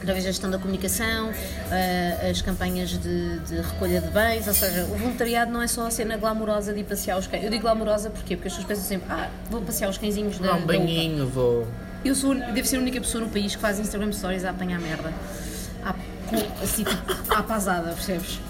através 0.01 0.25
da 0.25 0.31
gestão 0.31 0.51
da 0.51 0.59
comunicação, 0.59 1.31
ah, 1.71 2.29
as 2.31 2.41
campanhas 2.41 2.91
de, 2.91 3.39
de 3.41 3.57
recolha 3.57 4.01
de 4.01 4.09
bens, 4.09 4.47
ou 4.47 4.55
seja, 4.55 4.85
o 4.85 4.97
voluntariado 4.97 5.51
não 5.51 5.61
é 5.63 5.67
só 5.67 5.87
a 5.87 5.91
cena 5.91 6.17
glamourosa 6.17 6.73
de 6.73 6.81
ir 6.81 6.85
passear 6.85 7.19
os 7.19 7.27
cães. 7.27 7.43
Eu 7.45 7.51
digo 7.51 7.63
glamourosa 7.63 8.09
porquê? 8.11 8.37
Porque 8.37 8.49
as 8.49 8.55
pessoas 8.55 8.69
pensam 8.69 8.85
sempre, 8.85 9.07
ah, 9.11 9.29
vou 9.51 9.61
passear 9.63 9.91
os 9.91 9.99
cãezinhos 9.99 10.39
da, 10.39 10.49
Dá 10.49 10.55
um 10.55 10.59
UPA. 10.59 10.67
banhinho, 10.67 11.27
vou. 11.27 11.67
Eu 12.05 12.15
sou, 12.15 12.35
devo 12.35 12.67
ser 12.67 12.77
a 12.77 12.81
única 12.81 13.01
pessoa 13.01 13.25
no 13.25 13.31
país 13.31 13.55
que 13.55 13.61
faz 13.63 13.79
Instagram 13.79 14.13
Stories 14.13 14.45
a 14.45 14.51
apanhar 14.51 14.81
merda. 14.81 15.13
À, 15.85 15.95
assim, 16.63 16.85
tipo, 16.85 17.33
à 17.33 17.43
pasada, 17.43 17.91
percebes? 17.93 18.41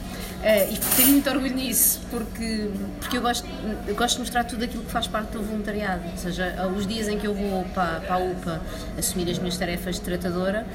Eh, 0.43 0.71
e 0.73 0.77
tenho 0.97 1.11
muito 1.11 1.31
orgulho 1.31 1.55
nisso, 1.55 2.01
porque, 2.11 2.69
porque 2.99 3.17
eu, 3.17 3.23
gosto, 3.23 3.47
eu 3.87 3.95
gosto 3.95 4.15
de 4.15 4.21
mostrar 4.21 4.45
tudo 4.45 4.65
aquilo 4.65 4.83
que 4.83 4.91
faz 4.91 5.07
parte 5.07 5.31
do 5.33 5.43
voluntariado. 5.43 6.03
Ou 6.11 6.17
seja, 6.17 6.55
os 6.77 6.87
dias 6.87 7.09
em 7.09 7.19
que 7.19 7.27
eu 7.27 7.35
vou 7.35 7.65
para, 7.67 8.01
para 8.01 8.17
a 8.17 8.19
UPA 8.19 8.61
assumir 8.99 9.31
as 9.31 9.39
minhas 9.39 9.57
tarefas 9.57 9.97
de 9.97 10.01
tratadora, 10.03 10.67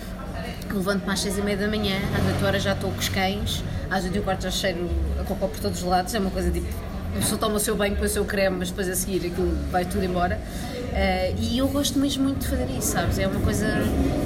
levanto-me 0.72 1.12
às 1.12 1.20
seis 1.20 1.38
e 1.38 1.42
meia 1.42 1.58
da 1.58 1.68
manhã, 1.68 1.98
às 2.18 2.26
8 2.36 2.46
horas 2.46 2.64
já 2.64 2.74
estou 2.74 2.92
com 2.92 3.00
os 3.00 3.10
cães, 3.10 3.64
às 3.90 4.04
8 4.04 4.18
e 4.18 4.22
quarto 4.22 4.44
já 4.44 4.52
cheiro 4.52 4.90
a 5.20 5.24
cocó 5.24 5.48
por 5.48 5.60
todos 5.60 5.80
os 5.80 5.84
lados, 5.84 6.14
é 6.14 6.20
uma 6.20 6.32
coisa 6.32 6.52
tipo, 6.52 6.68
a 7.16 7.20
pessoa 7.20 7.40
toma 7.40 7.56
o 7.56 7.60
seu 7.60 7.76
banho, 7.76 7.96
põe 7.96 8.06
o 8.06 8.10
seu 8.10 8.26
creme, 8.26 8.58
mas 8.58 8.70
depois 8.70 8.88
a 8.90 8.96
seguir 8.96 9.28
aquilo 9.28 9.58
vai 9.72 9.86
tudo 9.86 10.04
embora. 10.04 10.40
Eh, 10.94 11.34
e 11.40 11.58
eu 11.58 11.68
gosto 11.68 12.00
mesmo 12.00 12.24
muito 12.24 12.40
de 12.40 12.48
fazer 12.48 12.68
isso, 12.78 12.92
sabes? 12.92 13.20
É 13.20 13.28
uma 13.28 13.40
coisa, 13.40 13.68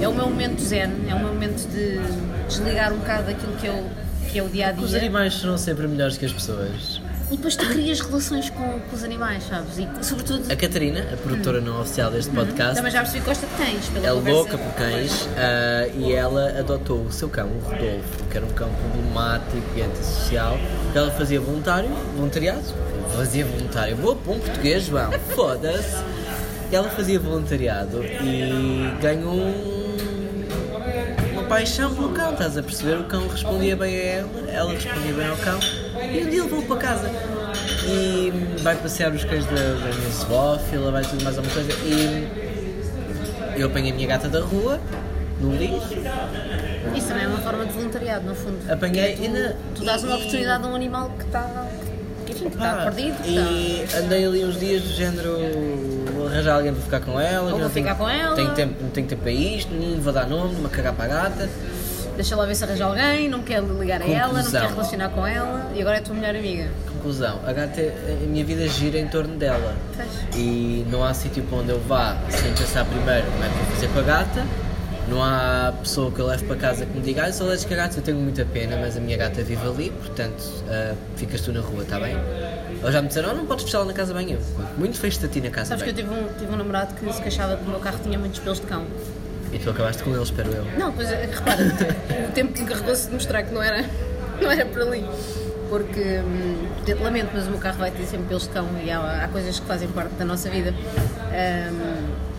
é 0.00 0.08
o 0.08 0.14
meu 0.14 0.26
momento 0.26 0.60
zen, 0.60 0.90
é 1.08 1.14
o 1.14 1.18
meu 1.18 1.28
momento 1.28 1.66
de 1.68 1.98
desligar 2.48 2.92
um 2.92 2.98
bocado 2.98 3.26
daquilo 3.26 3.56
que, 3.56 3.66
eu, 3.66 3.90
que 4.32 4.38
é 4.38 4.42
o 4.42 4.48
dia 4.48 4.70
a 4.70 4.72
Os 4.72 4.90
dia. 4.90 4.98
animais 4.98 5.34
serão 5.34 5.58
sempre 5.58 5.86
melhores 5.86 6.16
que 6.16 6.24
as 6.24 6.32
pessoas. 6.32 7.00
E 7.30 7.36
depois 7.36 7.56
tu 7.56 7.66
crias 7.66 8.00
relações 8.00 8.50
com, 8.50 8.78
com 8.80 8.94
os 8.96 9.02
animais, 9.02 9.44
sabes? 9.44 9.78
E 9.78 9.88
sobretudo, 10.04 10.52
A 10.52 10.56
Catarina, 10.56 11.00
a 11.12 11.16
produtora 11.16 11.60
não 11.62 11.80
oficial 11.80 12.10
deste 12.10 12.30
podcast, 12.30 12.74
também 12.76 12.92
já 12.92 13.00
percebi 13.00 13.20
que 13.20 13.26
gosta 13.26 13.46
de 13.46 13.52
cães, 13.54 13.86
pela 13.88 14.06
é 14.06 14.10
conversa. 14.10 14.38
louca 14.38 14.58
por 14.58 14.72
cães 14.74 15.28
ah, 15.38 15.88
e 15.94 16.12
ela 16.12 16.50
adotou 16.58 17.02
o 17.04 17.12
seu 17.12 17.28
cão, 17.30 17.48
o 17.48 17.58
Rodolfo, 17.60 18.24
que 18.30 18.36
era 18.36 18.44
um 18.44 18.50
cão 18.50 18.68
problemático 18.74 19.62
e 19.76 19.80
antissocial. 19.82 20.58
Ela 20.94 21.10
fazia 21.12 21.40
voluntário, 21.40 21.88
voluntariado, 22.14 22.62
fazia 23.16 23.46
voluntário, 23.46 23.96
boa, 23.96 24.14
bom 24.14 24.38
português, 24.38 24.84
João, 24.84 25.10
foda-se. 25.34 25.96
Ela 26.70 26.88
fazia 26.90 27.18
voluntariado 27.20 28.02
e 28.04 28.90
ganhou 29.00 29.34
um- 29.34 29.71
paixão 31.52 31.94
pelo 31.94 32.08
cão, 32.14 32.32
estás 32.32 32.56
a 32.56 32.62
perceber? 32.62 32.94
O 33.00 33.04
cão 33.04 33.28
respondia 33.28 33.76
bem 33.76 33.94
a 33.94 34.02
ela, 34.04 34.30
ela 34.50 34.72
respondia 34.72 35.12
bem 35.12 35.26
ao 35.28 35.36
cão 35.36 35.60
e 35.60 36.24
um 36.24 36.30
dia 36.30 36.42
levou 36.44 36.62
para 36.62 36.76
casa. 36.78 37.10
E 37.86 38.32
vai 38.62 38.74
passear 38.76 39.12
os 39.12 39.22
cães 39.22 39.44
da, 39.44 39.52
da 39.52 39.94
minha 39.94 40.10
zoófila, 40.12 40.90
vai 40.90 41.02
tudo 41.04 41.22
mais 41.22 41.36
alguma 41.36 41.52
coisa. 41.54 41.70
E 41.84 43.60
eu 43.60 43.66
apanhei 43.66 43.92
a 43.92 43.94
minha 43.94 44.08
gata 44.08 44.30
da 44.30 44.40
rua, 44.40 44.80
no 45.42 45.54
lixo, 45.54 45.92
Isso 46.96 47.08
também 47.08 47.24
é 47.24 47.28
uma 47.28 47.38
forma 47.40 47.66
de 47.66 47.72
voluntariado, 47.74 48.24
no 48.24 48.34
fundo. 48.34 48.72
apanhei 48.72 49.14
tu, 49.16 49.22
e, 49.24 49.28
na- 49.28 49.52
tu 49.74 49.84
dás 49.84 50.02
uma 50.04 50.16
oportunidade 50.16 50.64
a 50.64 50.66
um 50.68 50.74
animal 50.74 51.10
que 51.18 51.24
está, 51.26 51.66
que, 52.24 52.32
enfim, 52.32 52.48
que 52.48 52.54
está 52.56 52.74
Pá, 52.76 52.82
perdido, 52.90 53.22
que 53.22 53.28
está... 53.84 53.98
E 54.00 54.04
andei 54.04 54.24
ali 54.24 54.44
uns 54.46 54.58
dias 54.58 54.82
do 54.84 54.88
género 54.94 55.36
arranjar 56.32 56.54
alguém 56.56 56.72
para 56.72 56.82
ficar 56.82 57.00
com 57.00 57.20
ela. 57.20 57.52
Ou 57.52 57.58
vou 57.60 57.70
ficar 57.70 57.94
com 57.94 58.08
ela. 58.08 58.34
Tenho 58.34 58.52
tempo, 58.54 58.74
não 58.82 58.90
tenho 58.90 59.06
tempo 59.06 59.22
para 59.22 59.32
isto, 59.32 59.72
nem 59.72 60.00
vou 60.00 60.12
dar 60.12 60.26
nome, 60.26 60.54
me 60.56 60.68
cagar 60.68 60.94
para 60.94 61.04
a 61.04 61.08
gata. 61.08 61.48
Deixa 62.16 62.36
lá 62.36 62.44
ver 62.44 62.54
se 62.54 62.64
arranja 62.64 62.84
alguém, 62.84 63.28
não 63.28 63.42
quer 63.42 63.62
ligar 63.62 64.02
a 64.02 64.04
ela, 64.04 64.28
não 64.28 64.34
Conclusão. 64.34 64.60
quer 64.60 64.70
relacionar 64.70 65.08
com 65.10 65.26
ela 65.26 65.72
e 65.74 65.80
agora 65.80 65.96
é 65.96 66.00
a 66.00 66.02
tua 66.02 66.14
melhor 66.14 66.36
amiga. 66.36 66.68
Conclusão, 66.86 67.40
a 67.46 67.52
gata, 67.52 67.80
a 67.80 68.26
minha 68.26 68.44
vida 68.44 68.68
gira 68.68 68.98
em 68.98 69.08
torno 69.08 69.34
dela. 69.36 69.74
Pois. 69.96 70.08
E 70.36 70.86
não 70.90 71.02
há 71.02 71.14
sítio 71.14 71.42
para 71.44 71.58
onde 71.58 71.70
eu 71.70 71.80
vá 71.80 72.16
sem 72.28 72.52
pensar 72.52 72.84
primeiro 72.84 73.26
como 73.30 73.44
é 73.44 73.48
que 73.48 73.54
vou 73.54 73.66
fazer 73.74 73.88
com 73.88 73.98
a 73.98 74.02
gata. 74.02 74.46
Não 75.08 75.22
há 75.22 75.72
pessoa 75.80 76.12
que 76.12 76.20
eu 76.20 76.26
levo 76.26 76.44
para 76.44 76.56
casa 76.56 76.86
que 76.86 76.96
me 76.96 77.02
diga, 77.02 77.24
ah, 77.24 77.32
saudades 77.32 77.64
que 77.64 77.74
a 77.74 77.76
gata, 77.76 77.98
eu 77.98 78.02
tenho 78.02 78.18
muita 78.18 78.44
pena, 78.44 78.76
mas 78.76 78.96
a 78.96 79.00
minha 79.00 79.16
gata 79.16 79.42
vive 79.42 79.66
ali, 79.66 79.90
portanto 79.90 80.44
ah, 80.68 80.94
ficas 81.16 81.40
tu 81.40 81.52
na 81.52 81.60
rua, 81.60 81.82
está 81.82 81.98
bem? 81.98 82.14
Ou 82.82 82.90
já 82.90 83.00
me 83.00 83.08
disseram, 83.08 83.30
oh, 83.30 83.34
não 83.34 83.46
podes 83.46 83.64
fechá-la 83.64 83.84
na 83.84 83.92
casa 83.92 84.12
bem. 84.12 84.32
Eu, 84.32 84.40
muito 84.76 84.98
fecho-te 84.98 85.26
a 85.26 85.28
ti 85.28 85.40
na 85.40 85.50
casa 85.50 85.68
Sabes 85.76 85.84
que 85.84 85.90
eu 85.90 85.94
bem. 85.94 86.04
tive 86.04 86.14
um, 86.14 86.28
tive 86.38 86.52
um 86.52 86.56
namorado 86.56 86.94
que 86.94 87.12
se 87.12 87.22
queixava 87.22 87.56
que 87.56 87.64
o 87.64 87.68
meu 87.70 87.80
carro 87.80 87.98
tinha 88.02 88.18
muitos 88.18 88.40
pelos 88.40 88.60
de 88.60 88.66
cão. 88.66 88.84
E 89.52 89.58
tu 89.58 89.70
acabaste 89.70 90.02
com 90.02 90.10
ele, 90.10 90.22
espero 90.22 90.50
eu. 90.50 90.64
Não, 90.78 90.92
pois 90.92 91.10
é, 91.10 91.26
repara, 91.26 91.62
o 92.28 92.32
tempo 92.32 92.52
que 92.54 92.62
encarregou-se 92.62 93.06
de 93.06 93.14
mostrar 93.14 93.42
que 93.42 93.52
não 93.52 93.62
era, 93.62 93.84
não 94.40 94.50
era 94.50 94.64
por 94.66 94.82
ali. 94.82 95.04
Porque, 95.68 96.20
hum, 96.20 96.68
lamento, 97.02 97.30
mas 97.34 97.46
o 97.46 97.50
meu 97.50 97.58
carro 97.60 97.78
vai 97.78 97.90
ter 97.90 98.04
sempre 98.06 98.26
pelos 98.28 98.42
de 98.44 98.48
cão 98.48 98.66
e 98.82 98.90
há, 98.90 99.24
há 99.24 99.28
coisas 99.28 99.60
que 99.60 99.66
fazem 99.66 99.88
parte 99.88 100.14
da 100.14 100.24
nossa 100.24 100.50
vida. 100.50 100.72
Hum, 100.72 102.32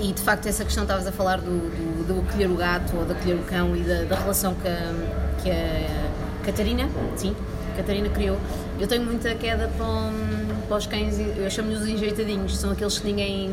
e 0.00 0.12
de 0.12 0.22
facto, 0.22 0.46
essa 0.46 0.64
questão 0.64 0.84
estavas 0.84 1.06
a 1.06 1.12
falar 1.12 1.38
do, 1.38 1.44
do, 1.44 2.06
do 2.06 2.20
acolher 2.20 2.50
o 2.50 2.54
gato 2.54 2.96
ou 2.96 3.04
de 3.04 3.12
acolher 3.12 3.34
o 3.34 3.42
cão 3.42 3.74
e 3.74 3.80
da, 3.80 4.02
da 4.04 4.16
relação 4.16 4.54
que 4.54 4.68
a, 4.68 4.94
que 5.42 5.50
a 5.50 6.44
Catarina, 6.44 6.88
sim, 7.16 7.34
Catarina 7.76 8.08
criou. 8.10 8.38
Eu 8.78 8.86
tenho 8.86 9.02
muita 9.02 9.34
queda 9.34 9.68
para, 9.76 9.84
um- 9.86 10.37
para 10.68 10.76
os 10.76 10.86
cães, 10.86 11.18
eu 11.18 11.50
chamo-lhe 11.50 11.74
os 11.76 11.86
enjeitadinhos, 11.88 12.56
são 12.56 12.70
aqueles 12.70 12.98
que 12.98 13.06
ninguém, 13.06 13.50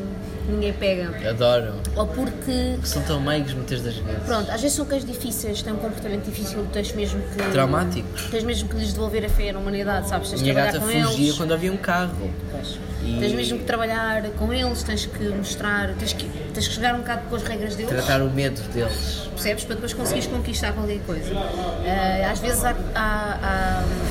ninguém 0.48 0.74
pega. 0.74 1.30
Adoro. 1.30 1.74
Ou 1.96 2.06
porque 2.08 2.78
São 2.84 3.02
tão 3.04 3.20
meigos 3.22 3.54
muitas 3.54 3.82
das 3.82 3.96
vezes. 3.96 4.24
Pronto, 4.26 4.52
às 4.52 4.62
vezes 4.62 4.76
são 4.76 4.86
cães 4.86 5.06
difíceis, 5.06 5.62
têm 5.62 5.74
um 5.74 5.78
comportamento 5.78 6.26
difícil, 6.26 6.66
tens 6.72 6.92
mesmo 6.94 7.22
que. 7.22 7.38
Traumáticos. 7.52 8.26
Tens 8.30 8.44
mesmo 8.44 8.70
que 8.70 8.76
lhes 8.76 8.94
devolver 8.94 9.26
a 9.26 9.30
fé 9.30 9.52
na 9.52 9.60
humanidade, 9.60 10.08
sabes? 10.10 10.30
Tens 10.30 10.42
Minha 10.42 10.54
trabalhar 10.54 10.74
gata 10.80 10.86
com 10.86 10.92
fugia 10.92 11.26
eles. 11.26 11.38
quando 11.38 11.54
havia 11.54 11.72
um 11.72 11.78
carro. 11.78 12.30
Pois. 12.52 12.78
E- 13.04 13.18
Tens 13.20 13.34
mesmo 13.34 13.60
que 13.60 13.66
trabalhar 13.66 14.24
com 14.32 14.52
eles, 14.52 14.82
tens 14.84 15.06
que 15.06 15.24
mostrar, 15.30 15.94
tens 15.94 16.12
que, 16.14 16.28
tens 16.54 16.68
que 16.68 16.74
jogar 16.74 16.96
um 16.96 17.00
bocado 17.00 17.22
com 17.30 17.36
as 17.36 17.44
regras 17.44 17.76
deles, 17.76 17.92
Tratar 17.92 18.22
o 18.24 18.30
medo 18.32 18.60
deles. 18.74 19.30
percebes? 19.32 19.64
Para 19.64 19.76
depois 19.76 19.94
conseguires 19.94 20.28
conquistar 20.28 20.74
qualquer 20.74 21.00
coisa. 21.06 21.32
Ah, 21.36 22.32
às 22.32 22.40
vezes 22.40 22.64
há, 22.66 22.72
há, 22.96 23.40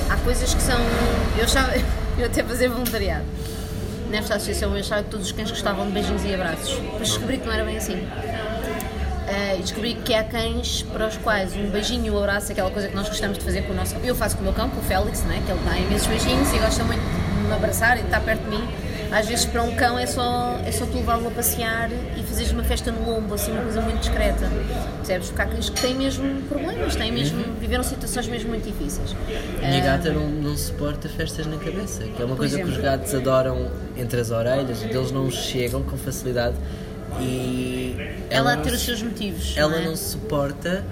há, 0.09 0.15
há 0.15 0.17
coisas 0.19 0.55
que 0.55 0.63
são. 0.63 0.79
Eu 1.37 1.45
achava. 1.45 1.73
Eu 2.17 2.27
até 2.27 2.43
fazia 2.43 2.69
voluntariado. 2.71 3.25
Nesta 4.11 4.37
associação 4.37 4.73
eu 4.73 4.81
achava 4.81 5.03
que 5.03 5.11
todos 5.11 5.27
os 5.27 5.33
cães 5.33 5.51
gostavam 5.51 5.87
de 5.87 5.93
beijinhos 5.93 6.25
e 6.25 6.35
abraços. 6.35 6.79
Depois 6.79 7.09
descobri 7.09 7.39
que 7.39 7.47
não 7.47 7.53
era 7.53 7.65
bem 7.65 7.77
assim. 7.77 8.07
E 9.57 9.63
descobri 9.63 9.95
que 9.95 10.15
há 10.15 10.23
cães 10.23 10.83
para 10.83 11.09
os 11.09 11.17
quais 11.17 11.57
um 11.57 11.71
beijinho 11.71 12.07
e 12.07 12.11
um 12.11 12.19
abraço 12.19 12.51
é 12.51 12.53
aquela 12.53 12.71
coisa 12.71 12.89
que 12.89 12.95
nós 12.95 13.09
gostamos 13.09 13.39
de 13.39 13.45
fazer 13.45 13.63
com 13.63 13.73
o 13.73 13.77
nosso 13.77 13.97
Eu 14.05 14.15
faço 14.15 14.37
com 14.37 14.43
o 14.43 14.45
meu 14.45 14.53
cão, 14.53 14.69
com 14.69 14.79
o 14.79 14.83
Félix, 14.83 15.23
né? 15.23 15.43
que 15.45 15.51
ele 15.51 15.61
dá 15.65 15.79
imensos 15.79 16.07
beijinhos 16.07 16.53
e 16.53 16.59
gosta 16.59 16.85
muito 16.85 17.01
de 17.01 17.49
me 17.49 17.53
abraçar 17.53 17.97
e 17.97 18.01
de 18.01 18.07
estar 18.07 18.21
perto 18.21 18.43
de 18.43 18.51
mim. 18.51 18.69
Às 19.17 19.29
vezes 19.29 19.45
para 19.45 19.63
um 19.63 19.77
cão 19.77 19.97
é 19.97 20.07
só, 20.07 20.59
é 20.67 20.73
só 20.73 20.85
tu 20.87 20.97
levá-lo 20.97 21.29
a 21.29 21.31
passear 21.31 21.89
e 22.17 22.23
fazeres 22.25 22.51
uma 22.51 22.65
festa 22.65 22.91
no 22.91 23.09
lombo, 23.09 23.35
assim, 23.35 23.53
uma 23.53 23.63
coisa 23.63 23.81
muito 23.81 24.01
discreta. 24.01 24.51
Percebes? 24.97 25.29
Porque 25.29 25.43
há 25.43 25.47
cães 25.47 25.69
que 25.71 25.81
têm 25.81 25.95
mesmo 25.95 26.43
problemas, 26.49 26.97
têm 26.97 27.13
mesmo, 27.13 27.45
viveram 27.61 27.85
situações 27.85 28.27
mesmo 28.27 28.49
muito 28.49 28.65
difíceis. 28.65 29.15
A 29.63 29.67
minha 29.69 29.83
Ah, 29.83 29.97
gata 29.97 30.11
não, 30.11 30.29
não 30.29 30.57
suporta 30.57 31.09
festas 31.09 31.47
na 31.47 31.59
cabeça, 31.59 32.03
que 32.03 32.21
é 32.21 32.25
uma 32.25 32.35
Por 32.35 32.39
coisa 32.39 32.57
que 32.57 32.63
exemplo. 32.63 32.77
os 32.79 32.85
gatos 32.85 33.15
adoram 33.15 33.71
entre 33.97 34.21
as 34.21 34.31
orelhas, 34.33 34.83
e 34.83 34.87
deles 34.89 35.13
não 35.13 35.31
chegam 35.31 35.83
com 35.85 35.97
facilidade 35.97 36.57
e 37.21 37.95
ela 38.31 38.53
a 38.53 38.57
não 38.57 38.63
ter 38.65 38.73
os 38.73 38.81
seus 38.83 39.01
motivos. 39.01 39.55
ela 39.57 39.71
não 39.71 39.79
é? 39.79 39.85
não 39.85 39.97
suporta 39.97 40.85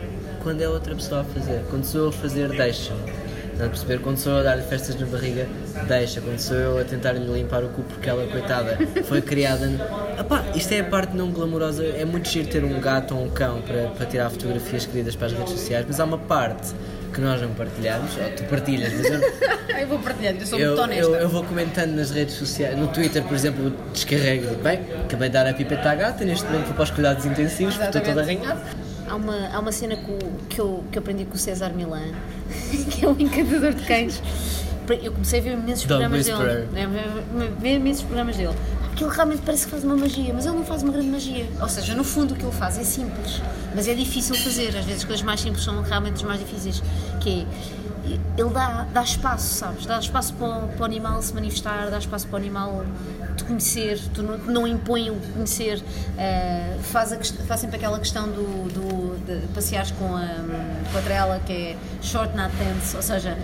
quando 0.43 0.61
é 0.61 0.69
outra 0.69 0.95
pessoa 0.95 1.23
a 1.23 1.25
fazer. 1.25 1.65
Quando 1.71 1.85
sou 1.85 2.03
eu 2.03 2.09
a 2.09 2.13
fazer, 2.13 2.49
deixa-me. 2.51 3.12
Estás 3.53 3.67
a 3.67 3.69
perceber? 3.69 3.99
Quando 4.01 4.19
sou 4.19 4.33
eu 4.33 4.39
a 4.39 4.43
dar-lhe 4.43 4.63
festas 4.63 4.99
na 4.99 5.07
barriga, 5.07 5.47
deixa. 5.87 6.21
Quando 6.21 6.39
sou 6.39 6.57
eu 6.57 6.79
a 6.79 6.85
tentar-lhe 6.85 7.21
limpar 7.21 7.63
o 7.63 7.69
cu 7.69 7.83
porque 7.83 8.09
ela, 8.09 8.27
coitada, 8.27 8.79
foi 9.05 9.21
criada. 9.21 9.71
Epá, 10.19 10.45
isto 10.55 10.73
é 10.73 10.81
a 10.81 10.85
parte 10.85 11.17
não 11.17 11.31
glamourosa. 11.31 11.85
É 11.85 12.05
muito 12.05 12.29
giro 12.29 12.49
ter 12.49 12.65
um 12.65 12.81
gato 12.81 13.15
ou 13.15 13.25
um 13.25 13.31
cão 13.31 13.61
para, 13.63 13.89
para 13.89 14.07
tirar 14.07 14.31
fotografias 14.31 14.87
queridas 14.87 15.15
para 15.15 15.27
as 15.27 15.33
redes 15.33 15.53
sociais, 15.53 15.85
mas 15.87 16.01
há 16.01 16.05
uma 16.05 16.19
parte 16.19 16.73
que 17.13 17.21
nós 17.21 17.41
não 17.43 17.51
partilhamos, 17.51 18.17
ou 18.17 18.31
tu 18.31 18.45
partilhas, 18.45 18.93
mas 18.95 19.11
eu, 19.11 19.21
eu 19.81 19.87
vou 19.87 19.99
partilhando, 19.99 20.41
eu 20.41 20.47
sou 20.47 20.59
eu, 20.59 20.69
muito 20.69 20.83
honesta. 20.83 21.11
eu, 21.11 21.15
eu 21.17 21.29
vou 21.29 21.45
comentando 21.45 21.93
nas 21.95 22.11
redes 22.11 22.35
sociais, 22.37 22.77
no 22.77 22.89
Twitter, 22.89 23.23
por 23.23 23.35
exemplo, 23.35 23.71
descarrego, 23.93 24.55
bem, 24.63 24.81
acabei 25.05 25.29
de 25.29 25.35
dar 25.35 25.47
a 25.47 25.53
pipeta 25.53 25.91
à 25.91 25.95
gata, 25.95 26.25
neste 26.25 26.47
momento 26.47 26.65
vou 26.65 26.75
para 26.75 26.85
os 26.85 26.91
cuidados 26.91 27.27
intensivos, 27.27 27.77
porque 27.77 27.99
estou 27.99 28.15
todo 28.15 28.31
Exatamente. 28.31 28.82
Há 29.13 29.17
uma, 29.17 29.49
há 29.53 29.59
uma 29.61 29.71
cena 29.73 29.95
que, 29.95 30.11
o- 30.11 30.33
que, 30.49 30.59
eu, 30.59 30.83
que 30.91 30.97
eu 30.97 31.03
aprendi 31.03 31.27
com 31.27 31.35
o 31.35 31.39
César 31.39 31.69
Milan, 31.75 32.01
que 32.91 33.05
é 33.05 33.09
um 33.09 33.15
encantador 33.19 33.75
de 33.75 33.85
cães. 33.85 34.23
Eu 35.03 35.13
comecei 35.13 35.39
a 35.39 35.43
ver 35.43 35.53
imensos 35.53 35.85
programas 35.99 36.27
dele. 36.27 36.39
né, 36.73 36.87
ver- 36.87 37.51
ver 37.61 37.75
imensos 37.77 38.03
programas 38.05 38.37
dele. 38.37 38.55
Aquilo 38.93 39.11
realmente 39.11 39.43
parece 39.45 39.65
que 39.67 39.71
faz 39.71 39.85
uma 39.85 39.97
magia, 39.97 40.33
mas 40.35 40.47
ele 40.47 40.57
não 40.57 40.65
faz 40.65 40.83
uma 40.83 40.93
grande 40.93 41.09
magia. 41.09 41.47
Ou 41.61 41.69
seja, 41.69 41.95
no 41.95 42.05
fundo 42.05 42.33
o 42.33 42.37
que 42.37 42.43
ele 42.45 42.53
faz 42.53 42.79
é 42.79 42.85
simples, 42.85 43.41
mas 43.75 43.87
é 43.87 43.95
difícil 43.95 44.35
fazer. 44.35 44.69
Às 44.69 44.85
vezes 44.87 44.97
as 45.01 45.05
coisas 45.05 45.23
mais 45.23 45.41
simples 45.41 45.63
são 45.63 45.81
realmente 45.83 46.15
as 46.17 46.23
mais 46.23 46.41
difíceis. 46.41 46.83
Que 47.21 47.43
é, 47.43 47.47
ele 48.37 48.51
dá, 48.51 48.87
dá 48.93 49.03
espaço, 49.03 49.55
sabes? 49.55 49.87
Dá 49.87 49.99
espaço 49.99 50.35
para 50.35 50.47
o, 50.47 50.69
para 50.69 50.83
o 50.83 50.85
animal 50.85 51.23
se 51.23 51.35
manifestar, 51.35 51.91
dá 51.91 51.99
espaço 51.99 52.27
para 52.27 52.35
o 52.35 52.39
animal 52.39 52.85
te 53.37 53.45
conhecer, 53.45 53.99
tu 54.13 54.23
não, 54.23 54.39
não 54.39 54.67
impõe 54.67 55.11
o 55.11 55.17
conhecer, 55.33 55.83
eh, 56.19 56.77
faz, 56.83 57.13
a, 57.13 57.19
faz 57.47 57.61
sempre 57.61 57.77
aquela 57.77 57.99
questão 57.99 58.29
do, 58.29 58.69
do, 58.69 59.25
de 59.25 59.47
passeares 59.55 59.91
com 59.93 60.17
a, 60.17 60.27
com 60.91 60.99
a 60.99 61.03
trela 61.03 61.41
que 61.47 61.53
é 61.53 61.77
short 62.03 62.37
not 62.37 62.55
tense, 62.57 62.95
ou 62.97 63.03
seja, 63.03 63.37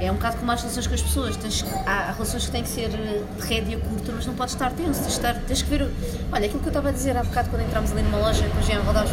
é 0.00 0.10
um 0.10 0.14
bocado 0.14 0.36
como 0.36 0.52
as 0.52 0.60
relações 0.60 0.86
com 0.86 0.94
as 0.94 1.02
pessoas. 1.02 1.36
Tens, 1.36 1.64
há, 1.86 2.12
relações 2.12 2.46
que 2.46 2.50
têm 2.52 2.62
que 2.62 2.68
ser 2.68 2.90
eh, 2.92 3.22
de 3.38 3.46
rédea 3.46 3.78
curta, 3.78 4.12
mas 4.12 4.26
não 4.26 4.34
podes 4.34 4.54
estar 4.54 4.70
tenso, 4.72 5.00
tens, 5.00 5.14
estar, 5.14 5.34
tens 5.42 5.62
que 5.62 5.70
ver. 5.70 5.90
Olha, 6.32 6.46
aquilo 6.46 6.60
que 6.60 6.66
eu 6.66 6.70
estava 6.70 6.88
a 6.90 6.92
dizer 6.92 7.16
há 7.16 7.22
bocado 7.22 7.48
quando 7.50 7.62
entramos 7.62 7.92
ali 7.92 8.02
numa 8.02 8.18
loja 8.18 8.46
com 8.48 8.58
o 8.58 8.62
GM 8.62 8.84
rodar 8.84 9.04
os. 9.04 9.10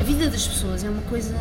A 0.00 0.04
vida 0.04 0.30
das 0.30 0.46
pessoas 0.46 0.84
é 0.84 0.88
uma 0.88 1.02
coisa. 1.02 1.34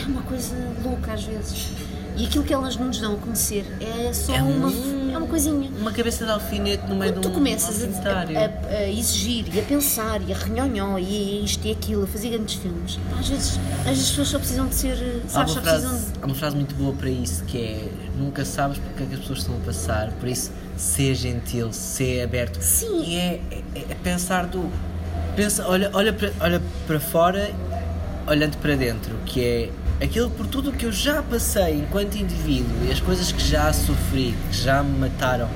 É 0.00 0.06
uma 0.06 0.22
coisa 0.22 0.56
louca 0.82 1.12
às 1.12 1.24
vezes. 1.24 1.83
E 2.16 2.26
aquilo 2.26 2.44
que 2.44 2.52
elas 2.54 2.76
não 2.76 2.86
nos 2.86 3.00
dão 3.00 3.14
a 3.14 3.16
conhecer 3.16 3.64
é 3.80 4.12
só 4.12 4.34
É 4.34 4.42
um- 4.42 4.56
uma, 4.68 5.12
é 5.14 5.18
uma 5.18 5.26
coisinha. 5.26 5.68
Uma 5.78 5.90
cabeça 5.92 6.24
de 6.24 6.30
alfinete 6.30 6.86
no 6.88 6.94
meio 6.96 7.12
Quando 7.12 7.16
de 7.16 7.20
tu 7.22 7.28
um 7.28 7.32
começas 7.34 7.82
a, 7.82 7.86
alfinetário. 7.86 8.38
a- 8.38 8.40
a- 8.42 8.76
a 8.78 8.88
exigir 8.90 9.46
e 9.54 9.58
a 9.58 9.62
pensar 9.62 10.20
e 10.22 10.32
a 10.32 10.36
renhonhó 10.36 10.98
e 10.98 11.40
a 11.40 11.44
isto 11.44 11.66
e 11.66 11.72
aquilo, 11.72 12.04
a 12.04 12.06
fazer 12.06 12.30
grandes 12.30 12.54
filmes, 12.54 12.96
pá, 13.10 13.18
às 13.18 13.28
vezes 13.28 13.58
as 13.86 13.98
pessoas 14.10 14.28
só 14.28 14.38
precisam 14.38 14.66
de 14.68 14.74
ser, 14.74 15.22
Há 15.26 15.28
sabes, 15.28 15.54
uma, 15.54 15.62
só 15.62 15.70
precisam 15.70 15.90
frase, 15.90 16.12
de... 16.12 16.18
há 16.22 16.26
uma 16.26 16.34
frase 16.34 16.56
muito 16.56 16.74
boa 16.76 16.92
para 16.94 17.10
isso 17.10 17.42
que 17.44 17.58
é 17.58 17.88
nunca 18.16 18.44
sabes 18.44 18.78
porque 18.78 19.02
é 19.02 19.06
que 19.06 19.14
as 19.14 19.20
pessoas 19.20 19.38
estão 19.40 19.56
a 19.56 19.60
passar, 19.60 20.12
por 20.12 20.28
isso 20.28 20.50
ser 20.76 21.14
gentil, 21.14 21.72
ser 21.72 22.22
aberto. 22.22 22.60
Sim. 22.60 23.02
E 23.04 23.16
é, 23.16 23.40
é- 23.74 23.78
é 23.90 23.94
pensar 24.02 24.46
do. 24.46 24.70
Pensa, 25.34 25.66
olha, 25.68 25.90
olha, 25.92 26.12
para, 26.12 26.32
olha 26.40 26.62
para 26.86 27.00
fora, 27.00 27.50
olhando 28.28 28.56
para 28.58 28.76
dentro, 28.76 29.16
que 29.26 29.40
é 29.44 29.70
aquilo 30.00 30.30
por 30.30 30.46
tudo 30.46 30.70
o 30.70 30.72
que 30.72 30.86
eu 30.86 30.92
já 30.92 31.22
passei 31.22 31.74
enquanto 31.74 32.16
indivíduo 32.16 32.86
e 32.86 32.90
as 32.90 33.00
coisas 33.00 33.30
que 33.30 33.42
já 33.42 33.72
sofri, 33.72 34.34
que 34.50 34.56
já 34.56 34.82
me 34.82 34.98
mataram. 34.98 35.48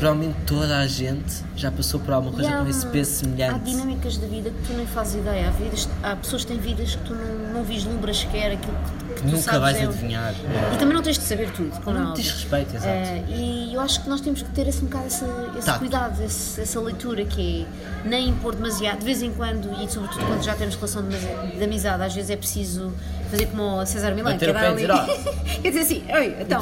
Provavelmente 0.00 0.36
toda 0.46 0.78
a 0.78 0.86
gente 0.86 1.44
já 1.54 1.70
passou 1.70 2.00
por 2.00 2.14
alguma 2.14 2.32
coisa 2.32 2.48
há 2.58 2.62
com 2.62 2.68
esse 2.68 2.86
peso 2.86 3.10
Há 3.10 3.14
semelhante. 3.24 3.64
dinâmicas 3.64 4.16
da 4.16 4.26
vida 4.26 4.48
que 4.50 4.66
tu 4.66 4.72
nem 4.72 4.86
fazes 4.86 5.16
ideia. 5.16 5.48
Há, 5.48 5.50
vidas, 5.50 5.88
há 6.02 6.16
pessoas 6.16 6.42
que 6.44 6.52
têm 6.52 6.58
vidas 6.60 6.96
que 6.96 7.04
tu 7.04 7.14
não, 7.14 7.52
não 7.52 7.64
vislumbras 7.64 8.18
sequer 8.20 8.52
aquilo 8.52 8.74
que, 9.08 9.14
que 9.14 9.20
tu 9.20 9.26
Nunca 9.28 9.58
vais 9.60 9.76
é- 9.76 9.84
adivinhar. 9.84 10.34
E 10.74 10.78
também 10.78 10.94
não 10.94 11.02
tens 11.02 11.18
de 11.18 11.24
saber 11.24 11.50
tudo, 11.50 11.70
como 11.82 11.98
é 11.98 12.00
Não 12.00 12.14
diz 12.14 12.30
respeito, 12.30 12.74
exato. 12.76 12.88
Eh, 12.88 13.24
e 13.28 13.74
eu 13.74 13.80
acho 13.82 14.02
que 14.02 14.08
nós 14.08 14.22
temos 14.22 14.40
que 14.40 14.48
ter 14.50 14.66
esse 14.66 14.82
um 14.82 14.86
bocado 14.86 15.06
esse, 15.06 15.24
esse 15.58 15.78
cuidado, 15.78 16.22
esse- 16.24 16.60
essa 16.62 16.80
leitura 16.80 17.24
que 17.26 17.66
é 18.04 18.08
nem 18.08 18.30
impor 18.30 18.54
demasiado, 18.54 19.00
de 19.00 19.04
vez 19.04 19.20
em 19.22 19.32
quando, 19.34 19.70
e 19.82 19.90
sobretudo 19.92 20.24
quando 20.24 20.42
já 20.42 20.54
temos 20.54 20.76
relação 20.76 21.02
de, 21.06 21.14
amizade- 21.14 21.56
de 21.58 21.62
amizade, 21.64 22.02
às 22.04 22.14
vezes 22.14 22.30
é 22.30 22.36
preciso 22.36 22.90
fazer 23.30 23.46
como 23.46 23.62
o 23.82 23.84
César 23.84 24.14
Bater 24.14 24.38
que 24.38 24.44
é 24.46 24.52
dar 24.54 24.80
e 24.80 24.84
ali. 24.90 25.12
Quer 25.60 25.68
dizer 25.68 25.80
assim, 25.80 26.02
oi, 26.10 26.36
então. 26.40 26.58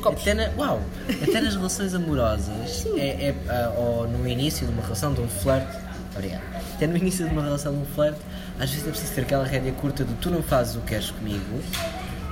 Copos. 0.00 0.22
Até, 0.22 0.34
na, 0.34 0.48
uau, 0.56 0.80
até 1.22 1.40
nas 1.40 1.54
relações 1.54 1.94
amorosas, 1.94 2.86
é, 2.96 3.28
é, 3.28 3.34
ah, 3.48 3.72
ou 3.76 4.08
no 4.08 4.26
início 4.28 4.66
de 4.66 4.72
uma 4.72 4.82
relação, 4.82 5.12
de 5.12 5.20
um 5.20 5.28
flerte, 5.28 5.76
obrigado. 6.14 6.42
Até 6.74 6.86
no 6.86 6.96
início 6.96 7.26
de 7.26 7.32
uma 7.32 7.42
relação, 7.42 7.72
de 7.72 7.78
um 7.80 7.84
flerte, 7.94 8.20
às 8.58 8.70
vezes 8.70 8.86
é 8.86 8.90
preciso 8.90 9.12
ter 9.12 9.20
aquela 9.22 9.44
rédea 9.44 9.72
curta 9.72 10.04
de 10.04 10.12
tu 10.14 10.30
não 10.30 10.42
fazes 10.42 10.76
o 10.76 10.80
que 10.80 10.88
queres 10.88 11.10
comigo, 11.10 11.60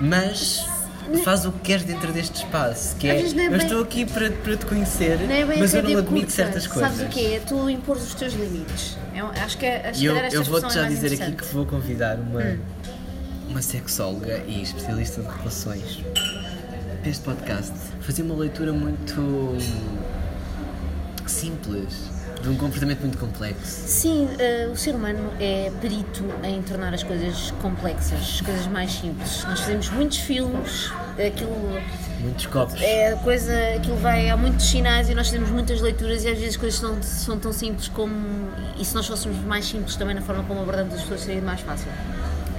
mas 0.01 0.65
fazes 1.25 1.47
o 1.47 1.53
que 1.53 1.59
queres 1.61 1.85
dentro 1.85 2.13
deste 2.13 2.37
espaço, 2.37 2.95
que 2.97 3.09
Às 3.11 3.17
é, 3.17 3.21
vezes 3.21 3.35
não 3.35 3.43
é 3.43 3.47
eu 3.47 3.51
bem- 3.51 3.59
estou 3.67 3.83
aqui 3.83 4.07
para, 4.07 4.31
para 4.31 4.57
te 4.57 4.67
conhecer, 4.67 5.19
Não 5.19 5.35
é 5.35 5.45
bem 5.45 5.59
mas 5.59 5.75
a 5.75 5.79
eu 5.79 5.83
não 5.83 5.89
rédea 5.91 6.03
admito 6.05 6.27
curta. 6.27 6.31
certas 6.43 6.67
coisas. 6.67 6.91
Sabes 6.93 7.07
o 7.07 7.09
que 7.09 7.27
é? 7.27 7.35
É 7.37 7.41
tu 7.41 7.69
impor 7.71 7.97
os 7.97 8.15
teus 8.15 8.33
limites. 8.35 8.97
É, 9.15 9.25
um- 9.25 9.29
acho 9.31 9.59
que, 9.59 9.67
acho 9.67 10.01
E 10.01 10.05
eu, 10.05 10.17
eu 10.17 10.45
vou-te 10.45 10.73
já 10.75 10.85
é 10.87 10.89
dizer 10.89 11.21
aqui 11.21 11.33
que 11.33 11.45
vou 11.53 11.67
convidar 11.67 12.17
uma, 12.17 12.41
Hum. 12.41 12.59
uma 13.49 13.63
sexóloga 13.63 14.43
e 14.47 14.63
especialista 14.63 15.21
de 15.23 15.29
relações 15.29 15.99
para 17.01 17.11
este 17.11 17.25
podcast. 17.25 17.73
Fazer 18.01 18.23
uma 18.23 18.35
leitura 18.35 18.73
muito 18.73 19.57
simples 21.27 22.11
de 22.43 22.49
um 22.49 22.57
comportamento 22.57 23.01
muito 23.01 23.19
complexo. 23.19 23.87
Sim, 23.87 24.29
eh, 24.39 24.69
o 24.73 24.77
ser 24.77 24.95
humano 24.95 25.31
é 25.39 25.71
perito 25.81 26.25
em 26.43 26.63
tornar 26.63 26.95
as 26.95 27.03
coisas 27.03 27.51
complexas, 27.61 28.19
as 28.19 28.41
coisas 28.41 28.67
mais 28.67 28.93
simples. 28.93 29.45
Nós 29.45 29.61
fazemos 29.61 29.91
muitos 29.91 30.19
filmes, 30.19 30.91
aquilo 31.15 31.55
Muitos 32.21 32.47
copos. 32.47 32.81
é 32.81 33.15
coisa, 33.23 33.53
aquilo 33.77 33.97
vai 33.97 34.31
há 34.31 34.37
muitos 34.37 34.67
sinais 34.67 35.11
e 35.11 35.15
nós 35.15 35.27
fazemos 35.27 35.51
muitas 35.51 35.83
leituras 35.83 36.25
e 36.25 36.29
às 36.29 36.39
vezes 36.39 36.51
as 36.51 36.57
coisas 36.57 36.81
são, 36.81 37.03
são 37.03 37.39
tão 37.39 37.53
simples 37.53 37.89
como. 37.89 38.15
E 38.79 38.85
se 38.85 38.95
nós 38.95 39.07
fôssemos 39.07 39.39
mais 39.45 39.67
simples 39.67 39.97
também 39.97 40.15
na 40.15 40.23
forma 40.23 40.43
como 40.45 40.61
abordamos 40.61 40.95
as 40.95 41.03
pessoas 41.03 41.21
seria 41.21 41.43
mais 41.43 41.61
fácil. 41.61 41.89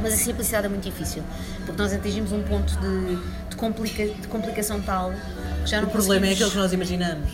Mas 0.01 0.13
a 0.13 0.17
simplicidade 0.17 0.65
é 0.65 0.69
muito 0.69 0.83
difícil, 0.83 1.23
porque 1.65 1.81
nós 1.81 1.93
atingimos 1.93 2.31
um 2.31 2.41
ponto 2.43 2.75
de, 2.79 3.15
de, 3.49 3.55
complica, 3.55 4.05
de 4.05 4.27
complicação 4.27 4.81
tal 4.81 5.11
que 5.63 5.69
já 5.69 5.79
O 5.79 5.81
não 5.83 5.89
problema 5.89 6.27
é 6.27 6.31
aquilo 6.31 6.49
que 6.51 6.57
nós 6.57 6.73
imaginamos. 6.73 7.29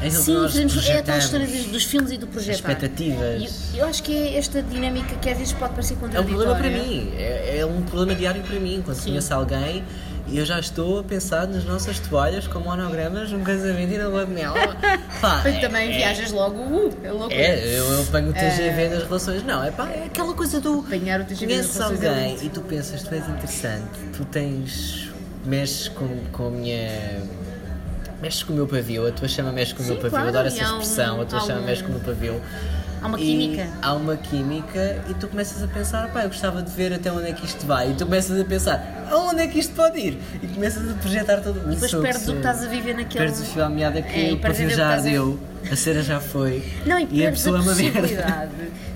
É 0.00 0.10
Sim, 0.10 0.34
fazemos, 0.34 0.88
é 0.88 0.98
a 0.98 1.02
tal 1.02 1.18
história 1.18 1.46
dos, 1.46 1.66
dos 1.66 1.84
filmes 1.84 2.10
e 2.10 2.18
do 2.18 2.26
projetar. 2.26 2.54
expectativas. 2.56 3.70
E 3.72 3.78
eu 3.78 3.86
acho 3.86 4.02
que 4.02 4.12
é 4.16 4.36
esta 4.36 4.60
dinâmica 4.60 5.14
que 5.16 5.30
às 5.30 5.38
vezes 5.38 5.52
pode 5.52 5.74
parecer 5.74 5.94
É 5.94 5.96
um 5.96 6.00
contraditória. 6.00 6.36
problema 6.54 6.56
para 6.56 6.70
mim, 6.70 7.12
é, 7.16 7.58
é 7.58 7.66
um 7.66 7.82
problema 7.82 8.14
diário 8.16 8.42
para 8.42 8.58
mim. 8.58 8.82
Quando 8.84 9.00
conheço 9.02 9.32
alguém 9.32 9.84
e 10.32 10.38
eu 10.38 10.46
já 10.46 10.58
estou 10.58 10.98
a 11.00 11.04
pensar 11.04 11.46
nas 11.46 11.64
nossas 11.64 11.98
toalhas 11.98 12.46
com 12.46 12.58
monogramas 12.58 13.30
num 13.30 13.44
casamento 13.44 13.92
e 13.92 13.98
na 13.98 14.08
lua 14.08 14.24
de 14.24 14.32
mel. 14.32 14.54
Pá, 15.20 15.42
Mas 15.44 15.54
é- 15.56 15.60
também 15.60 15.92
é- 15.92 15.96
viajas 15.98 16.32
logo, 16.32 16.56
uh, 16.58 16.96
é 17.04 17.12
louco. 17.12 17.32
É, 17.32 17.78
eu, 17.78 17.84
eu 17.84 18.02
apanho 18.02 18.30
o 18.30 18.32
TGV 18.32 18.88
nas 18.88 19.02
relações. 19.04 19.42
Não, 19.44 19.62
é 19.62 19.70
pá, 19.70 19.88
é 19.90 20.04
aquela 20.06 20.32
coisa 20.32 20.58
do. 20.60 20.80
Apanhar 20.80 21.20
o 21.20 21.24
TGV 21.24 21.56
nas 21.58 21.74
relações 21.74 22.02
é 22.02 22.08
alguém 22.08 22.38
e 22.42 22.48
tu 22.48 22.62
pensas, 22.62 23.02
tu 23.02 23.14
és 23.14 23.28
interessante, 23.28 23.98
tu 24.16 24.24
tens. 24.24 25.10
mexes 25.44 25.88
com, 25.88 26.08
com 26.32 26.46
a 26.46 26.50
minha. 26.50 27.22
mexes 28.22 28.42
com 28.42 28.52
o 28.54 28.56
meu 28.56 28.66
pavio, 28.66 29.06
a 29.06 29.12
tua 29.12 29.28
chama 29.28 29.52
mexe 29.52 29.74
com 29.74 29.82
o 29.82 29.86
meu 29.86 29.96
pavio, 29.96 30.10
claro, 30.10 30.28
adoro 30.28 30.46
essa 30.48 30.62
expressão, 30.62 31.20
a 31.20 31.24
tua 31.26 31.38
há 31.40 31.42
chama 31.42 31.60
mexe 31.60 31.82
com 31.82 31.90
o 31.90 31.92
meu 31.92 32.00
pavio. 32.00 32.40
Há 33.02 33.06
uma 33.08 33.18
química. 33.18 33.68
Há 33.82 33.94
uma 33.94 34.16
química 34.16 35.04
e 35.08 35.14
tu 35.14 35.26
começas 35.28 35.62
a 35.62 35.66
pensar, 35.66 36.08
pá, 36.12 36.22
eu 36.22 36.28
gostava 36.28 36.62
de 36.62 36.70
ver 36.70 36.92
até 36.92 37.10
onde 37.10 37.28
é 37.28 37.32
que 37.32 37.44
isto 37.44 37.66
vai. 37.66 37.90
E 37.90 37.94
tu 37.94 38.04
começas 38.04 38.40
a 38.40 38.44
pensar, 38.44 39.06
aonde 39.10 39.42
é 39.42 39.46
que 39.48 39.58
isto 39.58 39.74
pode 39.74 39.98
ir? 39.98 40.18
E 40.42 40.46
começas 40.46 40.88
a 40.90 40.94
projetar 40.94 41.40
todo 41.40 41.60
E 41.66 41.74
depois 41.74 41.90
Sou- 41.90 42.02
perdes 42.02 42.28
o 42.28 42.32
que 42.32 42.36
estás 42.38 42.62
a 42.62 42.68
viver 42.68 42.94
naquele. 42.94 43.24
Perdes 43.24 43.40
o 43.40 43.44
fio 43.44 43.64
à 43.64 43.68
meada 43.68 44.00
que 44.00 44.28
É, 44.28 44.32
o 44.32 44.36
o 44.36 44.70
já 44.70 44.96
deu, 44.98 45.38
a 45.70 45.76
cera 45.76 46.02
já 46.02 46.20
foi. 46.20 46.62
Não, 46.86 46.98
e 46.98 47.04
a 47.04 47.06
perdes 47.06 47.46
a, 47.46 47.52
pessoa 47.52 47.58
é 47.58 47.74
merda. 47.74 48.00
possibilidade 48.00 48.50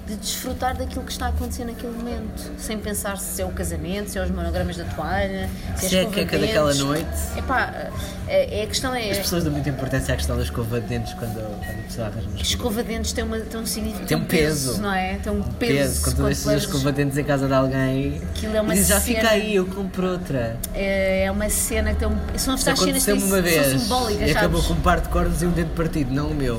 de 0.07 0.15
desfrutar 0.17 0.77
daquilo 0.77 1.03
que 1.05 1.11
está 1.11 1.27
a 1.27 1.29
acontecer 1.31 1.65
naquele 1.65 1.93
momento, 1.93 2.53
sem 2.59 2.79
pensar 2.79 3.19
se 3.19 3.43
é 3.43 3.45
o 3.45 3.51
casamento, 3.51 4.09
se 4.11 4.17
é 4.19 4.23
os 4.23 4.31
monogramas 4.31 4.77
da 4.77 4.85
toalha, 4.85 5.51
se, 5.77 5.89
Se 5.89 5.97
é 5.97 6.03
é 6.03 6.05
a 6.05 6.09
a 6.09 6.11
de 6.13 6.25
daquela 6.25 6.75
noite. 6.75 7.09
Epá, 7.37 7.91
é, 8.29 8.61
é 8.61 8.63
a 8.63 8.67
questão 8.69 8.95
é. 8.95 9.11
As 9.11 9.19
pessoas 9.19 9.43
dão 9.43 9.53
muita 9.53 9.69
importância 9.69 10.15
à 10.15 10.17
questão 10.17 10.37
da 10.37 10.45
escova 10.45 10.81
de 10.81 10.87
dentes 10.87 11.13
quando, 11.15 11.35
quando 11.35 11.81
a 11.81 11.83
pessoa 11.83 12.07
arranja 12.07 12.29
uma 12.29 12.41
escova. 12.41 12.83
De 12.85 12.89
dentes 12.89 13.13
tem, 13.13 13.25
uma, 13.25 13.41
tem 13.41 13.61
um 13.61 13.67
significado. 13.67 14.07
Tem 14.07 14.17
um 14.17 14.25
peso. 14.25 14.81
não 14.81 14.93
é? 14.93 15.15
Tem 15.17 15.33
um 15.33 15.43
peso. 15.43 15.73
Peso, 15.73 16.03
quando 16.03 16.17
tu 16.17 16.23
deixas 16.25 16.49
a 16.49 16.57
escova 16.57 16.93
de 16.93 16.97
dentes 16.99 17.19
em 17.19 17.25
casa 17.25 17.49
de 17.49 17.55
alguém 17.55 18.23
Aquilo 18.31 18.57
é 18.57 18.61
uma 18.61 18.73
e 18.75 18.77
dizes, 18.77 18.89
já 18.91 19.01
cena. 19.01 19.19
fica 19.19 19.31
aí, 19.31 19.57
eu 19.57 19.67
compro 19.67 20.07
outra. 20.09 20.57
É, 20.73 21.29
uma 21.33 21.49
cena 21.51 21.93
que 21.95 21.99
tem 21.99 22.09
um. 22.09 22.17
São 22.39 22.55
estas 22.55 22.79
cenas 22.79 23.05
que 23.05 23.11
são 23.11 23.19
simbólicas, 23.79 24.29
e 24.29 24.31
acabou 24.31 24.61
sabes? 24.61 24.67
com 24.69 24.75
um 24.75 24.83
par 24.83 25.01
de 25.01 25.09
cordas 25.09 25.43
e 25.43 25.47
um 25.47 25.51
dente 25.51 25.71
partido, 25.71 26.15
não 26.15 26.29
o 26.29 26.35
meu. 26.35 26.56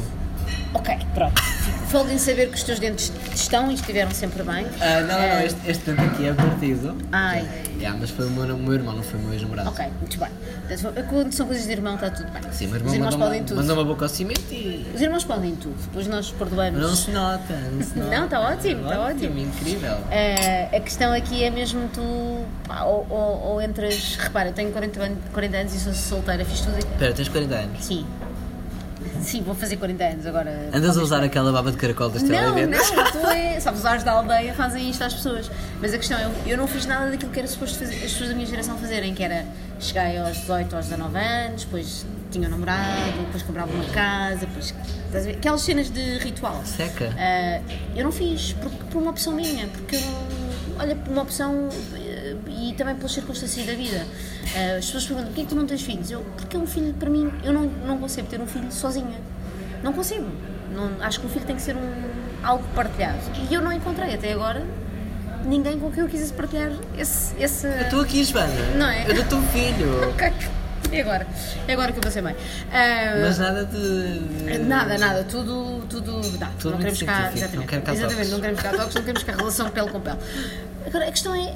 Ok, 0.73 0.97
pronto. 1.13 1.41
Folga 1.89 2.11
em 2.13 2.17
saber 2.17 2.49
que 2.49 2.55
os 2.55 2.63
teus 2.63 2.79
dentes 2.79 3.11
estão 3.33 3.71
e 3.71 3.75
estiveram 3.75 4.11
sempre 4.11 4.43
bem. 4.43 4.65
Ah, 4.81 4.99
não, 5.01 5.07
não, 5.07 5.15
Eh, 5.23 5.45
este, 5.45 5.59
este 5.71 5.91
dente 5.91 6.01
aqui 6.01 6.25
é 6.27 6.33
partido. 6.33 6.95
Ai. 7.13 7.47
Já, 7.79 7.93
mas 7.93 8.09
foi 8.09 8.25
o 8.25 8.29
meu, 8.29 8.55
o 8.55 8.57
meu 8.59 8.73
irmão, 8.73 8.93
não 8.95 9.03
foi 9.03 9.19
o 9.19 9.23
meu 9.23 9.33
ex-namorado. 9.33 9.69
Ok, 9.69 9.85
muito 9.99 10.17
bem. 10.19 10.29
Portanto, 10.67 11.05
Quando 11.09 11.31
são 11.31 11.45
coisas 11.47 11.65
de 11.65 11.71
irmão, 11.71 11.95
está 11.95 12.09
tudo 12.09 12.29
bem. 12.31 12.41
Sim, 12.51 12.67
meu 12.67 12.75
Os 12.75 12.81
irmão 12.81 12.93
irmãos 12.95 13.11
mandou, 13.13 13.27
podem 13.27 13.43
tudo. 13.43 13.57
mandou 13.61 13.75
uma 13.77 13.85
boca 13.85 14.05
ao 14.05 14.09
cimento 14.09 14.41
e 14.51 14.85
Os 14.93 15.01
irmãos 15.01 15.23
podem 15.23 15.55
tudo. 15.55 15.75
Depois 15.83 16.07
nós 16.07 16.29
perdoamos. 16.31 16.81
não 16.81 16.95
se 16.95 17.11
nota. 17.11 17.53
Não, 17.71 17.81
se 17.83 17.95
nota. 17.99 18.11
Não, 18.17 18.25
está 18.25 18.39
ótimo, 18.41 18.81
está 18.83 18.99
ótimo. 18.99 19.39
incrível. 19.39 19.97
Eh, 20.11 20.75
a 20.75 20.79
questão 20.81 21.13
aqui 21.13 21.43
é 21.43 21.49
mesmo 21.49 21.87
tu. 21.93 22.45
pá, 22.67 22.83
ou, 22.83 23.07
ou, 23.09 23.41
ou 23.53 23.61
entras. 23.61 24.17
Repara, 24.19 24.49
eu 24.49 24.53
tenho 24.53 24.71
40, 24.71 25.01
an- 25.03 25.15
40 25.31 25.57
anos 25.57 25.73
e 25.75 25.79
sou 25.79 25.93
solteira, 25.93 26.43
fiz 26.43 26.59
tudo. 26.61 26.77
Espera, 26.79 27.13
tens 27.13 27.29
40 27.29 27.55
anos? 27.55 27.85
Sim. 27.85 28.05
Sim, 29.21 29.41
vou 29.41 29.53
fazer 29.55 29.77
40 29.77 30.03
anos 30.03 30.25
agora. 30.25 30.69
Andas 30.73 30.97
a 30.97 31.01
usar 31.01 31.23
aquela 31.23 31.51
baba 31.51 31.71
de 31.71 31.77
caracol 31.77 32.09
das 32.09 32.23
Não, 32.23 32.29
televendas? 32.29 32.91
não, 32.91 33.11
tu 33.11 33.27
é. 33.27 33.59
Sabes, 33.59 33.79
os 33.81 33.85
ares 33.85 34.03
da 34.03 34.11
aldeia 34.13 34.53
fazem 34.53 34.89
isto 34.89 35.03
às 35.03 35.13
pessoas. 35.13 35.49
Mas 35.81 35.93
a 35.93 35.97
questão 35.97 36.17
é, 36.17 36.25
eu, 36.25 36.31
eu 36.45 36.57
não 36.57 36.67
fiz 36.67 36.85
nada 36.85 37.09
daquilo 37.11 37.31
que 37.31 37.39
era 37.39 37.47
suposto 37.47 37.79
fazer, 37.79 37.95
as 37.95 38.11
pessoas 38.11 38.29
da 38.29 38.35
minha 38.35 38.47
geração 38.47 38.77
fazerem, 38.77 39.13
que 39.13 39.23
era 39.23 39.45
cheguei 39.79 40.17
aos 40.17 40.37
18, 40.37 40.75
aos 40.75 40.85
19 40.85 41.17
anos, 41.17 41.63
depois 41.63 42.05
tinha 42.31 42.47
um 42.47 42.51
namorado, 42.51 43.11
depois 43.25 43.43
comprava 43.43 43.71
uma 43.71 43.85
casa, 43.85 44.39
depois. 44.45 44.73
Aquelas 45.37 45.61
cenas 45.61 45.89
de 45.89 46.17
ritual. 46.19 46.61
Seca. 46.65 47.11
Ah, 47.17 47.61
eu 47.95 48.03
não 48.03 48.11
fiz, 48.11 48.53
por, 48.53 48.69
por 48.71 49.01
uma 49.01 49.11
opção 49.11 49.33
minha, 49.33 49.67
porque 49.67 49.95
eu 49.95 50.01
não. 50.01 50.47
Olha, 50.79 50.95
por 50.95 51.11
uma 51.11 51.23
opção 51.23 51.69
e 52.47 52.73
também 52.73 52.95
pelas 52.95 53.11
circunstâncias 53.11 53.65
da 53.65 53.73
vida. 53.73 54.05
Ah, 54.55 54.77
as 54.77 54.85
pessoas 54.85 55.05
perguntam: 55.05 55.27
porquê 55.27 55.41
é 55.41 55.43
que 55.43 55.49
tu 55.49 55.55
não 55.55 55.65
tens 55.65 55.81
filhos? 55.81 56.11
Eu, 56.11 56.21
porque 56.35 56.57
um 56.57 56.67
filho, 56.67 56.93
para 56.93 57.09
mim, 57.09 57.31
eu 57.43 57.53
não, 57.53 57.63
não 57.63 57.97
concebo 57.97 58.27
ter 58.27 58.39
um 58.41 58.47
filho 58.47 58.71
sozinha. 58.71 59.19
Não 59.83 59.93
consigo. 59.93 60.27
Não, 60.73 60.91
acho 61.01 61.19
que 61.19 61.25
um 61.25 61.29
filho 61.29 61.45
tem 61.45 61.55
que 61.55 61.61
ser 61.61 61.75
um, 61.75 61.91
algo 62.43 62.63
partilhado. 62.75 63.19
E 63.49 63.53
eu 63.53 63.61
não 63.61 63.71
encontrei 63.71 64.13
até 64.13 64.33
agora 64.33 64.65
ninguém 65.45 65.79
com 65.79 65.91
quem 65.91 66.03
eu 66.03 66.09
quisesse 66.09 66.33
partilhar 66.33 66.71
esse. 66.97 67.33
esse... 67.41 67.67
Eu 67.67 67.81
estou 67.83 68.01
aqui, 68.01 68.23
Joana. 68.23 68.53
Não 68.77 68.87
é? 68.87 69.09
Eu 69.09 69.15
dou-te 69.15 69.35
um 69.35 69.47
filho. 69.47 70.13
E 70.91 71.01
agora? 71.01 71.27
É 71.67 71.73
agora 71.73 71.91
que 71.91 72.05
eu 72.05 72.11
ser 72.11 72.21
mãe. 72.21 72.35
Ah, 72.71 73.19
Mas 73.21 73.37
nada 73.37 73.65
de. 73.65 74.57
Nada, 74.59 74.97
nada, 74.97 75.23
tudo, 75.25 75.85
tudo 75.89 76.21
dá. 76.37 76.49
Tudo 76.59 76.71
não 76.71 76.77
queremos 76.77 77.01
cá, 77.03 77.31
exatamente, 77.33 77.55
não 77.57 77.65
quero 77.65 77.81
cá 77.81 77.93
exatamente, 77.93 78.29
não 78.29 78.39
queremos 78.39 78.61
cá 78.61 78.69
toques, 78.71 78.95
não 78.95 79.01
queremos 79.01 79.23
cá 79.23 79.31
relação 79.33 79.69
pele 79.69 79.89
com 79.89 79.99
pele. 79.99 80.17
Agora, 80.85 81.07
a 81.07 81.11
questão 81.11 81.35
é, 81.35 81.53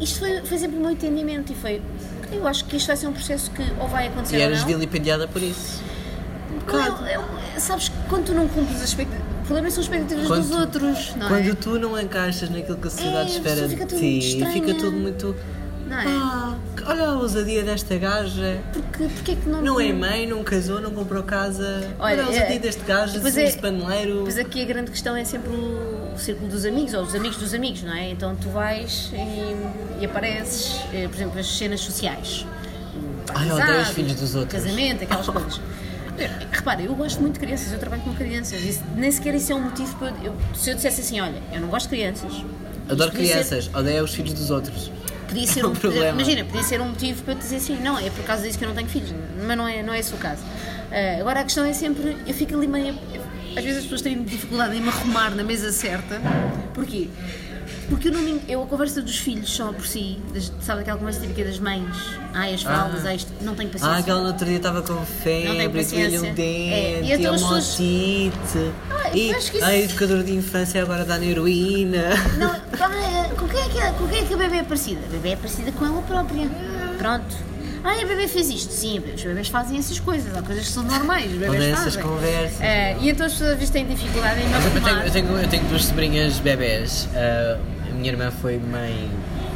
isto 0.00 0.18
foi, 0.18 0.40
foi 0.42 0.58
sempre 0.58 0.76
o 0.76 0.80
meu 0.80 0.90
entendimento 0.90 1.52
e 1.52 1.54
foi, 1.54 1.80
eu 2.32 2.46
acho 2.46 2.64
que 2.64 2.76
isto 2.76 2.86
vai 2.88 2.96
ser 2.96 3.06
um 3.06 3.12
processo 3.12 3.50
que 3.50 3.62
ou 3.80 3.88
vai 3.88 4.08
acontecer 4.08 4.36
E 4.36 4.38
ou 4.38 4.44
eras 4.44 4.60
não. 4.60 4.66
vilipendiada 4.68 5.26
por 5.28 5.42
isso. 5.42 5.82
Não, 6.66 7.06
eu- 7.06 7.20
eu- 7.22 7.60
sabes 7.60 7.88
que 7.88 7.94
quando 8.08 8.26
tu 8.26 8.32
não 8.32 8.48
cumpres 8.48 8.76
as 8.82 8.88
expectativas, 8.88 9.24
o 9.42 9.44
problema 9.46 9.70
são 9.70 9.80
as 9.80 9.84
expectativas 9.86 10.26
Quando 10.26 10.40
dos 10.42 10.50
tu- 10.50 10.58
outros, 10.60 11.16
não 11.16 11.28
Quando 11.28 11.50
é? 11.50 11.54
tu 11.54 11.78
não 11.78 12.00
encaixas 12.00 12.48
naquilo 12.50 12.78
que 12.78 12.84
a 12.84 12.88
É, 12.88 12.90
sociedade 12.90 13.32
a 13.32 13.34
espera 13.36 13.68
de 13.68 13.86
ti, 13.86 14.18
estranha. 14.18 14.52
fica 14.52 14.74
tudo 14.74 14.92
muito. 14.92 15.36
Não 15.86 15.98
é? 15.98 16.04
Ah, 16.06 16.54
olha 16.86 17.08
a 17.08 17.12
ousadia 17.18 17.62
desta 17.62 17.96
gaja. 17.98 18.58
Porque, 18.72 19.04
porque 19.04 19.32
é 19.32 19.34
que 19.36 19.46
não... 19.48 19.60
Não 19.60 19.78
é 19.78 19.92
mãe, 19.92 20.26
não 20.26 20.42
casou, 20.42 20.80
não 20.80 20.90
comprou 20.90 21.22
casa. 21.22 21.82
Olha, 21.98 22.14
Olha 22.14 22.22
a 22.24 22.26
ousadia 22.28 22.56
é- 22.56 22.58
deste 22.58 22.82
gajo, 22.84 23.20
pois 23.20 23.34
de 23.34 23.40
é- 23.40 23.52
paneleiro. 23.52 24.22
Mas 24.24 24.38
aqui 24.38 24.62
a 24.62 24.64
grande 24.64 24.90
questão 24.90 25.14
é 25.14 25.24
sempre 25.24 25.50
o, 25.50 25.93
o 26.14 26.18
círculo 26.18 26.48
dos 26.48 26.64
amigos, 26.64 26.94
ou 26.94 27.02
os 27.02 27.14
amigos 27.14 27.36
dos 27.38 27.52
amigos, 27.54 27.82
não 27.82 27.92
é? 27.94 28.10
Então 28.10 28.34
tu 28.36 28.48
vais 28.50 29.10
e, 29.12 30.02
e 30.02 30.04
apareces, 30.06 30.80
eh, 30.92 31.08
por 31.08 31.14
exemplo, 31.16 31.38
as 31.40 31.46
cenas 31.46 31.80
sociais. 31.80 32.46
Ai, 33.34 33.50
eu 33.50 33.56
odeio 33.56 33.80
os 33.80 33.88
filhos 33.88 34.14
dos 34.14 34.34
outros. 34.34 34.62
Casamento, 34.62 35.04
aquelas 35.04 35.26
coisas. 35.28 35.60
Eh, 36.18 36.30
Repara, 36.52 36.82
eu 36.82 36.94
gosto 36.94 37.20
muito 37.20 37.34
de 37.34 37.40
crianças, 37.40 37.72
eu 37.72 37.78
trabalho 37.78 38.02
com 38.02 38.14
crianças. 38.14 38.60
Isso, 38.62 38.82
nem 38.96 39.10
sequer 39.10 39.34
isso 39.34 39.52
é 39.52 39.54
um 39.54 39.62
motivo 39.62 39.94
para. 39.96 40.12
Eu, 40.22 40.34
se 40.54 40.70
eu 40.70 40.74
dissesse 40.76 41.00
assim, 41.00 41.20
olha, 41.20 41.42
eu 41.52 41.60
não 41.60 41.68
gosto 41.68 41.88
de 41.88 41.96
crianças. 41.96 42.32
Adoro 42.88 43.10
podia 43.10 43.26
ser- 43.26 43.32
crianças, 43.48 43.70
odeio 43.74 44.04
os 44.04 44.14
filhos 44.14 44.32
dos 44.34 44.50
outros. 44.50 44.90
Podia 45.26 45.42
É 45.44 45.46
ser 45.46 45.64
um 45.66 45.70
um, 45.70 45.74
problema. 45.74 46.10
Imagina, 46.20 46.44
podia 46.44 46.62
ser 46.62 46.80
um 46.80 46.88
motivo 46.90 47.22
para 47.22 47.32
eu 47.34 47.38
dizer 47.38 47.56
assim, 47.56 47.80
não, 47.80 47.98
é 47.98 48.10
por 48.10 48.24
causa 48.24 48.42
disso 48.44 48.58
que 48.58 48.64
eu 48.64 48.68
não 48.68 48.76
tenho 48.76 48.88
filhos, 48.88 49.12
mas 49.44 49.56
não 49.56 49.66
é, 49.66 49.82
não 49.82 49.92
é 49.92 49.98
esse 49.98 50.12
o 50.14 50.18
caso. 50.18 50.42
Ah, 50.92 51.20
agora 51.20 51.40
a 51.40 51.44
questão 51.44 51.64
é 51.64 51.72
sempre, 51.72 52.16
eu 52.26 52.34
fico 52.34 52.54
ali 52.54 52.68
meio. 52.68 52.94
Às 53.56 53.62
vezes 53.62 53.76
as 53.78 53.82
pessoas 53.84 54.02
têm 54.02 54.22
dificuldade 54.22 54.76
em 54.76 54.80
me 54.80 54.88
arrumar 54.88 55.30
na 55.34 55.42
mesa 55.44 55.70
certa. 55.72 56.20
Porquê? 56.72 57.08
Porque 57.88 58.08
eu, 58.08 58.12
não 58.12 58.20
me, 58.22 58.40
eu 58.48 58.62
a 58.62 58.66
conversa 58.66 59.02
dos 59.02 59.18
filhos 59.18 59.50
só 59.50 59.70
por 59.70 59.86
si, 59.86 60.18
das- 60.32 60.50
sabe 60.62 60.80
aquela 60.80 60.96
conversa 60.98 61.20
típica 61.20 61.44
das 61.44 61.58
mães? 61.58 61.94
Ai, 62.32 62.54
as 62.54 62.62
fraldas, 62.62 63.04
Ah. 63.04 63.10
ai, 63.10 63.16
isto, 63.16 63.30
não 63.42 63.54
tenho 63.54 63.68
paciência. 63.68 63.94
Ah, 63.96 63.98
aquela 64.00 64.20
no 64.22 64.26
outro 64.28 64.46
dia 64.46 64.56
estava 64.56 64.80
com 64.80 65.04
febre, 65.04 65.48
doía-lhe 65.52 65.68
paciência. 65.68 66.20
um 66.22 66.24
É, 66.24 66.30
dente, 66.32 67.08
e 67.08 67.12
então 67.12 67.32
e 67.32 67.34
as 67.36 67.42
uma 67.42 67.54
pessoas- 67.56 67.74
otite. 67.74 68.72
Ah, 68.90 69.10
E 69.16 69.34
acho 69.34 69.50
que 69.50 69.56
isso- 69.58 69.66
a 69.66 69.76
educadora 69.76 70.22
de 70.24 70.32
infância 70.34 70.82
agora 70.82 71.04
dá 71.04 71.18
na 71.18 71.26
heroína. 71.26 72.08
Não, 72.38 72.50
ah, 72.52 73.30
com, 73.38 73.46
quem 73.48 73.60
é 73.60 73.68
que, 73.68 73.98
com 73.98 74.08
quem 74.08 74.18
é 74.18 74.24
que 74.24 74.34
a 74.34 74.36
bebê 74.38 74.56
é 74.56 74.62
parecida? 74.62 75.00
A 75.06 75.10
bebê 75.10 75.28
é 75.30 75.36
parecida 75.36 75.70
com 75.72 75.84
ela 75.84 76.00
própria. 76.02 76.48
Pronto. 76.98 77.36
Ai, 77.84 78.02
a 78.02 78.06
bebê 78.06 78.26
fez 78.26 78.48
isto. 78.48 78.72
Sim, 78.72 78.98
os 79.14 79.22
bebês 79.22 79.48
fazem 79.48 79.78
essas 79.78 80.00
coisas. 80.00 80.34
Há 80.34 80.40
coisas 80.42 80.64
que 80.66 80.72
são 80.72 80.82
normais. 80.82 81.30
Os 81.30 81.38
bebês 81.38 81.62
é 81.62 81.70
essas 81.70 81.94
fazem. 81.96 82.02
conversas? 82.02 82.60
Ah, 82.62 82.92
e 83.00 83.10
então 83.10 83.26
as 83.26 83.32
pessoas 83.32 83.50
às 83.50 83.56
vezes 83.58 83.70
têm 83.70 83.86
dificuldade 83.86 84.40
em 84.40 84.44
exemplo, 84.46 84.70
eu, 84.74 84.82
tenho, 84.82 84.98
eu, 85.00 85.10
tenho, 85.10 85.38
eu 85.42 85.48
tenho 85.48 85.64
duas 85.68 85.84
sobrinhas 85.84 86.38
bebés. 86.38 87.08
Ah, 87.14 87.58
a 87.90 87.94
minha 87.94 88.10
irmã 88.10 88.30
foi 88.30 88.58
mãe 88.58 89.10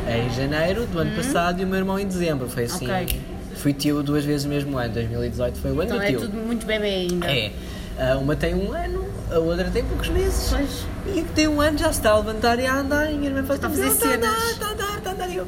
em 0.07 0.31
janeiro 0.35 0.87
do 0.87 0.99
ano 1.01 1.17
passado 1.17 1.61
e 1.61 1.65
o 1.65 1.67
meu 1.67 1.79
irmão 1.79 1.99
em 1.99 2.07
dezembro. 2.07 2.49
Foi 2.49 2.65
assim. 2.65 2.87
Uhum. 2.87 3.03
Ok. 3.03 3.21
Fui 3.57 3.73
tio 3.73 4.03
duas 4.03 4.25
vezes 4.25 4.45
no 4.45 4.51
mesmo 4.51 4.77
ano. 4.79 4.93
2018 4.95 5.59
foi 5.59 5.71
o 5.73 5.75
ano 5.81 5.83
Então 5.85 5.97
do 5.97 6.03
é 6.03 6.07
tio. 6.09 6.21
tudo 6.21 6.37
muito 6.37 6.67
bebê 6.67 6.87
ainda. 7.11 7.27
É. 7.27 7.53
Ah, 7.99 8.17
uma 8.19 8.37
tem 8.37 8.55
um 8.55 8.73
ano, 8.73 9.05
a 9.33 9.39
outra 9.39 9.71
tem 9.71 9.83
poucos 9.85 10.09
meses. 10.11 10.51
Pois. 10.51 11.17
E 11.17 11.23
que 11.23 11.33
tem 11.33 11.49
um 11.49 11.61
ano 11.61 11.77
já 11.79 11.87
se 11.93 11.99
está 11.99 12.11
a 12.11 12.19
levantar 12.19 12.59
e 12.61 12.67
a 12.67 12.77
andar. 12.79 13.11
E 13.11 13.15
a 13.15 13.17
minha 13.19 13.31
irmã 13.31 13.43
faz 13.43 13.57
Está 13.59 13.67
a 13.67 13.71
fazer 13.71 13.87
Está 13.89 14.09
a 14.11 14.15
andar, 14.15 14.29
cenas." 14.29 14.51
está 14.53 14.67
a 14.67 14.71
andar, 14.73 14.99
está 14.99 15.11
a 15.11 15.13
andar. 15.15 15.29
E 15.31 15.37
eu, 15.37 15.47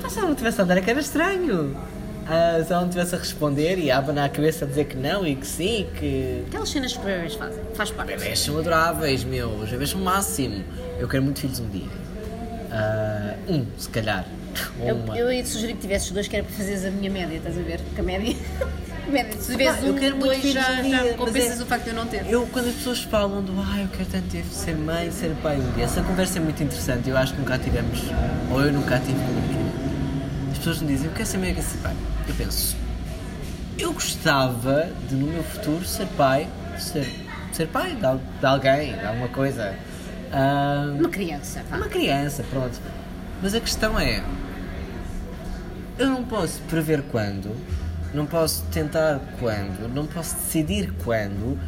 "Pá, 0.00 0.08
se 0.08 0.18
ela 0.18 0.28
não 0.28 0.34
tivesse 0.34 0.60
a 0.60 0.64
andar 0.64 0.78
é 0.78 0.80
que 0.80 0.90
era 0.90 1.00
estranho. 1.00 1.76
Ah, 2.26 2.62
se 2.64 2.72
ela 2.72 2.82
não 2.82 2.88
tivesse 2.88 3.14
a 3.14 3.18
responder 3.18 3.78
e 3.78 3.90
a 3.90 3.98
abanar 3.98 4.24
a 4.24 4.28
cabeça 4.28 4.64
a 4.64 4.68
dizer 4.68 4.84
que 4.86 4.96
não 4.96 5.26
e 5.26 5.36
que 5.36 5.46
sim, 5.46 5.86
que. 5.98 6.42
Aquelas 6.48 6.68
cenas 6.70 6.92
que 6.92 6.98
os 6.98 7.04
bebês 7.04 7.34
fazem. 7.34 7.62
Faz 7.74 7.90
parte. 7.90 8.08
Bebés 8.08 8.38
são 8.38 8.58
adoráveis, 8.58 9.24
meu. 9.24 9.50
Os 9.50 9.70
bebés 9.70 9.90
são 9.90 10.00
o 10.00 10.04
máximo. 10.04 10.64
Eu 10.98 11.06
quero 11.08 11.22
muito 11.22 11.40
filhos 11.40 11.60
um 11.60 11.68
dia. 11.68 11.88
Ah, 12.72 13.34
um, 13.48 13.66
se 13.78 13.88
calhar. 13.88 14.24
Ou 14.80 14.88
Eu, 14.88 14.96
uma. 14.96 15.18
eu 15.18 15.32
ia 15.32 15.42
te 15.42 15.48
sugerir 15.48 15.74
que 15.74 15.80
tivesses 15.80 16.10
dois, 16.10 16.28
que 16.28 16.36
era 16.36 16.44
para 16.44 16.54
fazeres 16.56 16.84
a 16.84 16.90
minha 16.90 17.10
média, 17.10 17.36
estás 17.36 17.58
a 17.58 17.62
ver? 17.62 17.80
Porque 17.80 18.00
a 18.00 18.04
média. 18.04 18.36
média 19.10 19.38
se 19.40 19.56
Pá, 19.56 19.78
eu 19.82 19.92
um, 19.92 19.96
quero 19.98 20.16
muito 20.16 20.26
dois, 20.26 20.40
filhos 20.40 20.54
já, 20.54 20.80
um 20.80 20.90
já 20.90 21.14
compensas 21.14 21.60
é- 21.60 21.62
o 21.62 21.66
facto 21.66 21.84
de 21.84 21.90
eu 21.90 21.94
não 21.96 22.06
ter. 22.06 22.24
Eu, 22.30 22.46
quando 22.46 22.68
as 22.68 22.74
pessoas 22.74 23.02
falam 23.02 23.42
do 23.42 23.52
ah, 23.60 23.80
eu 23.82 23.88
quero 23.88 24.08
tanto 24.08 24.28
ter, 24.30 24.44
ser 24.44 24.76
mãe, 24.76 25.10
ser 25.10 25.34
pai 25.42 25.56
um 25.58 25.72
dia, 25.72 25.84
essa 25.84 26.02
conversa 26.02 26.38
é 26.38 26.40
muito 26.40 26.62
interessante. 26.62 27.10
Eu 27.10 27.16
acho 27.18 27.34
que 27.34 27.40
nunca 27.40 27.58
tivemos, 27.58 27.98
ou 28.50 28.62
eu 28.62 28.72
nunca 28.72 28.98
tive 29.00 29.12
com 29.18 29.32
ninguém. 29.32 29.64
As 30.52 30.58
pessoas 30.58 30.80
me 30.80 30.88
dizem, 30.88 31.06
eu 31.06 31.12
quero 31.12 31.26
ser 31.28 31.38
mãe, 31.38 31.48
eu 31.50 31.54
quero 31.56 31.66
ser 31.68 31.78
pai. 31.78 31.94
Eu 32.26 32.34
penso, 32.34 32.76
eu 33.78 33.92
gostava 33.92 34.88
de 35.08 35.14
no 35.14 35.26
meu 35.26 35.42
futuro 35.42 35.84
ser 35.84 36.06
pai, 36.16 36.48
ser, 36.78 37.06
ser 37.52 37.66
pai 37.68 37.94
de, 37.94 38.40
de 38.40 38.46
alguém, 38.46 38.96
de 38.96 39.04
alguma 39.04 39.28
coisa. 39.28 39.74
Uma 40.98 41.08
criança, 41.08 41.62
vá. 41.70 41.76
uma 41.76 41.88
criança, 41.88 42.44
pronto. 42.50 42.80
Mas 43.42 43.54
a 43.54 43.60
questão 43.60 43.98
é, 44.00 44.22
eu 45.98 46.08
não 46.08 46.24
posso 46.24 46.60
prever 46.62 47.02
quando, 47.02 47.54
não 48.12 48.26
posso 48.26 48.64
tentar 48.72 49.20
quando, 49.38 49.88
não 49.92 50.06
posso 50.06 50.34
decidir 50.36 50.92
quando, 51.04 51.58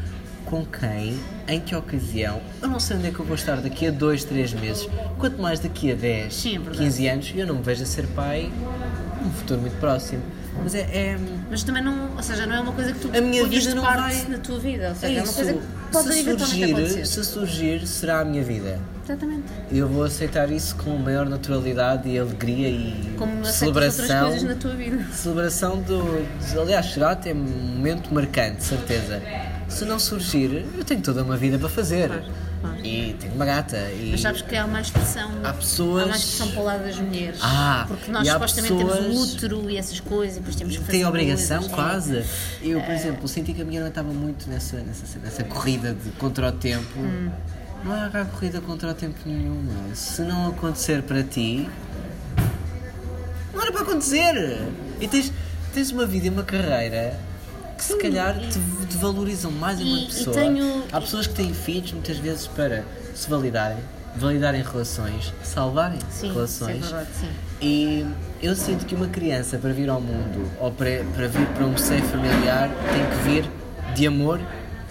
com 0.47 0.65
quem, 0.65 1.19
em 1.47 1.61
que 1.61 1.75
ocasião. 1.77 2.41
Eu 2.63 2.69
não 2.69 2.81
sei 2.81 2.97
onde 2.97 3.09
é 3.09 3.11
que 3.11 3.19
eu 3.19 3.25
vou 3.25 3.35
estar 3.35 3.61
daqui 3.61 3.89
a 3.89 3.91
2, 3.91 4.25
3 4.25 4.55
meses, 4.55 4.89
quanto 5.19 5.41
mais 5.41 5.61
daqui 5.61 5.93
a 5.93 5.95
10, 5.95 6.35
Sim, 6.35 6.57
é 6.57 6.59
verdade. 6.59 6.79
15 6.79 7.09
anos, 7.09 7.33
eu 7.37 7.47
não 7.47 7.57
me 7.57 7.63
vejo 7.63 7.83
a 7.83 7.87
ser 7.87 8.07
pai 8.09 8.51
num 9.23 9.31
futuro 9.31 9.61
muito 9.61 9.79
próximo. 9.79 10.23
Mas 10.63 10.75
é. 10.75 10.81
é 10.81 11.19
Mas 11.51 11.63
também 11.63 11.83
não, 11.83 12.11
ou 12.17 12.23
seja, 12.23 12.47
não 12.47 12.57
é 12.57 12.61
uma 12.61 12.73
coisa 12.73 12.93
que 12.93 12.99
tu 12.99 13.11
A 13.17 13.21
minha 13.21 13.47
vida 13.47 13.75
não 13.75 13.83
parte 13.83 14.17
vai- 14.17 14.29
na 14.29 14.39
tua 14.39 14.59
vida, 14.59 14.85
ou 14.87 14.91
é 14.91 14.95
seja, 14.95 15.13
é, 15.13 15.17
uma 15.17 15.25
isso. 15.25 15.35
coisa 15.35 15.53
que 15.55 15.61
pode 15.93 16.09
se, 16.15 16.23
surgir, 16.25 16.65
acontecer. 16.65 17.07
se 17.07 17.25
surgir, 17.25 17.87
será 17.87 18.21
a 18.21 18.25
minha 18.25 18.43
vida. 18.43 18.79
Exatamente. 19.05 19.45
Eu 19.71 19.87
vou 19.89 20.03
aceitar 20.03 20.51
isso 20.51 20.75
com 20.77 20.91
maior 20.99 21.27
naturalidade 21.29 22.09
e 22.09 22.19
alegria 22.19 22.69
e 22.69 23.15
Como 23.17 23.45
celebração. 23.45 24.05
outras 24.05 24.21
coisas 24.31 24.43
na 24.43 24.55
tua 24.57 24.75
vida. 24.75 25.07
Celebração 25.13 25.81
do. 25.83 26.27
aliás, 26.61 26.87
será 26.93 27.13
até 27.13 27.33
um 27.33 27.37
momento 27.37 28.13
marcante, 28.13 28.65
certeza. 28.65 29.23
Se 29.69 29.85
não 29.85 29.99
surgir, 30.01 30.65
eu 30.77 30.85
tenho 30.85 31.01
toda 31.03 31.23
uma 31.23 31.37
vida 31.37 31.57
para 31.59 31.69
fazer. 31.69 32.09
Claro, 32.09 32.25
claro. 32.69 32.87
E 32.87 33.17
tenho 33.21 33.35
uma 33.35 33.45
gata. 33.45 33.77
E 33.93 34.09
Mas 34.13 34.21
sabes 34.21 34.43
que 34.43 34.57
há 34.57 34.65
uma 34.65 34.81
expressão. 34.81 35.31
Há 35.45 35.53
pessoas- 35.53 36.03
Há 36.03 36.07
uma 36.07 36.17
expressão 36.17 36.51
para 36.51 36.61
o 36.61 36.65
lado 36.65 36.85
das 36.85 36.97
mulheres. 36.99 37.39
Ah, 37.43 37.85
porque 37.89 38.11
nós 38.11 38.27
supostamente 38.29 38.75
temos 38.77 38.93
pessoas- 38.97 39.15
o 39.17 39.21
útero 39.35 39.71
e 39.71 39.77
essas 39.77 40.01
coisas, 40.01 40.37
e 40.37 40.41
depois 40.41 40.57
temos 40.57 40.75
que 40.75 40.81
fazer. 40.81 40.93
tem 40.93 41.05
obrigação 41.07 41.59
coisas, 41.59 41.75
quase. 41.75 42.25
Eu, 42.63 42.81
É. 42.81 42.83
por 42.83 42.93
exemplo, 42.95 43.29
senti 43.29 43.53
que 43.55 43.63
a 43.63 43.65
minha 43.65 43.79
irmã 43.79 43.89
estava 43.89 44.13
muito 44.13 44.49
nessa, 44.51 44.77
nessa, 44.79 45.19
nessa 45.19 45.45
corrida 45.45 45.95
de 45.95 46.11
contra 46.13 46.49
o 46.49 46.53
tempo. 46.53 46.99
Hum. 46.99 47.31
Não 47.85 47.93
há 47.93 48.25
corrida 48.25 48.61
contra 48.61 48.91
o 48.91 48.95
tempo 48.95 49.17
nenhuma. 49.25 49.95
Se 49.95 50.23
não 50.23 50.49
acontecer 50.49 51.03
para 51.03 51.23
ti, 51.23 51.69
não 53.55 53.63
era 53.63 53.71
para 53.73 53.83
acontecer. 53.83 54.59
E 55.01 55.07
tens, 55.07 55.33
tens 55.73 55.91
uma 55.93 56.05
vida 56.07 56.27
e 56.27 56.31
uma 56.31 56.43
carreira 56.43 57.19
que 57.77 57.85
se 57.85 57.97
calhar 57.99 58.39
te, 58.39 58.59
te 58.87 58.97
valorizam 58.97 59.51
mais 59.51 59.81
enquanto 59.81 60.03
e 60.03 60.07
pessoa. 60.07 60.35
tenho- 60.37 60.85
Há 60.93 61.01
pessoas 61.01 61.27
que 61.27 61.35
têm 61.35 61.53
filhos 61.53 61.93
muitas 61.93 62.17
vezes 62.19 62.47
para 62.47 62.85
se 63.15 63.29
validarem, 63.29 63.79
validarem 64.17 64.63
relações, 64.63 65.33
salvarem 65.43 65.99
Sim, 66.11 66.33
relações. 66.33 66.77
isso 66.79 66.87
é 66.87 66.89
verdade, 66.89 67.09
sim. 67.21 67.29
E 67.61 68.07
eu 68.43 68.55
sinto 68.55 68.85
que 68.87 68.95
uma 68.95 69.09
criança 69.09 69.59
para 69.59 69.73
vir 69.73 69.89
ao 69.89 70.01
mundo 70.01 70.51
ou 70.61 70.71
para, 70.71 71.05
para 71.15 71.29
vir 71.29 71.47
para 71.49 71.65
um 71.67 71.77
seio 71.77 72.03
familiar 72.05 72.69
tem 72.93 73.07
que 73.07 73.29
vir 73.29 73.51
de 73.95 74.07
amor 74.07 74.41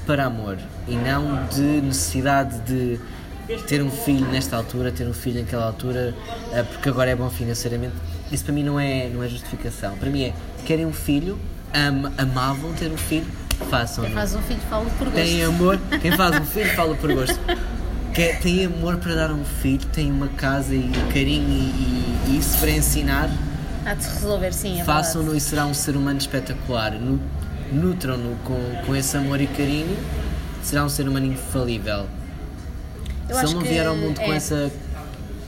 para 0.06 0.26
amor 0.26 0.58
e 0.88 0.96
não 0.96 1.46
de 1.48 1.62
necessidade 1.82 2.60
de 2.62 3.00
ter 3.68 3.82
um 3.84 3.92
filho 3.92 4.26
nesta 4.28 4.56
altura, 4.58 4.92
ter 4.92 5.08
um 5.08 5.14
filho 5.14 5.42
naquela 5.42 5.66
altura, 5.66 6.16
eh, 6.52 6.64
porque 6.64 6.90
agora 6.90 7.12
é 7.12 7.16
bom 7.16 7.30
financeiramente. 7.30 7.94
Isso 8.32 8.44
para 8.44 8.54
mim 8.54 8.64
não 8.64 8.80
é, 8.80 9.08
não 9.10 9.24
é 9.24 9.28
justificação. 9.30 9.96
Para 9.98 10.10
mim 10.10 10.24
é 10.24 10.34
querem 10.66 10.86
um 10.86 10.94
filho, 10.94 11.38
am, 11.74 12.12
amavam 12.18 12.74
ter 12.74 12.92
um 12.92 12.98
filho 12.98 13.26
façam. 13.70 14.04
Quem 14.04 14.14
faz 14.14 14.36
um 14.36 14.42
filho 14.42 14.60
fala 14.70 14.86
por 14.98 15.06
gosto. 15.06 15.16
Tem 15.16 15.44
amor, 15.44 15.80
quem 16.02 16.12
faz 16.12 16.40
um 16.40 16.46
filho 16.46 16.74
fala 16.76 16.96
por 16.96 17.12
gosto. 17.16 17.40
Quer, 18.14 18.40
tem 18.40 18.66
amor 18.66 18.98
para 18.98 19.14
dar 19.16 19.32
um 19.32 19.44
filho, 19.46 19.86
tem 19.94 20.12
uma 20.12 20.28
casa 20.30 20.74
e 20.76 20.90
carinho 21.14 21.50
e, 21.50 22.30
e 22.32 22.38
isso 22.40 22.58
para 22.60 22.72
ensinar, 22.72 23.30
Há 23.86 23.94
de 23.94 24.04
se 24.04 24.10
resolver, 24.16 24.52
sim, 24.54 24.82
é 24.82 24.84
façam-no 24.84 25.36
e 25.36 25.40
será 25.40 25.66
um 25.66 25.74
ser 25.74 25.96
humano 25.96 26.18
espetacular. 26.18 26.92
Nu- 26.94 27.20
Nutram-no 27.72 28.36
com, 28.44 28.58
com 28.86 28.96
esse 28.96 29.16
amor 29.18 29.42
e 29.42 29.48
carinho, 29.48 29.98
será 30.64 30.84
um 30.86 30.90
ser 30.90 31.08
humano 31.08 31.26
infalível. 31.26 32.06
Eu 33.28 33.36
Se 33.36 33.46
ele 33.46 33.54
não 33.56 33.62
vier 33.62 33.88
ao 33.88 33.96
mundo 33.96 34.20
com 34.20 34.32
é. 34.32 34.36
essa. 34.38 34.56
verdade. 34.56 34.74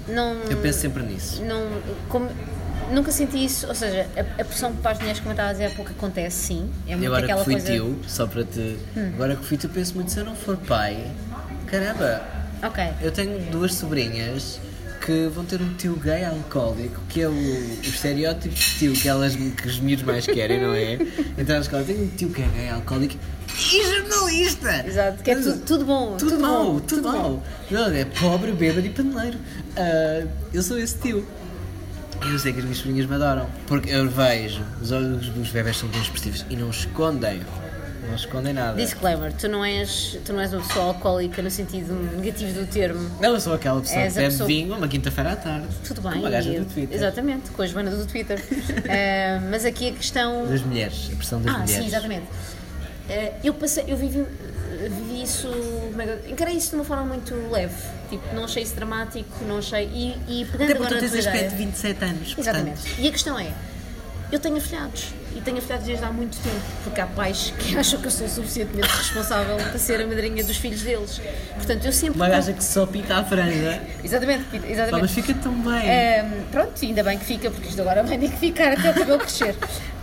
Não, 0.09 0.33
Eu 0.49 0.57
penso 0.57 0.79
sempre 0.79 1.03
nisso. 1.03 1.43
não, 1.43 1.67
como- 2.09 2.29
nunca 2.91 3.11
senti 3.11 3.43
isso, 3.45 3.67
ou 3.67 3.75
seja, 3.75 4.07
a, 4.15 4.41
a 4.41 4.45
pressão 4.45 4.73
para 4.75 4.91
as 4.91 4.99
mulheres, 4.99 5.19
como 5.19 5.31
eu 5.31 5.33
estava 5.33 5.49
a 5.49 5.53
dizer 5.53 5.65
há 5.65 5.69
pouco, 5.71 5.91
acontece 5.91 6.35
sim. 6.47 6.69
É 6.87 6.91
E 6.91 6.95
muito 6.95 7.07
agora 7.07 7.23
aquela 7.25 7.39
que 7.39 7.45
fui 7.45 7.53
coisa. 7.55 7.71
Hum. 7.71 7.75
tio, 7.75 7.99
só 8.07 8.27
para 8.27 8.43
te. 8.43 8.77
Agora 9.15 9.35
que 9.35 9.45
fui 9.45 9.57
tio, 9.57 9.69
penso 9.69 9.95
muito: 9.95 10.11
se 10.11 10.19
eu 10.19 10.25
não 10.25 10.35
for 10.35 10.57
pai, 10.57 11.05
caramba, 11.67 12.21
Ok. 12.63 12.83
eu 13.01 13.11
tenho 13.11 13.39
duas 13.51 13.73
sobrinhas 13.73 14.59
que 15.05 15.27
vão 15.27 15.45
ter 15.45 15.61
um 15.61 15.73
tio 15.75 15.95
gay 15.95 16.25
alcoólico, 16.25 16.99
que 17.07 17.21
é 17.21 17.27
o, 17.27 17.31
o 17.31 17.81
estereótipo 17.81 18.53
de 18.53 18.61
tio 18.77 18.93
que, 18.93 19.07
elas, 19.07 19.35
que 19.35 19.67
os 19.67 19.79
miúdos 19.79 20.03
mais 20.03 20.25
querem, 20.25 20.59
não 20.61 20.73
é? 20.73 20.95
Então 21.37 21.55
na 21.55 21.61
escola 21.61 21.83
tenho 21.83 22.03
um 22.03 22.07
tio 22.09 22.29
que 22.29 22.41
é 22.41 22.47
gay 22.47 22.69
alcoólico 22.69 23.15
e 23.71 23.83
jornalista! 23.85 24.85
Exato, 24.85 25.23
que 25.23 25.31
é 25.31 25.35
tudo, 25.35 25.59
tudo 25.65 25.85
bom. 25.85 26.17
Tudo, 26.17 26.31
tudo 26.31 26.41
mau, 26.41 26.63
bom, 26.73 26.79
tudo, 26.79 27.01
bom. 27.03 27.11
mau. 27.11 27.43
Não, 27.71 27.87
é 27.91 28.05
pobre, 28.05 28.51
bêbado 28.51 28.85
e 28.85 28.89
paneleiro. 28.89 29.37
Ah, 29.77 30.25
eu 30.53 30.61
sou 30.63 30.77
esse 30.77 30.97
tio. 30.97 31.25
E 32.25 32.31
eu 32.31 32.39
sei 32.39 32.51
que 32.53 32.59
as 32.59 32.65
minhas 32.65 32.79
filhinhas 32.79 33.05
me 33.07 33.15
adoram. 33.15 33.47
Porque 33.67 33.89
eu 33.89 34.09
vejo, 34.09 34.61
os 34.81 34.91
olhos 34.91 35.27
dos 35.29 35.49
bebés 35.49 35.77
são 35.77 35.89
tão 35.89 36.01
expressivos 36.01 36.45
e 36.49 36.55
não 36.55 36.69
escondem. 36.69 37.41
Não 38.07 38.15
escondem 38.15 38.53
nada. 38.53 38.81
Disclaimer, 38.81 39.33
tu 39.33 39.49
não, 39.49 39.63
és, 39.65 40.17
tu 40.23 40.31
não 40.31 40.39
és 40.39 40.53
uma 40.53 40.61
pessoa 40.61 40.85
alcoólica 40.85 41.41
no 41.41 41.51
sentido 41.51 41.93
negativo 42.17 42.53
do 42.57 42.65
termo. 42.65 43.09
Não, 43.19 43.33
eu 43.33 43.39
sou 43.39 43.53
aquela 43.53 43.81
pessoa 43.81 43.99
És 43.99 44.13
que 44.13 44.19
a 44.19 44.21
bebe 44.21 44.31
pessoa- 44.33 44.47
vinho 44.47 44.75
uma 44.77 44.87
quinta-feira 44.87 45.33
à 45.33 45.35
tarde. 45.35 45.67
Tudo 45.85 46.01
Com 46.01 46.09
bem. 46.11 46.19
uma 46.19 46.29
gaja 46.29 46.57
do 46.57 46.65
Twitter. 46.65 46.95
Exatamente, 46.95 47.51
com 47.51 47.61
a 47.61 47.67
Joana 47.67 47.91
do 47.91 48.05
Twitter. 48.05 48.41
Eh, 48.89 49.39
mas 49.51 49.65
aqui 49.65 49.89
a 49.89 49.91
questão. 49.91 50.47
Das 50.47 50.61
mulheres, 50.61 51.09
a 51.11 51.15
pressão 51.17 51.41
das 51.41 51.53
ah, 51.53 51.57
mulheres. 51.59 51.81
sim, 51.83 51.87
exatamente. 51.87 52.25
Eh, 53.09 53.33
eu 53.43 53.53
passei, 53.53 53.83
eu 53.87 53.97
vivi, 53.97 54.25
vivi 54.77 55.23
isso, 55.23 55.47
é 55.97 56.31
encarei 56.31 56.55
isso 56.55 56.69
de 56.69 56.75
uma 56.75 56.85
forma 56.85 57.05
muito 57.05 57.33
leve. 57.51 57.75
Tipo, 58.09 58.35
não 58.35 58.45
achei 58.45 58.63
isso 58.63 58.75
dramático, 58.75 59.29
não 59.45 59.57
achei. 59.57 59.85
E, 59.85 60.41
e 60.41 60.45
pegando 60.45 60.63
Até 60.63 60.75
porque 60.75 60.93
agora 60.93 61.07
tu 61.07 61.11
tens 61.11 61.25
aspecto 61.25 61.49
de 61.51 61.55
27 61.55 62.05
anos. 62.05 62.35
Exatamente. 62.37 62.81
portanto, 62.81 62.99
E 62.99 63.07
a 63.07 63.11
questão 63.11 63.39
é, 63.39 63.53
eu 64.31 64.39
tenho 64.39 64.57
afilhados 64.57 65.13
e 65.35 65.41
tenho 65.41 65.57
afilhados 65.59 65.85
desde 65.85 66.03
há 66.03 66.11
muito 66.11 66.37
tempo, 66.41 66.61
porque 66.83 66.99
há 66.99 67.05
pais 67.07 67.53
que 67.59 67.75
acham 67.77 67.99
que 67.99 68.07
eu 68.07 68.11
sou 68.11 68.27
suficientemente 68.27 68.87
responsável 68.87 69.55
para 69.55 69.77
ser 69.77 70.01
a 70.01 70.07
madrinha 70.07 70.43
dos 70.43 70.57
filhos 70.57 70.81
deles. 70.81 71.21
Portanto, 71.55 71.85
eu 71.85 71.93
sempre. 71.93 72.15
Uma 72.15 72.27
gaja 72.27 72.53
que 72.53 72.63
só 72.63 72.85
pica 72.85 73.17
à 73.17 73.23
franja. 73.23 73.81
Exatamente, 74.03 74.45
exatamente. 74.67 75.01
mas 75.01 75.11
fica 75.11 75.33
tão 75.35 75.53
bem. 75.53 75.83
Pronto, 76.51 76.73
ainda 76.83 77.03
bem 77.03 77.17
que 77.17 77.25
fica, 77.25 77.51
porque 77.51 77.69
isto 77.69 77.81
agora 77.81 78.03
vai 78.03 78.17
ter 78.17 78.29
que 78.29 78.37
ficar 78.37 78.73
até 78.73 78.91
o 78.91 78.93
cabelo 78.93 79.19
crescer. 79.19 79.55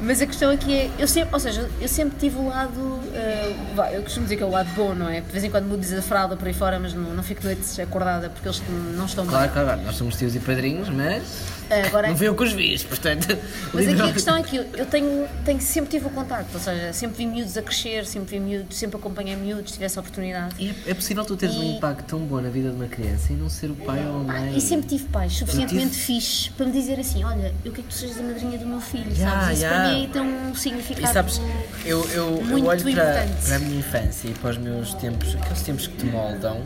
Mas 0.05 0.20
a 0.20 0.26
questão 0.26 0.50
aqui 0.50 0.72
é, 0.76 0.90
eu 0.98 1.09
sempre, 1.09 1.32
ou 1.32 1.40
seja, 1.40 1.68
eu 1.80 1.88
sempre 1.88 2.18
tive 2.18 2.36
o 2.36 2.48
lado, 2.48 3.00
ah, 3.14 3.52
vá, 3.74 3.90
eu 3.92 4.02
costumo 4.02 4.24
dizer 4.24 4.36
que 4.36 4.42
é 4.42 4.46
o 4.46 4.50
lado 4.50 4.68
bom, 4.76 4.94
não 4.94 5.09
é? 5.09 5.20
De 5.20 5.32
vez 5.32 5.42
em 5.44 5.50
quando 5.50 5.66
mudo 5.66 5.84
a 5.96 6.02
fralda 6.02 6.36
por 6.36 6.46
aí 6.46 6.52
fora, 6.55 6.78
mas 6.78 6.92
não, 6.92 7.14
não 7.14 7.22
fico 7.22 7.42
noites 7.44 7.78
acordada 7.78 8.28
porque 8.28 8.46
eles 8.48 8.62
não 8.96 9.07
estão 9.07 9.26
Claro, 9.26 9.44
bem. 9.44 9.52
claro, 9.52 9.68
claro, 9.68 9.82
nós 9.82 9.96
somos 9.96 10.16
tios 10.16 10.34
e 10.36 10.40
padrinhos, 10.40 10.88
mas 10.88 11.22
Ah, 11.70 11.86
Agora, 11.86 12.09
não 12.09 12.14
veio 12.14 12.34
com 12.34 12.44
os 12.44 12.52
vis, 12.52 12.82
portanto. 12.82 13.26
mas 13.72 13.88
aqui 13.88 14.02
a 14.02 14.12
questão 14.12 14.36
é 14.36 14.42
que 14.42 14.57
eu, 14.57 14.66
eu 14.76 14.84
tenho, 14.84 15.26
tenho, 15.46 15.61
sempre 15.62 15.90
tive 15.92 16.07
o 16.07 16.11
contacto, 16.11 16.50
ou 16.52 16.61
seja, 16.61 16.92
sempre 16.92 17.16
vi 17.16 17.26
miúdos 17.26 17.57
a 17.57 17.62
crescer, 17.62 18.05
sempre 18.05 18.38
vi 18.38 18.44
miúdos, 18.44 18.76
sempre 18.76 18.98
acompanhei 18.98 19.34
miúdos, 19.36 19.72
tive 19.72 19.86
essa 19.86 19.98
oportunidade. 20.00 20.55
E 20.59 20.68
é, 20.86 20.90
é 20.90 20.94
possível 20.94 21.24
tu 21.24 21.34
teres 21.36 21.57
um 21.57 21.62
E- 21.62 21.76
impacto 21.76 22.05
tão 22.07 22.18
bom 22.20 22.40
na 22.42 22.50
vida 22.50 22.68
de 22.68 22.76
uma 22.76 22.86
criança 22.86 23.32
e 23.32 23.36
não 23.36 23.48
ser 23.48 23.70
o 23.70 23.74
pai 23.76 24.05
ou 24.07 24.16
a 24.18 24.20
Ah, 24.20 24.40
mãe. 24.40 24.57
e 24.59 24.61
sempre 24.61 24.86
tive 24.88 25.05
pais 25.05 25.32
suficientemente 25.32 25.92
tive- 25.92 26.02
fixes 26.20 26.48
para 26.48 26.66
me 26.66 26.72
dizer 26.72 27.00
assim: 27.00 27.24
olha, 27.24 27.55
eu 27.64 27.72
quero 27.72 27.86
que 27.88 27.94
tu 27.94 27.98
sejas 27.98 28.18
a 28.18 28.22
madrinha 28.22 28.59
do 28.59 28.66
meu 28.66 28.80
filho, 28.80 29.11
Ya, 29.16 29.30
sabes? 29.30 29.55
Isso 29.55 29.62
ya. 29.62 29.68
para 29.70 29.88
mim 29.88 29.93
tem 30.12 30.22
um 30.22 30.53
E 30.53 30.57
significado. 30.57 31.12
sabes, 31.12 31.40
eu, 31.84 32.05
eu, 32.11 32.45
eu 32.51 32.64
olho 32.66 32.92
para, 32.92 33.26
para 33.47 33.57
a 33.57 33.59
minha 33.59 33.78
infância 33.78 34.28
e 34.28 34.34
para 34.34 34.51
os 34.51 34.59
meus 34.59 34.95
tempos, 34.95 35.34
aqueles 35.34 35.62
tempos 35.62 35.86
que 35.86 35.97
te 35.97 36.07
moldam, 36.07 36.61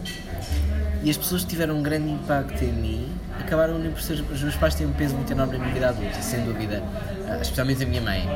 e 1.02 1.10
as 1.10 1.16
pessoas 1.16 1.42
que 1.42 1.50
tiveram 1.50 1.76
um 1.76 1.82
grande 1.82 2.10
impacto 2.10 2.62
em 2.62 2.72
mim 2.72 3.08
acabaram 3.38 3.80
por 3.80 4.00
ser. 4.02 4.20
Os 4.32 4.42
meus 4.42 4.56
pais 4.56 4.74
têm 4.74 4.86
um 4.86 4.92
peso 4.92 5.14
muito 5.14 5.32
enorme 5.32 5.52
na 5.54 5.58
minha 5.60 5.72
vida 5.74 5.88
adulta, 5.88 6.20
sem 6.20 6.44
dúvida, 6.44 6.82
ah, 7.28 7.38
especialmente 7.40 7.82
a 7.84 7.86
minha 7.86 8.00
mãe. 8.00 8.28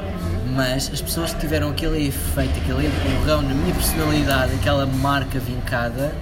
Mas 0.55 0.91
as 0.93 1.01
pessoas 1.01 1.35
que 1.35 1.41
tiveram 1.41 1.71
aquele 1.71 2.07
efeito, 2.07 2.53
aquele 2.61 2.87
empurrão 2.87 3.43
na 3.43 3.55
minha 3.55 3.75
personalidade, 3.75 4.55
aquela 4.55 4.87
marca 4.87 5.39
vincada. 5.39 6.13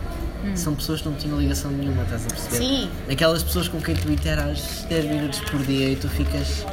São 0.55 0.75
pessoas 0.75 1.03
que 1.03 1.09
não 1.11 1.15
tinham 1.17 1.39
ligação 1.39 1.71
nenhuma, 1.71 2.03
estás 2.05 2.25
a 2.25 2.29
perceber? 2.31 2.57
Sim. 2.57 2.91
Aquelas 3.11 3.43
pessoas 3.43 3.69
com 3.69 3.79
quem 3.79 3.95
tu 3.95 4.11
interages 4.11 4.87
10 4.89 5.05
minutos 5.05 5.41
por 5.41 5.63
dia 5.63 5.91
e 5.91 5.97
tu 5.97 6.09
ficas. 6.09 6.65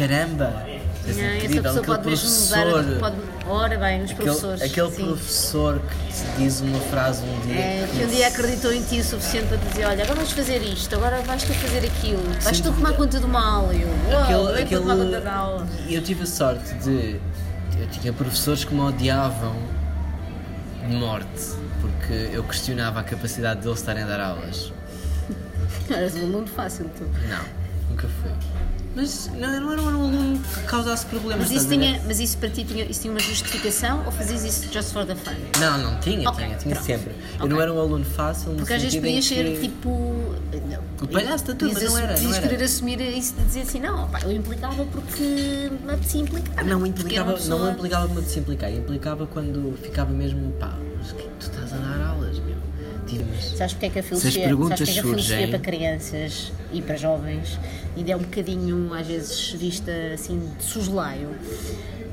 Caramba! 0.00 0.64
Não, 1.06 1.12
essa 1.12 1.36
incrível, 1.44 1.62
pessoa 1.62 1.80
aquele 1.80 1.86
pode 1.86 2.08
mesmo 2.08 2.28
professor. 2.28 2.82
mudar. 2.84 2.98
Pode, 3.00 3.16
ora 3.46 3.78
bem, 3.78 4.02
os 4.02 4.10
Aquele, 4.10 4.24
professores. 4.24 4.62
aquele 4.62 4.90
sim. 4.90 5.04
professor 5.06 5.80
que 5.80 6.12
te 6.12 6.38
diz 6.38 6.60
uma 6.62 6.80
frase 6.80 7.22
um 7.22 7.40
dia. 7.40 7.54
É, 7.54 7.88
que 7.92 8.04
um 8.04 8.08
dia 8.08 8.28
acreditou 8.28 8.72
em 8.72 8.82
ti 8.82 9.00
o 9.00 9.04
suficiente 9.04 9.48
para 9.48 9.56
dizer: 9.58 9.84
olha, 9.84 10.04
agora 10.04 10.16
vais 10.16 10.32
fazer 10.32 10.62
isto, 10.62 10.94
agora 10.94 11.20
vais 11.20 11.42
tu 11.42 11.52
fazer 11.52 11.84
aquilo, 11.86 12.22
vais 12.40 12.56
Sem 12.56 12.62
tu 12.64 12.72
tomar 12.72 12.94
conta 12.94 13.18
de 13.18 13.26
uma 13.26 13.56
aula. 13.56 13.74
E 13.74 13.82
eu, 13.82 13.88
uau, 13.88 14.48
aquele, 14.54 14.64
vou 14.76 14.80
tomar 14.80 14.96
conta 14.96 15.20
da 15.20 15.34
aula. 15.34 15.66
Eu 15.88 16.02
tive 16.02 16.22
a 16.22 16.26
sorte 16.26 16.74
de. 16.74 17.20
Eu 17.78 17.86
tinha 17.88 18.12
professores 18.12 18.64
que 18.64 18.72
me 18.74 18.80
odiavam 18.80 19.54
de 20.86 20.94
morte, 20.96 21.56
porque 21.80 22.30
eu 22.32 22.42
questionava 22.44 23.00
a 23.00 23.02
capacidade 23.02 23.60
deles 23.60 23.78
estarem 23.78 24.02
a 24.02 24.06
dar 24.06 24.20
aulas. 24.20 24.72
Eras 25.90 26.14
um 26.14 26.22
aluno 26.22 26.46
fácil, 26.46 26.90
tu. 26.96 27.04
Não, 27.28 27.44
nunca 27.90 28.08
fui. 28.08 28.30
Mas 28.94 29.30
não, 29.38 29.60
não 29.60 29.72
era 29.72 29.80
um 29.82 29.88
aluno 29.88 30.40
que 30.40 30.60
causasse 30.64 31.06
problemas. 31.06 31.48
Mas 31.48 31.56
isso, 31.62 31.68
tinha, 31.68 32.00
mas 32.06 32.18
isso 32.18 32.36
para 32.38 32.50
ti 32.50 32.64
tinha, 32.64 32.84
isso 32.84 33.02
tinha 33.02 33.12
uma 33.12 33.20
justificação 33.20 34.04
ou 34.04 34.10
fazias 34.10 34.44
isso 34.44 34.72
just 34.72 34.92
for 34.92 35.06
the 35.06 35.14
fun? 35.14 35.30
Não, 35.60 35.78
não 35.78 36.00
tinha, 36.00 36.28
Ok, 36.28 36.44
tinha, 36.44 36.56
tinha 36.58 36.74
pronto. 36.74 36.86
sempre. 36.86 37.14
Eu 37.38 37.46
não 37.48 37.60
era 37.60 37.72
um 37.72 37.78
aluno 37.78 38.04
fácil 38.04 38.52
Porque 38.54 38.72
às 38.72 38.82
vezes 38.82 38.98
podias 38.98 39.24
ser 39.24 39.44
que- 39.54 39.60
tipo. 39.68 39.88
O 41.00 41.06
palhaço 41.06 41.46
da 41.46 41.54
turma, 41.54 41.78
não 41.80 41.98
era, 41.98 42.08
não 42.08 42.14
Podias 42.16 42.38
querer 42.40 42.64
assumir 42.64 43.00
isso 43.00 43.34
de 43.34 43.44
dizer 43.44 43.60
assim: 43.60 43.78
não, 43.80 44.08
pá, 44.08 44.20
eu 44.22 44.32
implicava 44.32 44.84
porque 44.84 45.70
me 45.84 45.92
apetecia 45.92 46.20
implicar. 46.22 46.64
Não 46.64 46.84
implicava, 46.84 47.30
uma 47.30 47.36
pessoa- 47.38 47.58
não 47.60 47.70
implicava 47.72 48.08
como 48.08 48.22
se 48.22 48.38
implicar, 48.40 48.72
implicava 48.72 49.26
quando 49.26 49.78
ficava 49.82 50.12
mesmo, 50.12 50.50
pá, 50.58 50.76
mas 50.98 51.12
que 51.12 51.22
tu 51.22 51.30
estás 51.40 51.72
a 51.72 51.76
dar 51.76 52.06
aulas, 52.08 52.38
meu. 52.40 52.56
Sabes 53.56 53.72
porque 53.72 53.86
é 53.86 53.90
que 53.90 53.98
a 53.98 54.02
filosofia, 54.04 54.44
perguntas 54.44 54.78
sabes 54.78 54.88
porque 54.88 54.90
é 54.90 54.94
que 54.94 55.00
a 55.00 55.02
filosofia 55.02 55.36
surgem- 55.36 55.50
para 55.50 55.58
crianças 55.58 56.52
e 56.72 56.80
para 56.80 56.96
jovens 56.96 57.58
ainda 57.96 58.12
é 58.12 58.16
um 58.16 58.20
bocadinho, 58.20 58.92
às 58.94 59.06
vezes, 59.06 59.52
vista 59.52 59.92
assim 60.14 60.40
de 60.58 60.64
soslaio? 60.64 61.28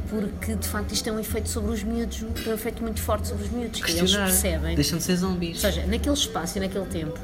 Porque 0.09 0.55
de 0.55 0.67
facto 0.67 0.93
isto 0.93 1.03
tem 1.03 1.13
um 1.13 1.19
efeito 1.19 1.49
sobre 1.49 1.71
os 1.71 1.83
miúdos, 1.83 2.23
um 2.23 2.53
efeito 2.53 2.81
muito 2.81 3.01
forte 3.01 3.27
sobre 3.27 3.43
os 3.43 3.51
miúdos, 3.51 3.81
que 3.81 3.91
eles 3.91 4.01
questionar, 4.01 4.27
percebem. 4.27 4.75
deixam 4.75 4.97
de 4.97 5.03
ser 5.03 5.17
zombies. 5.17 5.63
Ou 5.63 5.69
seja, 5.69 5.85
naquele 5.85 6.15
espaço 6.15 6.57
e 6.57 6.61
naquele 6.61 6.85
tempo, 6.85 7.19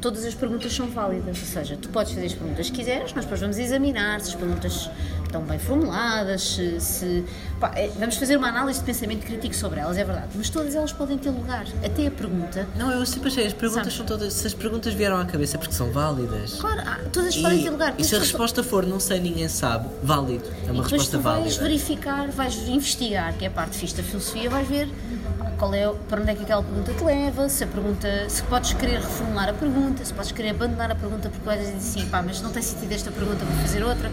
todas 0.00 0.24
as 0.24 0.34
perguntas 0.34 0.72
são 0.72 0.86
válidas. 0.86 1.36
Ou 1.40 1.46
seja, 1.46 1.76
tu 1.76 1.88
podes 1.88 2.12
fazer 2.12 2.26
as 2.26 2.34
perguntas 2.34 2.70
que 2.70 2.76
quiseres, 2.76 3.12
nós 3.12 3.24
depois 3.24 3.40
vamos 3.40 3.58
examinar 3.58 4.20
se 4.20 4.28
as 4.28 4.34
perguntas 4.36 4.88
estão 5.36 5.42
bem 5.42 5.58
formuladas, 5.58 6.42
se. 6.42 6.80
se- 6.80 7.24
pá, 7.60 7.70
é, 7.74 7.88
vamos 7.98 8.16
fazer 8.16 8.36
uma 8.36 8.48
análise 8.48 8.80
de 8.80 8.86
pensamento 8.86 9.24
crítico 9.24 9.54
sobre 9.54 9.80
elas, 9.80 9.96
é 9.96 10.04
verdade. 10.04 10.28
Mas 10.34 10.48
todas 10.50 10.74
elas 10.74 10.92
podem 10.92 11.18
ter 11.18 11.30
lugar. 11.30 11.66
Até 11.84 12.06
a 12.06 12.10
pergunta. 12.10 12.66
Não, 12.76 12.90
eu 12.90 13.04
sempre 13.06 13.28
achei, 13.28 13.46
as 13.46 13.52
perguntas 13.52 13.84
Sabes? 13.92 13.96
são 13.96 14.06
todas, 14.06 14.32
se 14.32 14.46
as 14.46 14.54
perguntas 14.54 14.94
vieram 14.94 15.18
à 15.18 15.24
cabeça 15.24 15.56
é 15.56 15.58
porque 15.58 15.74
são 15.74 15.90
válidas. 15.90 16.54
Claro, 16.54 16.80
ah, 16.86 16.98
todas 17.12 17.36
podem 17.36 17.62
ter 17.62 17.70
lugar. 17.70 17.94
E, 17.98 18.02
e 18.02 18.04
se 18.04 18.16
a 18.16 18.18
resposta 18.18 18.62
for 18.62 18.86
não 18.86 18.98
sei, 19.00 19.20
ninguém 19.20 19.48
sabe, 19.48 19.88
válido. 20.02 20.44
É 20.64 20.68
E 20.68 20.70
uma 20.70 20.82
depois 20.82 20.92
resposta 20.92 21.18
tu 21.18 21.22
vais 21.22 21.38
válida. 21.56 21.62
verificar, 21.62 22.28
vais 22.30 22.56
investigar, 22.68 23.34
que 23.34 23.44
é 23.44 23.48
a 23.48 23.50
parte 23.50 23.76
fixe 23.76 23.94
da 23.94 24.02
filosofia, 24.02 24.48
vais 24.50 24.66
ver 24.68 24.88
qual 25.58 25.72
é, 25.72 25.90
para 26.08 26.20
onde 26.20 26.30
é 26.30 26.34
que 26.34 26.42
aquela 26.42 26.62
pergunta 26.62 26.92
te 26.92 27.02
leva, 27.02 27.48
se 27.48 27.64
a 27.64 27.66
pergunta, 27.66 28.28
se 28.28 28.42
podes 28.42 28.74
querer 28.74 29.00
reformular 29.00 29.48
a 29.48 29.54
pergunta, 29.54 30.04
se 30.04 30.12
podes 30.12 30.30
querer 30.32 30.50
abandonar 30.50 30.90
a 30.90 30.94
pergunta 30.94 31.30
porque 31.30 31.44
vais 31.46 31.60
dizer 31.60 31.76
assim, 31.76 32.06
pá, 32.10 32.20
mas 32.22 32.42
não 32.42 32.50
tem 32.50 32.62
sentido 32.62 32.92
esta 32.92 33.10
pergunta, 33.10 33.42
vou 33.42 33.56
fazer 33.62 33.82
outra. 33.82 34.10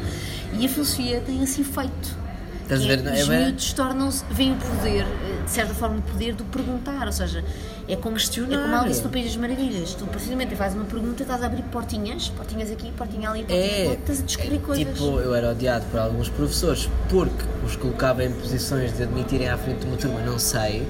E 0.60 0.66
a 0.66 0.70
filosofia 0.70 1.22
tem 1.26 1.42
assim 1.44 1.64
feito. 1.64 2.24
Estás 2.64 2.82
a 2.82 2.84
é, 2.86 2.96
ver, 2.96 3.08
é 3.08 3.22
os 3.22 3.28
miúdos 3.28 3.74
tornam-se, 3.74 4.24
veem 4.32 4.54
o 4.54 4.56
poder, 4.56 5.02
eh, 5.04 5.44
de 5.44 5.52
certa 5.52 5.74
forma, 5.74 5.98
o 5.98 6.02
poder 6.02 6.34
do 6.34 6.46
perguntar, 6.46 7.06
ou 7.06 7.12
seja, 7.12 7.44
é 7.90 7.96
como, 7.98 8.16
é 8.16 8.20
Questionar. 8.20 8.62
como 8.62 8.76
Alice 8.78 9.04
no 9.04 9.10
País 9.10 9.26
das 9.26 9.36
Maravilhas. 9.36 9.94
Tu, 9.96 10.06
precisamente, 10.06 10.56
fazes 10.56 10.78
uma 10.78 10.86
pergunta, 10.86 11.24
estás 11.24 11.44
a 11.44 11.48
abrir 11.48 11.62
portinhas, 11.64 12.30
portinhas 12.30 12.72
aqui, 12.72 12.90
portinha 12.94 13.30
ali, 13.30 13.40
portinha 13.44 13.60
É, 13.66 13.88
lá, 13.90 13.94
estás 13.96 14.22
a 14.22 14.24
descobrir 14.24 14.60
coisas. 14.60 14.86
tipo, 14.88 15.20
eu 15.20 15.36
era 15.36 15.52
odiado 15.52 15.84
por 15.92 16.00
alguns 16.00 16.30
professores 16.30 16.90
porque 17.10 17.44
os 17.66 17.76
colocava 17.76 18.24
em 18.24 18.32
posições 18.32 18.96
de 18.96 19.04
admitirem 19.04 19.50
à 19.50 19.58
frente 19.58 19.80
de 19.80 19.88
uma 19.88 19.98
turma, 19.98 20.22
não 20.22 20.40
sei. 20.40 20.88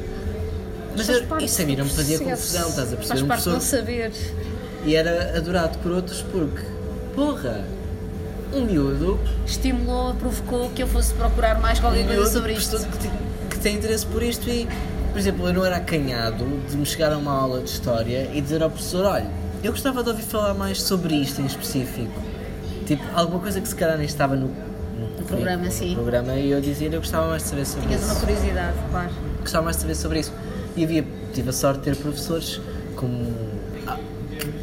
Mas 0.95 1.09
eu, 1.09 1.23
isso 1.39 1.59
a 1.59 1.65
mim 1.65 1.75
não 1.75 1.85
me 1.85 1.91
fazia 1.91 2.19
confusão, 2.19 2.69
estás 2.69 2.93
a 2.93 2.95
perceber? 2.97 3.07
Faz 3.07 3.21
Um 3.23 3.27
parte 3.27 3.43
de 3.45 3.49
professor- 3.49 3.53
não 3.53 3.59
saber. 3.61 4.11
E 4.85 4.95
era 4.95 5.35
adorado 5.35 5.79
por 5.79 5.91
outros 5.91 6.21
porque, 6.31 6.61
porra, 7.15 7.65
um 8.55 8.65
miúdo, 8.65 9.19
Estimulou, 9.45 10.13
provocou 10.15 10.69
que 10.69 10.83
eu 10.83 10.87
fosse 10.87 11.13
procurar 11.13 11.59
mais 11.59 11.79
qualquer 11.79 12.05
coisa 12.05 12.29
sobre 12.29 12.53
isto. 12.53 12.77
que, 12.77 13.09
que 13.49 13.59
tem 13.59 13.75
interesse 13.75 14.05
por 14.05 14.21
isto 14.21 14.49
e, 14.49 14.67
por 15.11 15.17
exemplo, 15.17 15.47
eu 15.47 15.53
não 15.53 15.65
era 15.65 15.77
acanhado 15.77 16.45
de 16.69 16.77
me 16.77 16.85
chegar 16.85 17.11
a 17.11 17.17
uma 17.17 17.31
aula 17.31 17.61
de 17.61 17.69
história 17.69 18.29
e 18.33 18.41
dizer 18.41 18.61
ao 18.63 18.69
professor, 18.69 19.05
olha, 19.05 19.27
eu 19.63 19.71
gostava 19.71 20.03
de 20.03 20.09
ouvir 20.09 20.23
falar 20.23 20.53
mais 20.53 20.81
sobre 20.81 21.15
isto 21.15 21.41
em 21.41 21.45
específico. 21.45 22.11
Tipo, 22.85 23.03
alguma 23.15 23.39
coisa 23.39 23.61
que 23.61 23.67
se 23.67 23.75
calhar 23.75 23.97
nem 23.97 24.05
estava 24.05 24.35
no, 24.35 24.47
no, 24.47 25.25
programa, 25.25 25.63
no 25.65 25.71
sim. 25.71 25.93
programa 25.93 26.33
e 26.35 26.51
eu 26.51 26.59
dizia, 26.59 26.89
eu 26.89 26.99
gostava 26.99 27.27
mais 27.29 27.43
de 27.43 27.49
saber 27.49 27.65
sobre 27.65 27.87
Tinhas 27.87 28.01
isso. 28.01 28.11
uma 28.11 28.19
curiosidade, 28.19 28.77
claro. 28.91 29.09
gostava 29.39 29.63
mais 29.63 29.77
de 29.77 29.81
saber 29.81 29.95
sobre 29.95 30.19
isso. 30.19 30.33
E 30.75 30.83
havia, 30.83 31.05
tive 31.33 31.49
a 31.49 31.53
sorte 31.53 31.79
de 31.79 31.83
ter 31.85 31.95
professores 31.95 32.59
como, 32.95 33.31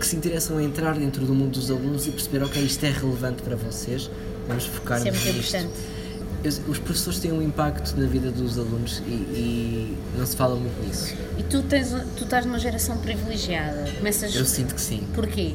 que, 0.00 0.06
se 0.06 0.16
interessam 0.16 0.56
a 0.58 0.62
entrar 0.62 0.94
dentro 0.98 1.24
do 1.26 1.34
mundo 1.34 1.52
dos 1.52 1.70
alunos 1.70 2.06
e 2.06 2.10
perceber, 2.10 2.42
ok, 2.44 2.62
isto 2.62 2.84
é 2.84 2.90
relevante 2.90 3.42
para 3.42 3.54
vocês, 3.56 4.10
vamos 4.48 4.64
focar-nos 4.66 5.14
Isso 5.14 5.28
é 5.28 5.32
nisto. 5.32 5.56
importante. 5.56 5.80
Os- 6.42 6.60
Os 6.68 6.78
professores 6.78 7.18
têm 7.18 7.32
um 7.32 7.42
impacto 7.42 7.94
na 8.00 8.06
vida 8.06 8.30
dos 8.30 8.58
alunos 8.58 9.02
e, 9.06 9.10
e 9.10 9.98
não 10.16 10.24
se 10.24 10.34
fala 10.34 10.56
muito 10.56 10.82
nisso. 10.86 11.14
E 11.38 11.42
tu, 11.42 11.62
tens, 11.62 11.90
tu 12.16 12.24
estás 12.24 12.46
numa 12.46 12.58
geração 12.58 12.96
privilegiada. 12.96 13.90
Começas. 13.98 14.34
Eu 14.34 14.46
sinto 14.46 14.74
que 14.74 14.80
sim. 14.80 15.06
Porquê? 15.14 15.52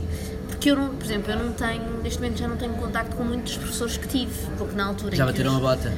Porque 0.66 0.72
eu, 0.80 0.84
não, 0.84 0.96
por 0.96 1.06
exemplo, 1.06 1.32
eu 1.32 1.38
não 1.46 1.54
tenho, 1.54 2.02
neste 2.02 2.20
momento 2.20 2.40
já 2.40 2.48
não 2.48 2.58
tenho 2.58 2.74
contacto 2.74 3.16
com 3.16 3.24
muitos 3.24 3.56
professores 3.56 3.98
que 3.98 4.08
tive, 4.08 4.34
porque 4.58 4.76
na 4.76 4.86
altura. 4.88 5.16
Já 5.16 5.24
que 5.28 5.32
bateram 5.32 5.52
a 5.52 5.56
os- 5.58 5.62
bota? 5.62 5.94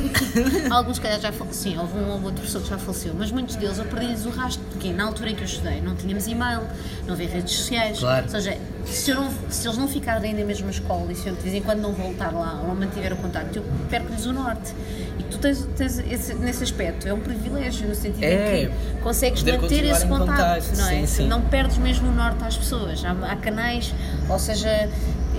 Alguns, 0.74 0.96
se 0.96 1.02
calhar, 1.02 1.20
já 1.20 1.30
faleceram. 1.30 1.50
Sim, 1.52 1.78
houve 1.78 1.98
um 1.98 2.06
ou 2.08 2.14
outro 2.22 2.32
professor 2.36 2.62
que 2.62 2.68
já 2.70 2.78
faleceu, 2.78 3.14
mas 3.18 3.30
muitos 3.30 3.56
deles 3.56 3.76
eu 3.78 3.84
perdi-lhes 3.84 4.24
o 4.24 4.30
rastro, 4.30 4.64
porque 4.70 4.90
na 4.90 5.04
altura 5.04 5.28
em 5.30 5.34
que 5.34 5.42
eu 5.42 5.46
estudei 5.46 5.82
não 5.82 5.94
tínhamos 5.94 6.26
e-mail, 6.26 6.62
não 7.06 7.12
havia 7.12 7.28
redes 7.28 7.52
sociais. 7.52 7.98
Claro. 7.98 8.24
Ou 8.24 8.30
seja, 8.30 8.56
se, 8.86 9.12
não- 9.14 9.30
se 9.48 9.66
eles 9.66 9.78
não 9.78 9.86
ficarem 9.88 10.34
na 10.34 10.44
mesma 10.44 10.70
escola 10.70 11.12
e 11.12 11.14
se 11.16 11.26
eu 11.28 11.34
de 11.34 11.40
vez 11.42 11.54
em 11.54 11.62
quando 11.62 11.80
não 11.80 11.92
voltar 11.92 12.32
lá 12.32 12.58
ou 12.62 12.68
não 12.68 12.74
mantiver 12.74 13.12
o 13.12 13.16
contacto, 13.16 13.58
eu 13.58 13.64
perco-lhes 13.88 14.26
o 14.26 14.32
norte. 14.32 14.72
E 15.18 15.22
tu 15.24 15.38
tens, 15.38 15.66
tens 15.76 15.98
esse- 15.98 16.34
nesse 16.34 16.62
aspecto, 16.64 17.06
é 17.06 17.12
um 17.12 17.20
privilégio, 17.20 17.88
no 17.88 17.94
sentido 17.94 18.24
É. 18.24 18.62
em 18.64 18.68
que 18.68 18.74
consegues 19.02 19.42
manter 19.42 19.84
esse 19.84 20.04
em 20.04 20.08
contacto, 20.08 20.32
contacto, 20.32 20.76
não 20.76 20.88
é? 20.88 20.90
sim, 21.00 21.06
sim. 21.06 21.28
Não 21.28 21.42
perdes 21.42 21.78
mesmo 21.78 22.08
o 22.08 22.12
norte 22.14 22.42
às 22.44 22.56
pessoas. 22.56 23.04
Há, 23.04 23.10
há 23.30 23.36
canais, 23.36 23.92
ou 24.28 24.38
seja, 24.38 24.88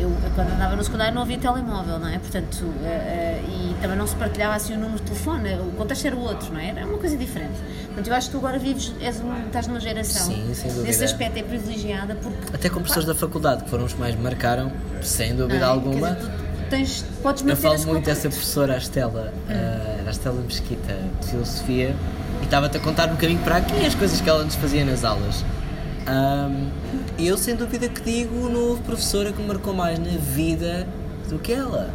eu 0.02 0.12
quando 0.36 0.52
andava 0.52 0.76
no 0.76 0.84
secundário 0.84 1.14
não 1.14 1.22
havia 1.22 1.38
telemóvel, 1.38 2.00
não 2.00 2.08
é? 2.08 2.18
Portanto, 2.20 2.66
eh, 2.84 2.88
eh, 2.88 3.44
e 3.48 3.76
também 3.82 3.98
não 3.98 4.08
se 4.08 4.16
partilhava 4.16 4.56
assim 4.56 4.74
o 4.74 4.78
número 4.78 4.98
de 4.98 5.04
telefone, 5.04 5.54
o 5.56 5.72
contexto 5.78 6.06
era 6.08 6.16
o 6.16 6.20
outro, 6.22 6.52
não 6.54 6.60
é? 6.60 6.70
Era 6.70 6.86
uma 6.86 6.98
coisa 6.98 7.16
diferente. 7.18 7.54
Portanto, 7.88 8.08
eu 8.08 8.14
acho 8.16 8.28
que 8.28 8.32
tu 8.32 8.38
agora 8.38 8.58
vives, 8.60 8.94
és 9.02 9.20
um- 9.22 9.46
estás 9.48 9.68
numa 9.68 9.80
geração, 9.80 10.26
Sim, 10.28 10.54
sem 10.54 10.68
dúvida. 10.70 10.88
nesse 10.88 11.04
aspecto 11.04 11.38
é 11.38 11.44
privilegiada 11.44 12.16
porque. 12.16 12.56
Até 12.56 12.70
com 12.70 12.76
professores 12.76 13.08
da 13.08 13.16
faculdade, 13.16 13.64
que 13.64 13.70
foram 13.70 13.86
os 13.86 13.94
que 13.94 14.00
mais 14.00 14.16
marcaram, 14.20 14.72
sem 15.02 15.36
dúvida 15.36 15.60
é? 15.60 15.64
alguma. 15.64 16.12
Dizer, 16.14 16.30
tu 16.30 16.70
tens, 16.70 17.06
podes 17.22 17.46
Eu 17.46 17.56
falo 17.58 17.86
muito 17.88 18.06
dessa 18.06 18.30
professora, 18.30 18.76
a 18.76 18.78
Estela, 18.78 19.34
eh, 19.50 19.98
era 20.00 20.08
a 20.08 20.12
Estela 20.12 20.42
Mesquita, 20.42 20.98
de 21.22 21.28
Filosofia, 21.28 21.96
e 22.42 22.44
estava-te 22.46 22.78
a 22.78 22.80
contar 22.80 23.08
um 23.10 23.12
bocadinho 23.14 23.40
para 23.40 23.58
aqui 23.58 23.86
as 23.86 23.94
coisas 23.96 24.20
que 24.22 24.30
ela 24.30 24.44
nos 24.44 24.56
fazia 24.56 24.84
nas 24.86 25.04
aulas. 25.04 25.44
E 26.04 27.01
eu, 27.28 27.38
sem 27.38 27.56
dúvida, 27.56 27.88
que 27.90 28.02
digo, 28.02 28.50
não 28.50 28.70
houve 28.70 28.82
professora 28.84 29.32
que 29.32 29.42
me 29.42 29.48
marcou 29.48 29.74
mais 29.74 30.00
na 30.00 30.18
vida 30.18 30.88
do 31.30 31.40
que 31.40 31.52
ela. 31.52 31.94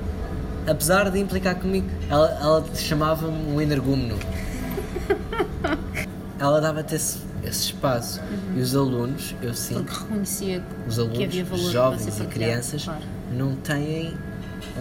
Apesar 0.66 1.10
de 1.10 1.18
implicar 1.18 1.54
comigo, 1.56 1.86
ela, 2.10 2.38
ela 2.40 2.64
chamava-me 2.74 3.52
um 3.52 3.60
energúmeno. 3.60 4.18
ela 6.38 6.60
dava-te 6.60 6.94
esse, 6.94 7.18
esse 7.44 7.66
espaço. 7.66 8.20
E 8.54 8.60
os 8.60 8.74
alunos, 8.74 9.34
eu 9.42 9.54
sinto, 9.54 9.84
Porque 9.84 10.00
reconhecia 10.00 10.62
os 10.86 10.94
que 10.94 11.00
alunos, 11.00 11.22
havia 11.22 11.44
valor 11.44 11.70
jovens 11.70 12.20
e 12.20 12.26
crianças, 12.26 12.84
claro. 12.84 13.02
não 13.32 13.54
têm 13.56 14.14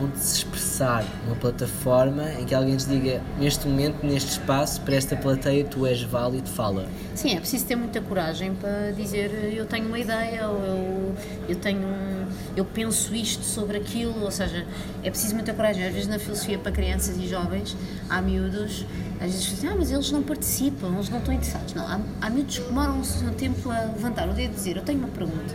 onde 0.02 0.18
se 0.20 0.38
expressar 0.38 1.06
uma 1.26 1.36
plataforma 1.36 2.32
em 2.34 2.46
que 2.46 2.54
alguém 2.54 2.74
lhes 2.74 2.86
diga 2.88 3.22
neste 3.40 3.68
momento, 3.68 4.06
neste 4.06 4.32
espaço, 4.32 4.82
para 4.82 4.96
esta 4.96 5.16
plateia 5.16 5.64
tu 5.64 5.86
és 5.86 6.02
válido, 6.04 6.50
fala. 6.50 6.86
Sim, 7.14 7.36
é 7.36 7.40
preciso 7.40 7.66
ter 7.66 7.76
muita 7.76 8.02
coragem 8.02 8.54
para 8.56 8.92
dizer 8.92 9.54
eu 9.56 9.66
tenho 9.66 9.88
uma 9.88 9.98
ideia 10.00 10.48
ou 10.50 10.58
eu, 10.66 11.16
eu 11.50 11.56
tenho 11.56 11.80
um- 11.80 12.26
eu 12.58 12.64
penso 12.66 13.14
isto 13.16 13.44
sobre 13.44 13.78
aquilo, 13.78 14.22
ou 14.24 14.32
seja, 14.32 14.66
é 15.04 15.10
preciso 15.10 15.36
muita 15.36 15.54
coragem. 15.54 15.86
Às 15.86 15.94
vezes 15.94 16.08
na 16.08 16.18
filosofia 16.20 16.58
para 16.58 16.72
crianças 16.72 17.18
e 17.18 17.28
jovens 17.28 17.76
há 18.10 18.22
miúdos, 18.22 18.86
às 19.20 19.32
vezes 19.32 19.44
dizem, 19.46 19.70
ah, 19.70 19.76
mas 19.78 19.92
eles 19.92 20.10
não 20.12 20.24
participam, 20.24 20.88
eles 20.96 21.10
não 21.10 21.20
estão 21.20 21.34
interessados. 21.34 21.74
Não, 21.74 21.86
há, 21.88 22.00
há 22.22 22.30
miúdos 22.30 22.58
que 22.60 22.66
demoram 22.66 23.00
o 23.00 23.06
seu 23.06 23.32
tempo 23.34 23.70
a 23.70 23.80
levantar 23.82 24.28
o 24.30 24.34
dedo 24.34 24.52
e 24.52 24.56
dizer 24.56 24.78
eu 24.78 24.84
tenho 24.84 25.00
uma 25.00 25.08
pergunta, 25.10 25.54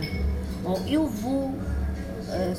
ou 0.63 0.79
eu 0.87 1.07
vou 1.07 1.55
ah, 2.29 2.53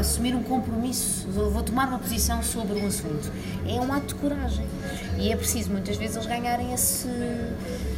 assumir 0.00 0.34
um 0.34 0.42
compromisso, 0.42 1.28
vou 1.28 1.62
tomar 1.62 1.88
uma 1.88 1.98
posição 1.98 2.42
sobre 2.42 2.80
um 2.80 2.86
assunto. 2.86 3.30
É 3.66 3.80
um 3.80 3.92
ato 3.92 4.08
de 4.08 4.14
coragem. 4.16 4.66
E 5.18 5.30
é 5.30 5.36
preciso 5.36 5.70
muitas 5.70 5.96
vezes 5.96 6.16
eles 6.16 6.26
ganharem 6.26 6.72
esse, 6.72 7.08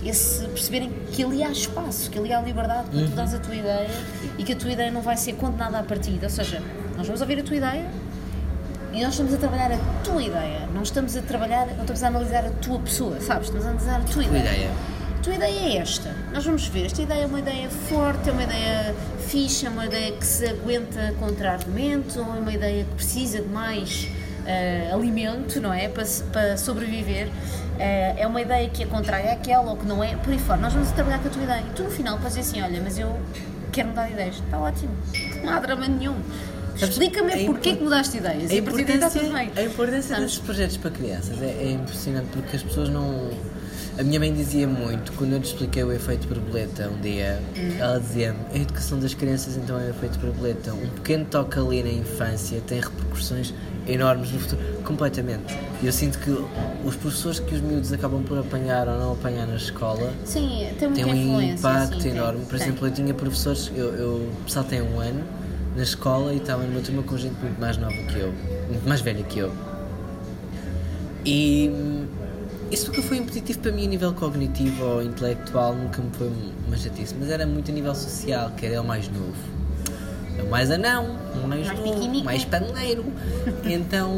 esse 0.05 0.45
perceberem 0.49 0.93
que 1.13 1.23
ali 1.25 1.43
há 1.43 1.51
espaço, 1.51 2.11
que 2.11 2.19
ali 2.19 2.33
há 2.33 2.41
liberdade 2.41 2.89
para 2.91 3.01
tu 3.01 3.11
dares 3.13 3.35
a 3.35 3.39
tua 3.39 3.55
ideia 3.55 3.91
e 4.39 4.43
que 4.45 4.53
a 4.53 4.57
tua 4.57 4.73
ideia 4.73 4.91
não 4.91 5.01
vai 5.03 5.17
ser 5.17 5.35
condenada 5.35 5.79
à 5.79 5.83
partida. 5.83 6.27
Ou 6.27 6.31
seja, 6.31 6.61
nós 6.97 7.07
vamos 7.07 7.21
ouvir 7.21 7.39
a 7.39 7.43
tua 7.43 7.57
ideia 7.57 7.87
e 8.93 9.01
nós 9.03 9.13
estamos 9.15 9.33
a 9.33 9.37
trabalhar 9.37 9.73
a 9.73 9.79
tua 10.05 10.23
ideia. 10.23 10.69
Não 10.75 10.83
estamos 10.83 11.17
a 11.17 11.23
trabalhar, 11.23 11.67
não 11.69 11.81
estamos 11.83 12.03
a 12.03 12.09
analisar 12.09 12.45
a 12.45 12.51
tua 12.51 12.79
pessoa, 12.81 13.21
sabes? 13.21 13.47
Estamos 13.49 13.67
a 13.67 13.71
analisar 13.71 13.97
a 14.01 14.05
tua 14.05 14.25
Tua 14.25 14.39
ideia. 14.39 14.71
a 14.71 15.02
tua 15.23 15.35
ideia 15.35 15.61
é 15.61 15.77
esta. 15.77 16.14
Nós 16.33 16.45
vamos 16.45 16.66
ver. 16.66 16.87
Esta 16.87 17.03
ideia 17.03 17.23
é 17.23 17.27
uma 17.27 17.39
ideia 17.39 17.70
forte, 17.70 18.29
é 18.29 18.33
uma 18.33 18.43
ideia 18.43 18.95
fixa, 19.27 19.66
é 19.66 19.70
uma 19.70 19.87
ideia 19.87 20.12
que 20.12 20.27
se 20.27 20.47
aguenta 20.47 21.14
contra 21.18 21.53
argumentos, 21.53 22.16
ou 22.16 22.25
é 22.25 22.39
uma 22.39 22.53
ideia 22.53 22.85
que 22.85 22.95
precisa 22.97 23.41
de 23.41 23.49
mais 23.49 24.09
eh, 24.45 24.91
alimento, 24.93 25.61
não 25.61 25.73
é? 25.73 25.89
Para, 25.89 26.05
para 26.33 26.57
sobreviver. 26.57 27.29
Eh, 27.79 28.14
é 28.18 28.27
uma 28.27 28.41
ideia 28.41 28.68
que 28.68 28.83
é 28.83 28.87
contrária 28.87 29.33
àquela 29.33 29.70
ou 29.70 29.77
que 29.77 29.87
não 29.87 30.03
é, 30.03 30.16
por 30.16 30.33
aí 30.33 30.39
fora. 30.39 30.61
Nós 30.61 30.73
vamos 30.73 30.91
trabalhar 30.91 31.20
com 31.20 31.29
a 31.29 31.31
tua 31.31 31.43
ideia. 31.43 31.64
E 31.70 31.75
tu 31.75 31.85
no 31.85 31.91
final 31.91 32.18
podes 32.18 32.37
dizer 32.37 32.51
assim: 32.51 32.62
olha, 32.62 32.83
mas 32.83 32.99
eu 32.99 33.18
quero 33.70 33.89
mudar 33.89 34.07
de 34.07 34.14
ideias. 34.14 34.37
Está 34.37 34.59
ótimo. 34.59 34.95
Não 35.45 35.53
há 35.53 35.61
drama 35.61 35.87
nenhum. 35.87 36.16
Explica-me 36.75 37.33
é 37.33 37.45
porquê 37.45 37.77
que 37.77 37.85
mudaste 37.85 38.12
de 38.12 38.18
ideias. 38.18 38.51
A 38.51 38.55
importância, 38.55 39.23
a 39.57 39.62
importância 39.62 40.03
Sabes? 40.03 40.25
desses 40.25 40.39
projetos 40.39 40.77
para 40.79 40.91
crianças 40.91 41.41
é, 41.41 41.47
é 41.47 41.70
impressionante 41.73 42.27
porque 42.33 42.57
as 42.57 42.62
pessoas 42.62 42.89
não. 42.89 43.31
A 43.99 44.03
minha 44.03 44.18
mãe 44.18 44.32
dizia 44.32 44.66
muito, 44.66 45.12
quando 45.12 45.32
eu 45.32 45.38
lhe 45.38 45.45
expliquei 45.45 45.84
o 45.84 45.93
efeito 45.93 46.26
borboleta 46.26 46.88
um 46.88 46.99
dia, 47.01 47.38
Hum. 47.55 47.76
ela 47.78 48.01
dizia-me: 48.01 48.38
a 48.53 48.57
educação 48.57 48.99
das 48.99 49.12
crianças 49.12 49.57
então 49.57 49.78
é 49.78 49.88
o 49.88 49.90
efeito 49.90 50.18
borboleta. 50.18 50.72
Um 50.72 50.88
pequeno 50.88 51.26
toque 51.26 51.59
ali 51.59 51.82
na 51.82 51.90
infância 51.90 52.59
tem 52.66 52.80
repercussões 52.80 53.53
enormes 53.86 54.32
no 54.32 54.38
futuro. 54.40 54.62
Completamente. 54.84 55.59
E 55.82 55.86
eu 55.86 55.93
sinto 55.93 56.18
que 56.20 56.30
os 56.30 56.97
professores 56.97 57.38
que 57.38 57.55
os 57.55 57.61
miúdos 57.61 57.93
acabam 57.93 58.22
por 58.22 58.38
apanhar 58.38 58.88
ou 58.88 58.99
não 58.99 59.12
apanhar 59.12 59.47
na 59.47 59.57
escola 59.57 60.11
Sim, 60.24 60.68
tem 60.78 60.88
um 61.05 61.43
impacto 61.43 61.97
sim, 61.97 62.01
tem, 62.01 62.12
enorme. 62.12 62.40
Por 62.47 62.59
tem. 62.59 62.66
exemplo, 62.68 62.86
eu 62.88 62.93
tinha 62.93 63.12
professores, 63.12 63.70
eu, 63.74 63.95
eu 63.95 64.30
tem 64.68 64.80
um 64.80 65.01
ano 65.01 65.22
na 65.76 65.82
escola 65.82 66.32
e 66.32 66.38
estava 66.38 66.62
numa 66.62 66.80
turma 66.80 67.03
com 67.03 67.16
gente 67.18 67.34
muito 67.43 67.61
mais 67.61 67.76
nova 67.76 67.95
que 67.95 68.18
eu, 68.18 68.32
muito 68.68 68.88
mais 68.88 69.01
velha 69.01 69.22
que 69.22 69.38
eu. 69.38 69.53
E 71.24 71.70
isso 72.73 72.87
nunca 72.89 73.03
foi 73.03 73.18
impeditivo 73.18 73.59
para 73.59 73.73
mim 73.73 73.85
a 73.85 73.89
nível 73.89 74.12
cognitivo 74.14 74.85
ou 74.85 75.03
intelectual, 75.03 75.75
nunca 75.75 76.01
me 76.01 76.11
foi 76.12 76.33
uma 76.66 76.77
chatice, 76.77 77.14
mas 77.18 77.29
era 77.29 77.47
muito 77.47 77.70
a 77.70 77.75
nível 77.75 77.95
social, 77.95 78.51
que 78.57 78.64
era 78.66 78.81
o 78.81 78.85
mais 78.85 79.09
novo. 79.09 79.35
O 80.43 80.51
mais 80.51 80.70
anão, 80.70 81.16
o 81.45 81.47
mais, 81.47 81.66
Mais 81.66 81.81
novo, 81.81 82.25
mais 82.25 82.45
paneleiro. 82.45 83.05
então 83.64 84.11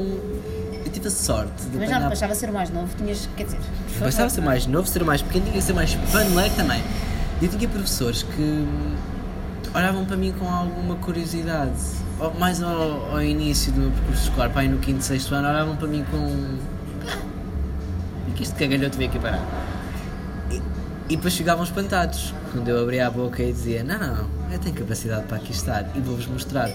eu 0.85 0.93
tive 0.93 1.09
a 1.09 1.11
sorte 1.11 1.65
de 1.65 1.79
Mas 1.79 1.91
já 1.91 1.99
não 1.99 2.09
bastava 2.09 2.35
ser 2.35 2.51
o 2.51 2.53
mais 2.53 2.71
novo, 2.71 2.95
tinhas, 2.97 3.29
quer 3.37 3.45
dizer. 3.45 3.59
Bastava 3.99 4.31
ser 4.31 4.41
mais 4.41 4.67
novo, 4.67 4.87
ser 4.87 5.05
mais 5.05 5.21
pequeno, 5.21 5.47
tinha 5.47 5.57
que 5.57 5.63
ser 5.63 5.73
mais 5.73 5.95
paneleiro 6.13 6.55
também. 6.55 6.83
E 7.43 7.47
eu 7.47 7.51
tinha 7.51 7.69
professores 7.69 8.23
que 8.23 8.65
olhavam 9.75 10.05
para 10.05 10.17
mim 10.17 10.33
com 10.39 10.49
alguma 10.49 10.95
curiosidade, 10.97 11.73
ou 12.21 12.33
mais 12.35 12.63
ao, 12.63 13.11
ao 13.11 13.23
início 13.23 13.73
do 13.73 13.81
meu 13.81 13.91
percurso 13.91 14.23
escolar, 14.29 14.51
pai 14.51 14.69
no 14.69 14.79
quinto, 14.79 15.03
sexto 15.03 15.35
ano, 15.35 15.49
olhavam 15.49 15.77
para 15.77 15.89
mim 15.89 16.05
com. 16.09 16.59
"Ah, 18.27 18.31
O 18.31 18.33
que 18.33 18.43
este 18.43 18.55
cagalhoto 18.55 18.97
veio 18.97 19.11
aqui 19.11 19.19
parar? 19.19 19.43
E, 20.51 20.57
e 21.11 21.17
depois 21.17 21.33
chegavam 21.35 21.65
espantados, 21.65 22.35
quando 22.53 22.69
eu 22.69 22.81
abria 22.83 23.07
a 23.07 23.11
boca 23.11 23.43
e 23.43 23.53
dizia: 23.53 23.83
Não, 23.85 23.99
não, 23.99 24.15
não, 24.17 24.27
eu 24.53 24.59
tenho 24.59 24.75
capacidade 24.75 25.25
para 25.27 25.37
aqui 25.37 25.53
estar 25.53 25.85
e 25.95 26.01
vou-vos 26.01 26.27
mostrar. 26.27 26.69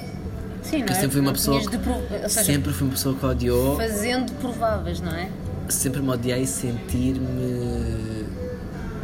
Sim, 0.61 0.79
não 0.79 0.85
Porque 0.87 0.91
é? 0.91 0.95
sempre 0.95 1.09
fui 1.11 1.21
uma 1.21 1.31
pessoa. 1.31 1.61
prov- 1.63 2.11
ou 2.23 2.29
seja, 2.29 2.43
sempre 2.43 2.73
fui 2.73 2.87
uma 2.87 2.93
pessoa 2.93 3.15
que 3.15 3.25
odiou 3.25 3.77
Fazendo 3.77 4.31
prováveis, 4.33 4.99
não 5.01 5.11
é? 5.13 5.29
sempre 5.69 6.01
me 6.01 6.09
odiei 6.09 6.45
sentir-me 6.47 8.25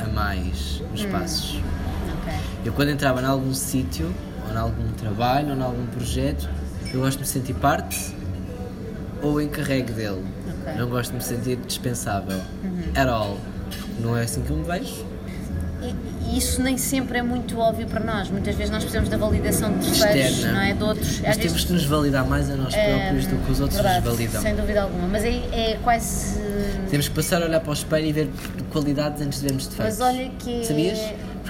a 0.03 0.07
mais 0.09 0.81
nos 0.91 1.01
espaços. 1.01 1.59
Ok. 2.21 2.33
Eu 2.65 2.73
quando 2.73 2.89
entrava 2.89 3.21
em 3.21 3.25
algum 3.25 3.53
sítio, 3.53 4.13
ou 4.47 4.53
em 4.53 4.57
algum 4.57 4.91
trabalho, 4.93 5.49
ou 5.51 5.55
em 5.57 5.61
algum 5.61 5.85
projeto, 5.87 6.49
eu 6.93 6.99
gosto 7.01 7.17
de 7.17 7.23
me 7.23 7.27
sentir 7.29 7.53
parte 7.53 8.13
ou 9.21 9.39
encarregue 9.41 9.91
dele. 9.93 10.23
Ok. 10.65 10.73
Não 10.77 10.89
gosto 10.89 11.11
de 11.11 11.17
me 11.17 11.23
sentir 11.23 11.57
dispensável. 11.57 12.39
At 12.95 13.07
all. 13.07 13.37
Não 13.99 14.17
é 14.17 14.23
assim 14.23 14.41
que 14.41 14.49
eu 14.49 14.57
me 14.57 14.63
vejo. 14.63 15.05
E, 15.81 16.37
isso 16.37 16.61
nem 16.61 16.77
sempre 16.77 17.19
é 17.19 17.21
muito 17.21 17.57
óbvio 17.59 17.85
para 17.87 17.99
nós. 18.03 18.29
Muitas 18.29 18.55
vezes 18.55 18.71
nós 18.71 18.79
precisamos 18.83 19.09
da 19.09 19.17
validação 19.17 19.71
de 19.77 19.85
terceiros, 19.85 20.31
Externa. 20.31 20.53
não 20.53 20.61
é? 20.61 20.73
De 20.73 20.83
outros. 20.83 21.21
Mas 21.21 21.37
temos 21.37 21.63
que 21.63 21.73
nos 21.73 21.85
validar 21.85 22.25
mais 22.25 22.49
a 22.49 22.55
nós 22.55 22.73
próprios 22.75 23.27
do 23.27 23.35
que 23.45 23.51
os 23.51 23.59
outros 23.59 23.79
Verdade, 23.79 24.05
nos 24.05 24.15
validam. 24.17 24.41
Sem 24.41 24.55
dúvida 24.55 24.81
alguma. 24.81 25.07
Mas 25.07 25.23
é, 25.23 25.29
é 25.53 25.79
quase. 25.83 26.39
Temos 26.89 27.07
que 27.07 27.15
passar 27.15 27.41
a 27.41 27.45
olhar 27.45 27.59
para 27.59 27.69
o 27.69 27.73
espelho 27.73 28.05
e 28.07 28.11
ver 28.13 28.29
qualidades 28.71 29.21
antes 29.21 29.39
de 29.39 29.45
vermos 29.47 29.67
defeitos. 29.67 29.99
Mas 29.99 30.07
olha 30.07 30.31
que. 30.39 30.61
é- 30.61 30.63
Sabias? 30.63 30.99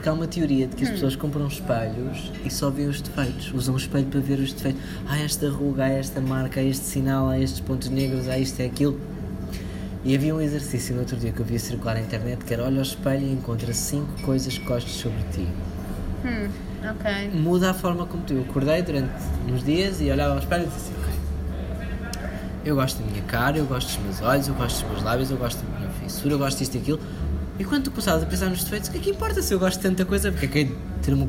Porque 0.05 0.11
há 0.11 0.13
uma 0.13 0.27
teoria 0.27 0.67
de 0.67 0.75
que 0.75 0.83
as 0.83 0.91
pessoas 0.91 1.15
compram 1.15 1.47
espelhos 1.47 2.31
e 2.45 2.51
só 2.51 2.69
veem 2.69 2.89
os 2.89 3.01
defeitos. 3.01 3.51
Usam 3.51 3.73
o 3.73 3.77
espelho 3.77 4.05
para 4.05 4.19
ver 4.19 4.37
os 4.37 4.53
defeitos. 4.53 4.79
Ah, 5.07 5.17
esta 5.17 5.49
ruga, 5.49 5.85
há 5.85 5.89
esta 5.89 6.21
marca, 6.21 6.59
há 6.59 6.63
este 6.63 6.85
sinal, 6.85 7.27
há 7.27 7.39
estes 7.39 7.59
pontos 7.59 7.89
negros, 7.89 8.29
há 8.29 8.37
isto 8.37 8.59
e 8.59 8.65
aquilo. 8.67 8.99
E 10.03 10.13
havia 10.13 10.35
um 10.35 10.39
exercício 10.39 10.93
no 10.93 11.01
outro 11.01 11.17
dia 11.17 11.31
que 11.31 11.39
eu 11.39 11.45
vi 11.45 11.57
circular 11.57 11.95
na 11.95 12.01
internet 12.01 12.45
que 12.45 12.53
era 12.53 12.65
olha 12.65 12.75
ao 12.75 12.83
espelho 12.83 13.25
e 13.25 13.31
encontra 13.31 13.73
5 13.73 14.21
coisas 14.21 14.55
que 14.55 14.63
gostes 14.63 14.93
sobre 14.93 15.17
ti. 15.33 15.47
Hum, 16.23 16.49
ok. 16.87 17.31
Muda 17.33 17.71
a 17.71 17.73
forma 17.73 18.05
como 18.05 18.21
tu. 18.25 18.33
Eu 18.33 18.41
acordei 18.43 18.83
durante 18.83 19.09
uns 19.51 19.63
dias 19.63 19.99
e 20.01 20.11
olhava 20.11 20.33
ao 20.33 20.39
espelho 20.39 20.65
e 20.65 20.67
disse 20.67 20.91
assim, 20.91 20.93
ok. 21.01 21.13
Eu 22.63 22.75
gosto 22.75 23.01
da 23.01 23.09
minha 23.09 23.23
cara, 23.23 23.57
eu 23.57 23.65
gosto 23.65 23.87
dos 23.87 23.97
meus 24.03 24.21
olhos, 24.21 24.47
eu 24.47 24.53
gosto 24.53 24.81
dos 24.81 24.91
meus 24.91 25.03
lábios, 25.03 25.31
eu 25.31 25.37
gosto 25.37 25.63
da 25.63 25.79
minha 25.79 25.89
fissura, 25.89 26.31
eu 26.35 26.37
gosto 26.37 26.59
disto 26.59 26.75
e 26.75 26.77
aquilo. 26.77 26.99
E 27.57 27.63
quando 27.63 27.83
tu 27.85 27.91
começavas 27.91 28.21
a 28.23 28.25
pensar 28.25 28.49
nos 28.49 28.63
defeitos, 28.63 28.89
o 28.89 28.91
que 28.91 28.97
é 28.97 29.01
que 29.01 29.09
importa 29.11 29.41
se 29.41 29.53
eu 29.53 29.59
gosto 29.59 29.77
de 29.77 29.83
tanta 29.83 30.03
coisa? 30.05 30.29
Porque 30.31 30.45
é 30.45 30.49
que 30.49 30.59
é 30.59 30.63
de 30.65 30.75
ter 31.01 31.13
uma. 31.13 31.25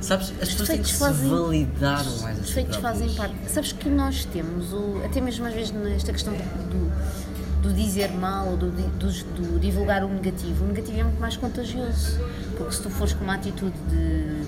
Sabes? 0.00 0.32
As 0.42 0.48
pessoas 0.50 0.68
têm 0.68 0.82
que 0.82 0.82
defeitos 0.82 0.90
se 0.90 0.98
fazem- 0.98 1.30
validar 1.30 2.04
mais 2.22 2.38
Os 2.40 2.46
defeitos 2.48 2.76
fazem 2.76 3.08
parte. 3.14 3.34
Sabes 3.46 3.72
que 3.72 3.88
nós 3.88 4.24
temos, 4.26 4.72
o, 4.72 5.00
até 5.04 5.20
mesmo 5.20 5.46
às 5.46 5.54
vezes 5.54 5.70
nesta 5.70 6.12
questão 6.12 6.34
do, 6.34 7.62
do 7.62 7.72
dizer 7.72 8.10
mal 8.12 8.48
ou 8.48 8.56
do, 8.56 8.70
do- 8.70 9.08
do 9.08 9.60
divulgar 9.60 10.04
o 10.04 10.08
negativo, 10.08 10.64
o 10.64 10.68
negativo 10.68 10.98
é 11.00 11.04
muito 11.04 11.20
mais 11.20 11.36
contagioso. 11.36 12.18
Porque 12.56 12.74
se 12.74 12.82
tu 12.82 12.90
fores 12.90 13.14
com 13.14 13.22
uma 13.24 13.34
atitude 13.36 13.74
de, 13.88 14.42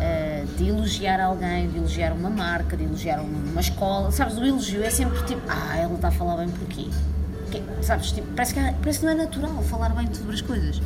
eh, 0.00 0.44
de 0.58 0.68
elogiar 0.68 1.20
alguém, 1.20 1.70
de 1.70 1.78
elogiar 1.78 2.12
uma 2.12 2.28
marca, 2.28 2.76
de 2.76 2.82
elogiar 2.84 3.20
um- 3.20 3.50
uma 3.52 3.60
escola, 3.60 4.10
sabes, 4.10 4.36
o 4.36 4.44
elogio 4.44 4.82
é 4.82 4.90
sempre 4.90 5.22
tipo, 5.24 5.40
ah, 5.48 5.76
ela 5.78 5.94
está 5.94 6.08
a 6.08 6.12
falar 6.12 6.36
bem 6.38 6.48
porquê? 6.50 6.88
Que- 7.60 7.84
sabes, 7.84 8.12
tipo, 8.12 8.26
parece, 8.34 8.54
que, 8.54 8.60
parece 8.60 8.98
que 9.00 9.04
não 9.06 9.12
é 9.12 9.16
natural 9.16 9.62
falar 9.62 9.90
bem 9.90 10.12
sobre 10.12 10.34
as 10.34 10.40
coisas. 10.40 10.80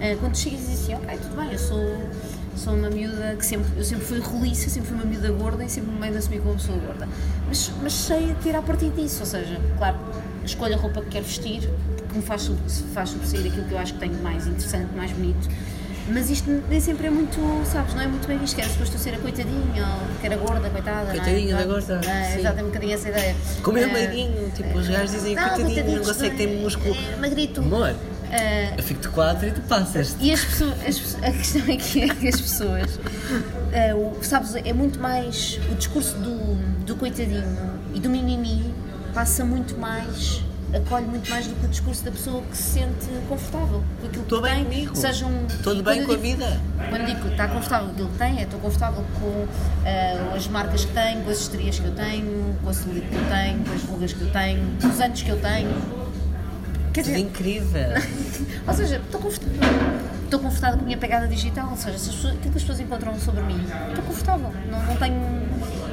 Eh, 0.00 0.16
quando 0.20 0.36
chegas 0.36 0.60
e 0.60 0.66
dizes 0.66 0.82
assim, 0.84 0.94
ok, 0.94 1.18
tudo 1.18 1.36
bem, 1.36 1.52
eu 1.52 1.58
sou, 1.58 1.96
sou 2.56 2.74
uma 2.74 2.90
miúda 2.90 3.36
que 3.38 3.46
sempre, 3.46 3.70
eu 3.76 3.84
sempre 3.84 4.04
fui 4.04 4.18
roliça, 4.20 4.68
sempre 4.68 4.88
fui 4.88 4.96
uma 4.96 5.06
miúda 5.06 5.30
gorda 5.30 5.64
e 5.64 5.68
sempre 5.70 5.90
me 5.92 6.00
meio 6.00 6.12
de 6.12 6.18
assumir 6.18 6.40
como 6.40 6.54
pessoa 6.54 6.78
gorda. 6.78 7.08
Mas, 7.46 7.70
mas 7.82 7.92
sei 7.92 8.32
a 8.32 8.34
tirar 8.36 8.62
partido 8.62 8.96
disso, 9.00 9.20
ou 9.20 9.26
seja, 9.26 9.60
claro, 9.78 9.96
escolho 10.44 10.74
a 10.74 10.78
roupa 10.78 11.00
que 11.02 11.10
quero 11.10 11.24
vestir, 11.24 11.60
que 12.08 12.16
me 12.16 12.22
faz, 12.22 12.50
faz 12.92 13.10
sobressair 13.10 13.46
aquilo 13.46 13.64
que 13.66 13.72
eu 13.74 13.78
acho 13.78 13.94
que 13.94 14.00
tenho 14.00 14.20
mais 14.22 14.46
interessante, 14.46 14.92
mais 14.96 15.12
bonito. 15.12 15.48
Mas 16.08 16.28
isto 16.30 16.50
nem 16.68 16.80
sempre 16.80 17.06
é 17.06 17.10
muito, 17.10 17.38
sabes, 17.64 17.94
não 17.94 18.02
é 18.02 18.06
muito 18.08 18.26
bem 18.26 18.36
visto, 18.38 18.54
que 18.56 18.60
era 18.60 18.68
suposto 18.70 18.96
eu 18.96 18.98
ser 19.00 19.14
a 19.14 19.18
coitadinha, 19.18 19.86
ou 19.86 20.20
que 20.20 20.26
era 20.26 20.36
gorda, 20.36 20.68
coitada, 20.68 21.10
Coitadinha 21.10 21.54
não 21.54 21.60
é? 21.60 21.64
da 21.64 21.72
gorda, 21.72 22.00
É, 22.04 22.38
exato, 22.40 22.58
é 22.58 22.62
um 22.62 22.66
bocadinho 22.66 22.92
essa 22.94 23.08
ideia. 23.08 23.36
Como 23.62 23.78
é 23.78 23.82
Eh, 23.82 23.86
magrinho, 23.86 24.50
tipo, 24.50 24.76
os 24.78 24.88
gajos 24.88 25.12
dizem 25.12 25.36
não, 25.36 25.48
coitadinho, 25.48 25.96
não 25.98 26.04
consegue 26.04 26.36
ter 26.36 26.48
é- 26.48 26.60
músculo. 26.60 26.96
é 26.96 27.16
magrito. 27.16 27.60
Amor, 27.60 27.94
Eh, 28.32 28.74
eu 28.78 28.82
fico 28.82 29.00
de 29.02 29.08
quatro 29.08 29.46
e 29.46 29.52
tu 29.52 29.60
passas. 29.62 30.16
e 30.18 30.32
as 30.32 30.42
pessoas, 30.44 30.72
as 30.86 30.98
pessoas- 30.98 31.22
a 31.22 31.30
questão 31.30 31.62
é 31.68 31.76
que, 31.76 32.02
é 32.02 32.08
que 32.14 32.28
as 32.28 32.40
pessoas, 32.40 32.98
eh, 33.72 33.94
o- 33.94 34.16
sabes, 34.22 34.54
é 34.56 34.72
muito 34.72 34.98
mais 34.98 35.60
o 35.70 35.74
discurso 35.74 36.16
do, 36.16 36.56
do 36.84 36.96
coitadinho 36.96 37.56
e 37.94 38.00
do 38.00 38.08
mimimi 38.10 38.72
passa 39.14 39.44
muito 39.44 39.76
mais, 39.78 40.42
acolhe 40.74 41.06
muito 41.06 41.28
mais 41.30 41.46
do 41.46 41.54
que 41.54 41.66
o 41.66 41.68
discurso 41.68 42.04
da 42.04 42.10
pessoa 42.10 42.42
que 42.50 42.56
se 42.56 42.62
sente 42.80 43.06
confortável 43.28 43.82
com 44.00 44.06
aquilo 44.06 44.22
Estou 44.22 44.42
que 44.42 44.48
bem 44.48 44.54
tem. 44.56 44.64
comigo. 44.64 44.96
Seja 44.96 45.26
um, 45.26 45.46
Tudo 45.62 45.82
bem 45.82 46.04
com 46.04 46.12
a 46.12 46.16
digo- 46.16 46.22
vida. 46.22 46.60
Quando 46.88 47.06
digo 47.06 47.20
que 47.20 47.28
está 47.28 47.48
confortável 47.48 47.86
com 47.88 47.92
aquilo 47.92 48.08
que 48.08 48.18
tem, 48.18 48.38
é 48.38 48.42
estou 48.42 48.60
confortável 48.60 49.04
com 49.20 49.46
eh, 49.84 50.32
as 50.34 50.48
marcas 50.48 50.84
que 50.84 50.92
tenho, 50.92 51.22
com 51.22 51.30
as 51.30 51.38
estrias 51.40 51.78
que 51.78 51.86
eu 51.86 51.94
tenho, 51.94 52.56
com 52.62 52.68
a 52.70 52.72
celulite 52.72 53.06
que 53.08 53.14
eu 53.16 53.24
tenho, 53.28 53.64
com 53.64 53.72
as 53.74 53.82
rugas 53.82 54.12
que 54.12 54.20
eu 54.22 54.30
tenho, 54.32 54.76
com 54.80 54.88
os 54.88 55.00
anos 55.00 55.22
que 55.22 55.28
eu 55.30 55.40
tenho. 55.40 56.02
Quer 56.92 57.02
Tudo 57.04 57.12
dizer, 57.14 57.26
incrível. 57.26 57.88
ou 58.68 58.74
seja, 58.74 58.96
estou 58.96 59.20
confortável. 59.20 60.02
Estou 60.24 60.40
confortável 60.40 60.76
com 60.78 60.82
a 60.84 60.86
minha 60.86 60.96
pegada 60.98 61.28
digital, 61.28 61.68
ou 61.70 61.76
seja, 61.76 61.98
se 61.98 62.08
aquilo 62.10 62.40
que 62.40 62.48
as 62.48 62.54
pessoas 62.54 62.80
encontram 62.80 63.18
sobre 63.18 63.42
mim, 63.42 63.62
estou 63.90 64.04
confortável. 64.04 64.50
Não, 64.70 64.82
não 64.84 64.96
tenho. 64.96 65.41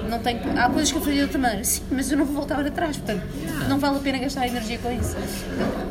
Não 0.10 0.20
tenho, 0.20 0.39
há 0.60 0.70
coisas 0.70 0.91
que 0.91 0.97
eu 0.97 1.01
faria 1.01 1.18
de 1.18 1.24
outra 1.24 1.38
maneira, 1.39 1.64
sim, 1.64 1.82
mas 1.91 2.12
eu 2.12 2.18
não 2.18 2.26
vou 2.26 2.36
voltar 2.36 2.66
atrás, 2.66 2.97
portanto, 2.97 3.22
não 3.68 3.78
vale 3.80 3.97
a 3.97 3.99
pena 3.99 4.18
gastar 4.18 4.47
energia 4.47 4.80
com 4.80 4.91
isso. 4.91 5.16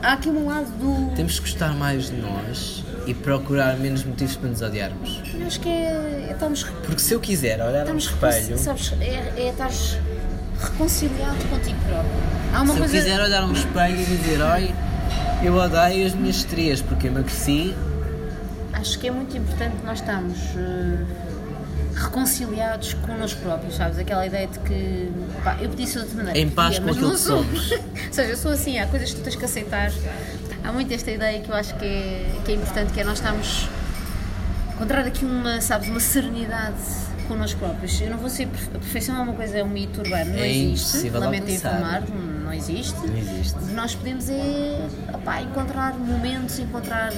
Há 0.02 0.14
aqui 0.14 0.28
um 0.28 0.46
lado 0.46 0.66
do. 0.72 1.14
Temos 1.14 1.34
que 1.38 1.46
gostar 1.46 1.72
mais 1.74 2.10
de 2.10 2.16
nós 2.16 2.82
e 3.06 3.14
procurar 3.14 3.76
menos 3.78 4.04
motivos 4.04 4.36
para 4.36 4.48
nos 4.50 4.60
odiarmos. 4.60 5.22
Eu 5.34 5.46
acho 5.46 5.60
que 5.60 5.68
é. 5.68 6.28
Estamos, 6.32 6.64
Porque 6.64 6.98
se 7.00 7.14
eu 7.14 7.20
quiser 7.20 7.60
olhar 7.60 7.84
no 7.86 7.96
estamos 7.96 8.04
espelho, 8.04 8.58
sabes, 8.58 8.92
é, 9.00 9.32
é 9.36 9.50
estares 9.50 9.98
reconciliado 10.60 11.44
contigo 11.46 11.78
próprio. 11.86 12.12
Há 12.52 12.62
uma 12.62 12.66
se 12.66 12.70
eu 12.72 12.84
coisa. 12.84 12.94
quiser 12.98 13.20
olhar 13.20 13.44
um 13.44 13.52
espelho 13.52 14.00
e 14.00 14.04
dizer, 14.04 14.40
olha, 14.42 14.74
eu 15.42 15.54
odeio 15.56 16.06
as 16.06 16.14
minhas 16.14 16.36
estrias 16.36 16.82
porque 16.82 17.06
emagreci, 17.06 17.74
Acho 18.72 18.96
que 19.00 19.08
é 19.08 19.10
muito 19.10 19.36
importante 19.36 19.74
nós 19.84 19.98
estarmos 19.98 20.36
eh, 20.56 21.04
reconciliados 21.98 22.94
connosco 22.94 23.40
próprios, 23.40 23.74
sabes? 23.76 23.98
Aquela 23.98 24.26
ideia 24.26 24.46
de 24.46 24.58
que 24.60 25.10
pá, 25.44 25.56
eu 25.60 25.68
pedi 25.70 25.82
isso 25.84 25.94
de 25.94 25.98
outra 26.00 26.16
maneira. 26.16 26.38
Em 26.38 26.48
paz 26.50 26.78
podia, 26.78 26.92
com 26.92 26.98
aquilo 26.98 27.10
que 27.12 27.18
sou. 27.20 27.42
somos. 27.44 27.70
Ou 27.72 27.78
seja, 28.12 28.30
eu 28.30 28.36
sou 28.36 28.52
assim, 28.52 28.78
há 28.78 28.86
coisas 28.86 29.10
que 29.10 29.16
tu 29.20 29.22
tens 29.24 29.36
que 29.36 29.44
aceitar. 29.44 29.90
Há 30.64 30.72
muito 30.72 30.92
esta 30.92 31.10
ideia 31.10 31.40
que 31.40 31.50
eu 31.50 31.54
acho 31.54 31.74
que 31.76 31.84
é, 31.84 32.30
que 32.44 32.52
é 32.52 32.54
importante, 32.56 32.92
que 32.92 33.00
é 33.00 33.04
nós 33.04 33.18
estarmos 33.18 33.68
encontrar 34.74 35.04
aqui 35.06 35.24
uma, 35.24 35.60
sabes, 35.60 35.88
uma 35.88 36.00
serenidade 36.00 36.76
connosco 37.26 37.58
próprios. 37.58 38.00
Eu 38.00 38.10
não 38.10 38.18
vou 38.18 38.30
ser 38.30 38.46
perfe- 38.46 38.68
a 38.74 38.78
perfeição 38.78 39.16
é 39.16 39.20
uma 39.20 39.32
coisa, 39.34 39.58
é 39.58 39.64
um 39.64 39.68
mito 39.68 40.00
urbano, 40.00 40.32
não 40.32 40.38
É 40.38 40.48
existe. 40.48 41.10
Lamento 41.10 41.50
informar, 41.50 42.02
não 42.44 42.52
existe. 42.52 42.96
Não 43.06 43.16
existe. 43.16 43.58
Nós 43.74 43.94
podemos 43.94 44.28
é 44.30 44.78
opá, 45.12 45.40
encontrar 45.42 45.94
momentos, 45.94 46.58
encontrar 46.58 47.12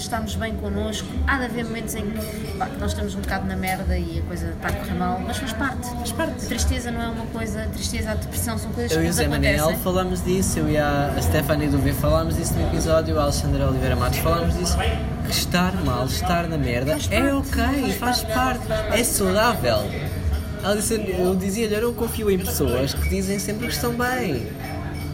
estarmos 0.00 0.34
bem 0.34 0.54
connosco. 0.56 1.08
Há 1.26 1.38
de 1.38 1.44
haver 1.46 1.64
momentos 1.64 1.94
em 1.94 2.10
que 2.10 2.56
pá, 2.58 2.66
que 2.66 2.78
nós 2.78 2.90
estamos 2.90 3.14
um 3.14 3.20
bocado 3.20 3.46
na 3.46 3.56
merda 3.56 3.96
e 3.98 4.20
a 4.20 4.22
coisa 4.22 4.50
está 4.50 4.68
a 4.68 4.72
correr 4.72 4.94
mal, 4.94 5.20
mas 5.20 5.38
faz 5.38 5.52
parte. 5.52 5.88
Faz 5.88 6.12
parte. 6.12 6.44
A 6.44 6.48
tristeza 6.48 6.90
não 6.90 7.02
é 7.02 7.08
uma 7.08 7.26
coisa, 7.26 7.62
a 7.62 7.66
tristeza, 7.66 8.10
a 8.12 8.14
depressão 8.14 8.58
são 8.58 8.72
coisas 8.72 8.92
eu 8.92 8.98
que 8.98 9.02
e 9.02 9.06
o 9.06 9.08
nos 9.08 9.16
Zé 9.16 9.24
acontecem. 9.26 9.76
falámos 9.78 10.24
disso, 10.24 10.58
eu 10.58 10.68
e 10.68 10.76
a, 10.78 11.14
Stephanie 11.20 11.68
do 11.68 11.78
V 11.78 11.92
falámos 11.92 12.36
disso 12.36 12.54
no 12.54 12.66
episódio, 12.68 13.18
a 13.18 13.22
Alexandra 13.24 13.68
Oliveira 13.68 13.96
Matos 13.96 14.18
falámos 14.18 14.58
disso. 14.58 14.76
Que 15.24 15.30
estar 15.30 15.74
mal, 15.84 16.06
estar 16.06 16.46
na 16.48 16.58
merda 16.58 16.92
Faz 16.92 17.08
é 17.10 17.20
parte, 17.20 17.34
ok, 17.34 17.92
faz 17.94 18.22
parte, 18.24 18.66
é 18.92 19.04
saudável. 19.04 19.78
Ela 20.62 20.76
disse, 20.76 20.94
eu 20.94 21.34
dizia-lhe, 21.34 21.74
eu 21.74 21.82
não 21.82 21.94
confio 21.94 22.30
em 22.30 22.38
pessoas 22.38 22.94
que 22.94 23.08
dizem 23.10 23.38
sempre 23.38 23.66
que 23.66 23.74
estão 23.74 23.92
bem. 23.92 24.46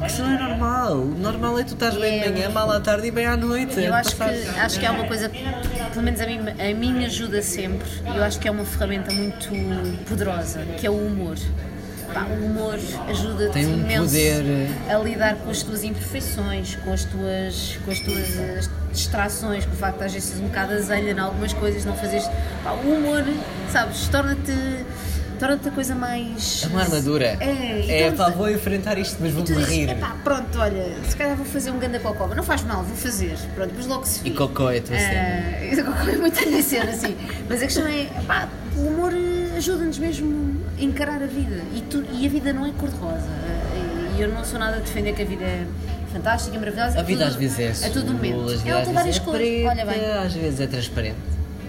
Isso 0.06 0.22
não 0.22 0.30
é 0.32 0.48
normal. 0.48 0.92
O 0.94 1.18
normal 1.18 1.58
é 1.58 1.64
tu 1.64 1.74
estás 1.74 1.94
bem 1.96 2.22
de 2.22 2.30
manhã, 2.30 2.48
mal 2.50 2.70
à 2.70 2.80
tarde 2.80 3.06
e 3.06 3.10
bem 3.10 3.26
à 3.26 3.36
noite. 3.36 3.80
Eu 3.80 3.94
acho 3.94 4.16
que, 4.16 4.22
acho 4.22 4.80
que 4.80 4.86
é 4.86 4.90
uma 4.90 5.04
coisa, 5.06 5.28
que, 5.28 5.42
pelo 5.92 6.02
menos 6.02 6.20
a 6.20 6.26
mim, 6.26 6.38
a 6.38 6.74
mim 6.74 7.04
ajuda 7.04 7.42
sempre, 7.42 7.88
eu 8.06 8.22
acho 8.22 8.38
que 8.38 8.48
é 8.48 8.50
uma 8.50 8.64
ferramenta 8.64 9.12
muito 9.12 9.48
poderosa, 10.06 10.60
que 10.78 10.86
é 10.86 10.90
o 10.90 10.94
humor. 10.94 11.36
Pá, 12.12 12.24
o 12.24 12.44
humor 12.44 12.76
ajuda-te 13.08 13.58
um 13.58 13.80
imenso 13.80 14.06
poder. 14.06 14.68
a 14.88 14.98
lidar 14.98 15.36
com 15.36 15.50
as 15.50 15.62
tuas 15.62 15.84
imperfeições, 15.84 16.74
com 16.76 16.92
as 16.92 17.04
tuas, 17.04 17.78
com 17.84 17.90
as 17.92 18.00
tuas 18.00 18.36
eh, 18.36 18.60
distrações, 18.90 19.64
com 19.64 19.72
o 19.72 19.76
facto 19.76 19.98
de 19.98 20.04
às 20.06 20.12
vezes 20.12 20.40
um 20.40 20.48
bocado 20.48 20.72
azelha 20.72 21.12
em 21.12 21.18
algumas 21.20 21.52
coisas, 21.52 21.84
não 21.84 21.94
fazeres. 21.94 22.28
Pá, 22.64 22.72
o 22.72 22.94
humor, 22.94 23.24
sabes, 23.70 24.08
torna-te 24.08 24.52
torna-te 25.40 25.68
a 25.68 25.70
coisa 25.72 25.94
mais. 25.94 26.62
É 26.62 26.66
uma 26.68 26.82
armadura. 26.82 27.36
É, 27.40 27.80
e 27.86 27.90
é 27.90 28.10
pá, 28.12 28.28
vou 28.30 28.48
enfrentar 28.50 28.96
isto, 28.98 29.16
mas 29.20 29.30
e 29.30 29.32
vou 29.32 29.42
tu 29.42 29.52
dizes, 29.54 29.68
rir. 29.68 29.88
epá, 29.88 30.14
pronto, 30.22 30.58
olha, 30.58 30.94
se 31.08 31.16
calhar 31.16 31.34
vou 31.36 31.46
fazer 31.46 31.70
um 31.70 31.78
ganda 31.78 31.98
cocó, 31.98 32.26
mas 32.28 32.36
não 32.36 32.44
faz 32.44 32.62
mal, 32.62 32.82
vou 32.84 32.96
fazer. 32.96 33.36
Pronto, 33.54 33.68
depois 33.70 33.86
logo 33.86 34.04
se 34.06 34.20
E 34.20 34.30
vê. 34.30 34.36
cocó 34.36 34.70
é 34.70 34.78
a 34.78 34.82
tua 34.82 34.96
cena. 34.96 35.42
Ah, 35.72 35.82
cocó 35.98 36.10
é 36.10 36.16
muito 36.16 36.38
a 36.38 36.46
minha 36.46 36.62
cena, 36.62 36.90
assim. 36.90 37.16
Mas 37.48 37.62
a 37.62 37.64
questão 37.64 37.86
é, 37.88 38.02
epá, 38.02 38.48
o 38.76 38.80
humor 38.82 39.12
eh, 39.14 39.56
ajuda-nos 39.56 39.98
mesmo 39.98 40.60
a 40.78 40.82
encarar 40.82 41.22
a 41.22 41.26
vida. 41.26 41.62
E, 41.74 41.80
tu- 41.82 42.04
e 42.12 42.26
a 42.26 42.28
vida 42.28 42.52
não 42.52 42.66
é 42.66 42.70
cor-de-rosa. 42.72 43.24
Ah, 43.26 44.16
E 44.16 44.20
eu 44.22 44.28
não 44.28 44.44
sou 44.44 44.58
nada 44.58 44.76
a 44.76 44.80
defender 44.80 45.14
que 45.14 45.22
a 45.22 45.24
vida 45.24 45.44
é 45.44 45.64
fantástica, 46.12 46.58
maravilhosa. 46.58 46.98
A 47.00 47.02
vida 47.02 47.24
tudo- 47.24 47.30
às 47.30 47.36
vezes 47.36 47.82
é 47.82 47.88
todo 47.88 48.02
azul, 48.04 48.12
momento. 48.14 48.50
às 48.50 48.66
Ela 48.66 48.78
às 48.80 48.84
tem 48.84 48.94
várias 48.94 49.16
é 49.16 49.20
cores, 49.20 49.40
preta, 49.48 49.68
olha 49.70 49.86
bem. 49.86 50.04
às 50.12 50.34
vezes 50.34 50.60
é 50.60 50.66
transparente. 50.66 51.16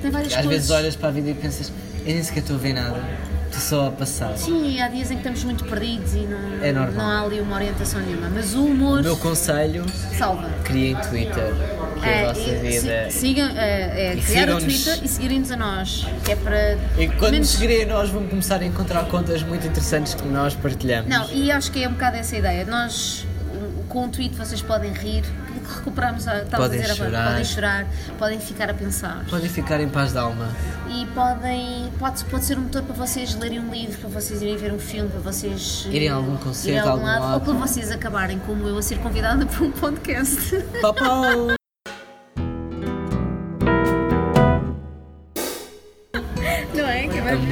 Tem 0.01 0.11
várias 0.11 0.33
Às 0.33 0.41
cores. 0.41 0.49
vezes 0.57 0.69
olhas 0.71 0.95
para 0.95 1.09
a 1.09 1.11
vida 1.11 1.29
e 1.29 1.33
pensas, 1.35 1.71
eu 2.05 2.13
nem 2.13 2.23
sequer 2.23 2.39
estou 2.41 2.55
a 2.55 2.59
ver 2.59 2.73
nada, 2.73 2.99
só 3.59 3.87
a 3.87 3.91
passar. 3.91 4.37
Sim, 4.37 4.79
há 4.81 4.87
dias 4.87 5.09
em 5.11 5.15
que 5.15 5.19
estamos 5.21 5.43
muito 5.43 5.65
perdidos 5.65 6.13
e 6.13 6.19
não, 6.19 6.63
É 6.63 6.71
normal. 6.71 6.93
não 6.95 7.05
há 7.05 7.21
ali 7.23 7.41
uma 7.41 7.55
orientação 7.55 7.99
nenhuma. 8.01 8.29
Mas 8.29 8.53
o 8.53 8.63
humor 8.65 8.99
O 8.99 9.03
meu 9.03 9.17
conselho, 9.17 9.85
salva. 10.17 10.49
criem 10.63 10.95
Twitter, 10.95 11.53
que 12.01 12.09
é 12.09 12.23
a 12.23 12.27
vossa 12.33 12.49
e- 12.49 12.55
vida. 12.59 13.09
si- 13.11 13.19
Sigam, 13.19 13.47
é, 13.55 14.13
é, 14.13 14.15
criar 14.15 14.49
o. 14.49 14.59
Twitter 14.59 14.99
e 15.03 15.07
seguirem-nos 15.07 15.51
a 15.51 15.57
nós, 15.57 16.07
que 16.23 16.31
é 16.31 16.35
para. 16.35 16.77
E 16.97 17.07
quando 17.09 17.31
menos- 17.33 17.49
seguirem 17.49 17.83
a 17.83 17.87
nós 17.87 18.09
vão 18.09 18.25
começar 18.27 18.61
a 18.61 18.65
encontrar 18.65 19.05
contas 19.05 19.43
muito 19.43 19.65
interessantes 19.67 20.13
que 20.13 20.27
nós 20.27 20.53
partilhamos. 20.55 21.09
Não, 21.09 21.29
e 21.31 21.51
acho 21.51 21.71
que 21.71 21.83
é 21.83 21.87
um 21.87 21.91
bocado 21.93 22.17
essa 22.17 22.35
ideia. 22.35 22.65
Nós, 22.65 23.25
com 23.91 24.05
um 24.05 24.09
tweet 24.09 24.35
vocês 24.35 24.61
podem 24.61 24.93
rir, 24.93 25.23
recuperamos 25.75 26.25
a, 26.27 26.37
a 26.37 26.45
Podem 26.45 26.79
dizer 26.79 26.95
chorar. 26.95 27.27
podem 27.27 27.43
chorar, 27.45 27.87
podem 28.17 28.39
ficar 28.39 28.69
a 28.69 28.73
pensar. 28.73 29.25
Podem 29.29 29.49
ficar 29.49 29.81
em 29.81 29.89
paz 29.89 30.13
de 30.13 30.17
alma. 30.17 30.49
E 30.89 31.05
podem, 31.07 31.91
pode, 31.99 32.23
pode 32.25 32.45
ser 32.45 32.57
um 32.57 32.61
motor 32.61 32.83
para 32.83 32.93
vocês 32.95 33.35
lerem 33.35 33.59
um 33.59 33.69
livro, 33.71 33.97
para 33.99 34.09
vocês 34.09 34.41
irem 34.41 34.55
ver 34.55 34.71
um 34.73 34.79
filme, 34.79 35.09
para 35.09 35.19
vocês 35.19 35.85
Irem 35.89 36.09
a 36.09 36.15
algum 36.15 36.37
concerto, 36.37 36.69
irem 36.69 36.79
a 36.79 36.83
algum 36.83 36.93
algum 36.93 37.05
lado, 37.05 37.21
lado. 37.21 37.33
ou 37.33 37.41
para 37.41 37.53
vocês 37.67 37.91
acabarem 37.91 38.39
como 38.39 38.67
eu 38.67 38.77
a 38.77 38.81
ser 38.81 38.97
convidada 38.99 39.45
para 39.47 39.63
um 39.63 39.71
podcast. 39.71 40.57
Papau! 40.81 41.60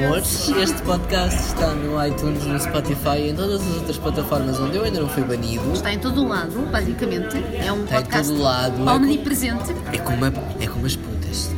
Amores, 0.04 0.48
este 0.48 0.80
podcast 0.82 1.38
está 1.38 1.68
no 1.74 2.04
iTunes, 2.06 2.44
no 2.44 2.58
Spotify 2.58 3.18
e 3.18 3.30
em 3.30 3.34
todas 3.34 3.60
as 3.60 3.74
outras 3.76 3.96
plataformas 3.98 4.58
onde 4.58 4.76
eu 4.76 4.84
ainda 4.84 5.00
não 5.00 5.08
fui 5.08 5.22
banido. 5.22 5.72
Está 5.72 5.92
em 5.92 5.98
todo 5.98 6.22
o 6.22 6.28
lado, 6.28 6.58
basicamente. 6.70 7.36
É 7.64 7.70
um 7.72 7.84
Está 7.84 7.96
em 7.98 8.02
podcast 8.02 8.32
todo 8.32 8.42
lado, 8.42 8.88
é 8.88 8.92
omnipresente. 8.92 9.74
É 9.92 9.98
como, 9.98 10.24
a- 10.24 10.32
é 10.60 10.66
como 10.66 10.86
as 10.86 10.96
putas. 10.96 11.50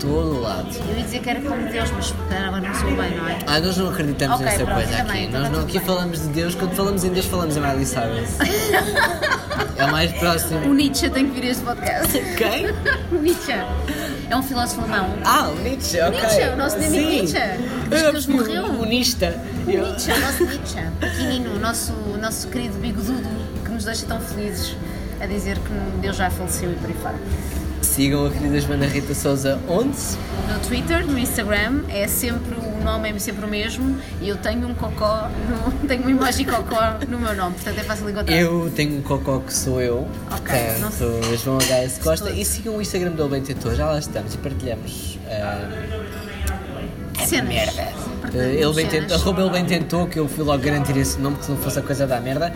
Todo 0.00 0.40
lado. 0.42 0.68
Eu 0.90 0.96
ia 0.98 1.04
dizer 1.04 1.20
que 1.20 1.30
era 1.30 1.40
como 1.40 1.68
Deus, 1.70 1.90
mas 1.92 2.14
agora 2.30 2.60
não 2.60 2.74
sou 2.74 2.88
bem, 2.96 3.16
não 3.16 3.28
é? 3.28 3.38
Ah, 3.46 3.60
nós 3.60 3.76
não 3.76 3.88
acreditamos 3.88 4.34
Ok, 4.36 4.46
nessa 4.46 4.64
pronto, 4.64 4.74
coisa 4.74 4.96
também, 4.98 5.12
aqui. 5.16 5.24
então 5.28 5.40
Nós 5.40 5.50
tá 5.50 5.56
não 5.56 5.64
aqui 5.64 5.78
bem. 5.78 5.86
falamos 5.86 6.20
de 6.22 6.28
Deus, 6.28 6.54
quando 6.54 6.74
falamos 6.76 7.04
em 7.04 7.10
Deus 7.12 7.26
falamos 7.26 7.56
em 7.56 7.60
Miley 7.60 7.86
Cyrus. 7.86 8.28
é 9.78 9.84
o 9.84 9.90
mais 9.90 10.10
O 10.12 10.18
próximo. 10.18 10.74
Nietzsche 10.74 11.08
tem 11.08 11.28
que 11.30 11.40
vir 11.40 11.48
a 11.48 11.50
este 11.50 11.64
podcast. 11.64 12.12
Quem? 12.36 12.66
O 13.10 13.22
Nietzsche 13.22 13.52
é 14.28 14.36
um 14.36 14.42
filósofo 14.42 14.80
alemão. 14.80 15.14
Ah, 15.24 15.48
o 15.48 15.54
Nietzsche, 15.56 16.00
ok. 16.00 16.20
Nietzsche, 16.20 16.48
o 16.48 16.56
nosso 16.56 16.78
Sim. 16.80 16.88
Nietzsche. 16.88 17.36
Eu 17.36 17.88
Deus 17.90 18.26
percebi 18.26 18.32
morreu. 18.34 18.64
O, 18.64 18.82
o 18.82 18.84
Nista. 18.84 19.40
O 19.66 19.70
Nietzsche, 19.70 20.12
o 20.12 20.20
nosso 20.20 20.44
Nietzsche, 20.44 20.80
pequenino, 21.00 21.54
o 21.54 21.58
nosso, 21.58 21.92
o 21.92 22.18
nosso 22.18 22.48
querido 22.48 22.78
bigodudo 22.78 23.28
que 23.64 23.70
nos 23.70 23.84
deixa 23.84 24.06
tão 24.06 24.20
felizes 24.20 24.76
a 25.20 25.26
dizer 25.26 25.56
que 25.58 26.00
Deus 26.00 26.16
já 26.16 26.30
faleceu 26.30 26.72
e 26.72 26.74
por 26.74 26.88
aí 26.88 26.96
fora. 27.02 27.16
Sigam 27.82 28.26
a 28.26 28.30
querida 28.30 28.60
Joana 28.60 28.86
Rita 28.86 29.14
Souza 29.14 29.58
onde? 29.68 29.96
No 30.52 30.58
Twitter, 30.66 31.06
no 31.06 31.18
Instagram, 31.18 31.82
é 31.88 32.06
sempre 32.08 32.54
o 32.56 32.75
nome 32.86 33.10
é 33.10 33.18
sempre 33.18 33.44
o 33.44 33.48
mesmo 33.48 33.98
e 34.22 34.28
eu 34.28 34.36
tenho 34.36 34.66
um 34.68 34.74
cocó, 34.74 35.28
no, 35.50 35.88
tenho 35.88 36.06
um 36.06 36.10
emoji 36.10 36.44
cocó 36.44 36.98
no 37.08 37.18
meu 37.18 37.34
nome, 37.34 37.54
portanto 37.56 37.78
é 37.78 37.82
fácil 37.82 38.08
encontrar. 38.08 38.34
Eu 38.34 38.70
tenho 38.74 38.98
um 38.98 39.02
cocó 39.02 39.40
que 39.40 39.52
sou 39.52 39.82
eu, 39.82 40.08
Ok, 40.30 40.54
não 40.80 40.90
portanto, 40.90 41.36
João 41.36 41.58
HS 41.58 41.98
Costa. 41.98 42.28
Estou- 42.28 42.40
E 42.40 42.44
sigam 42.44 42.76
o 42.76 42.80
Instagram 42.80 43.10
do 43.10 43.28
Tentou, 43.42 43.74
já 43.74 43.86
lá 43.86 43.98
estamos 43.98 44.34
e 44.34 44.38
partilhamos. 44.38 45.18
ah, 45.28 45.68
cenas. 47.26 47.48
merda. 47.48 47.88
Uh, 48.32 48.38
ele 48.38 48.72
bem 48.72 48.86
tentou, 48.86 49.16
arroba 49.16 49.40
ele 49.42 49.50
bem 49.50 49.64
tentou, 49.64 50.06
que 50.06 50.18
eu 50.18 50.28
fui 50.28 50.44
logo 50.44 50.62
garantir 50.62 50.96
esse 50.96 51.18
nome, 51.18 51.36
que 51.36 51.44
se 51.44 51.50
não 51.50 51.58
fosse 51.58 51.78
a 51.78 51.82
coisa 51.82 52.06
da 52.06 52.20
merda. 52.20 52.52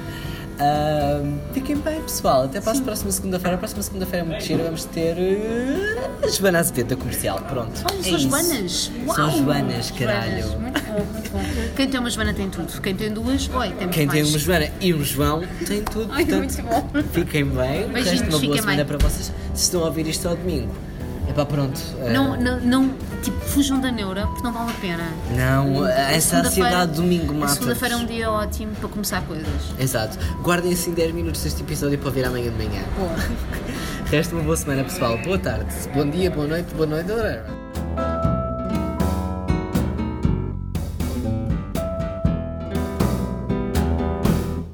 Fiquem 1.53 1.77
bem, 1.77 2.01
pessoal. 2.03 2.45
Até 2.45 2.61
para 2.61 2.79
a 2.79 2.83
próxima 2.83 3.11
segunda-feira. 3.11 3.57
A 3.57 3.59
próxima 3.59 3.83
segunda-feira 3.83 4.25
é 4.25 4.29
muito 4.29 4.45
gira. 4.45 4.65
Vamos 4.65 4.85
ter 4.85 5.17
uh, 5.17 6.25
a 6.25 6.29
Joana 6.29 6.59
Azevedo 6.59 6.89
da 6.89 6.97
comercial. 6.97 7.41
Pronto. 7.41 7.81
Olha, 7.85 7.99
é 7.99 8.03
são 8.03 8.17
isso. 8.17 8.29
Joanas! 8.29 8.93
Uau! 9.07 9.17
São 9.17 9.45
Joanas, 9.45 9.91
caralho. 9.91 10.43
Joanas. 10.43 10.61
Muito 10.61 10.81
bom, 10.83 11.05
muito 11.13 11.31
bom. 11.31 11.41
Quem 11.77 11.89
tem 11.89 12.01
uma 12.01 12.11
Joana 12.11 12.35
tem 12.35 12.51
tudo. 12.51 12.81
Quem 12.81 12.95
tem 12.95 13.13
duas, 13.13 13.49
oi, 13.49 13.69
tem 13.69 13.77
muito 13.77 13.91
Quem 13.91 14.09
tem 14.09 14.23
mais. 14.23 14.31
uma 14.31 14.39
Joana 14.39 14.71
e 14.81 14.95
um 14.95 15.05
João 15.05 15.43
tem 15.67 15.83
tudo. 15.83 16.13
Ai, 16.13 16.25
portanto, 16.25 16.63
muito 16.63 16.63
bom. 16.63 17.03
Fiquem 17.13 17.45
bem. 17.45 17.89
Beijinhos, 17.89 18.23
de 18.23 18.29
uma 18.29 18.39
boa 18.39 18.57
semana 18.57 18.77
bem. 18.77 18.87
para 18.87 18.99
vocês. 19.09 19.33
Se 19.55 19.65
estão 19.65 19.83
a 19.83 19.87
ouvir 19.87 20.07
isto 20.07 20.29
ao 20.29 20.37
domingo. 20.37 20.90
É 21.31 21.33
pá, 21.33 21.47
pronto. 21.47 21.79
uh, 21.79 22.11
Não, 22.13 22.37
não, 22.41 22.61
não, 22.61 22.89
tipo, 23.23 23.39
fujam 23.41 23.81
da 23.81 23.91
neura, 23.93 24.27
porque 24.27 24.43
não 24.43 24.53
vale 24.53 24.71
a 24.71 24.75
pena. 24.75 25.05
não, 25.31 25.85
A 25.85 26.13
essa 26.13 26.39
ansiedade 26.41 26.93
domingo 26.95 27.33
mata. 27.33 27.55
segunda-feira 27.55 27.95
é 27.95 27.99
um 27.99 28.05
dia 28.05 28.31
ótimo 28.31 28.73
para 28.75 28.89
começar 28.89 29.23
coisas. 29.23 29.47
Exato. 29.79 30.19
Guardem 30.43 30.73
assim 30.73 30.93
10 30.93 31.15
minutos 31.15 31.43
deste 31.43 31.63
episódio 31.63 31.99
para 31.99 32.11
ver 32.11 32.25
amanhã 32.25 32.51
de 32.51 32.57
manhã. 32.67 32.83
Boa. 32.99 33.15
Resta 34.11 34.35
uma 34.35 34.43
boa 34.43 34.57
semana, 34.57 34.83
pessoal. 34.83 35.17
Boa 35.19 35.39
tarde. 35.39 35.73
Bom 35.95 36.09
dia, 36.11 36.31
boa 36.33 36.47
noite, 36.49 36.75
boa 36.75 36.87
noite, 36.87 37.09
whatever. 37.11 37.60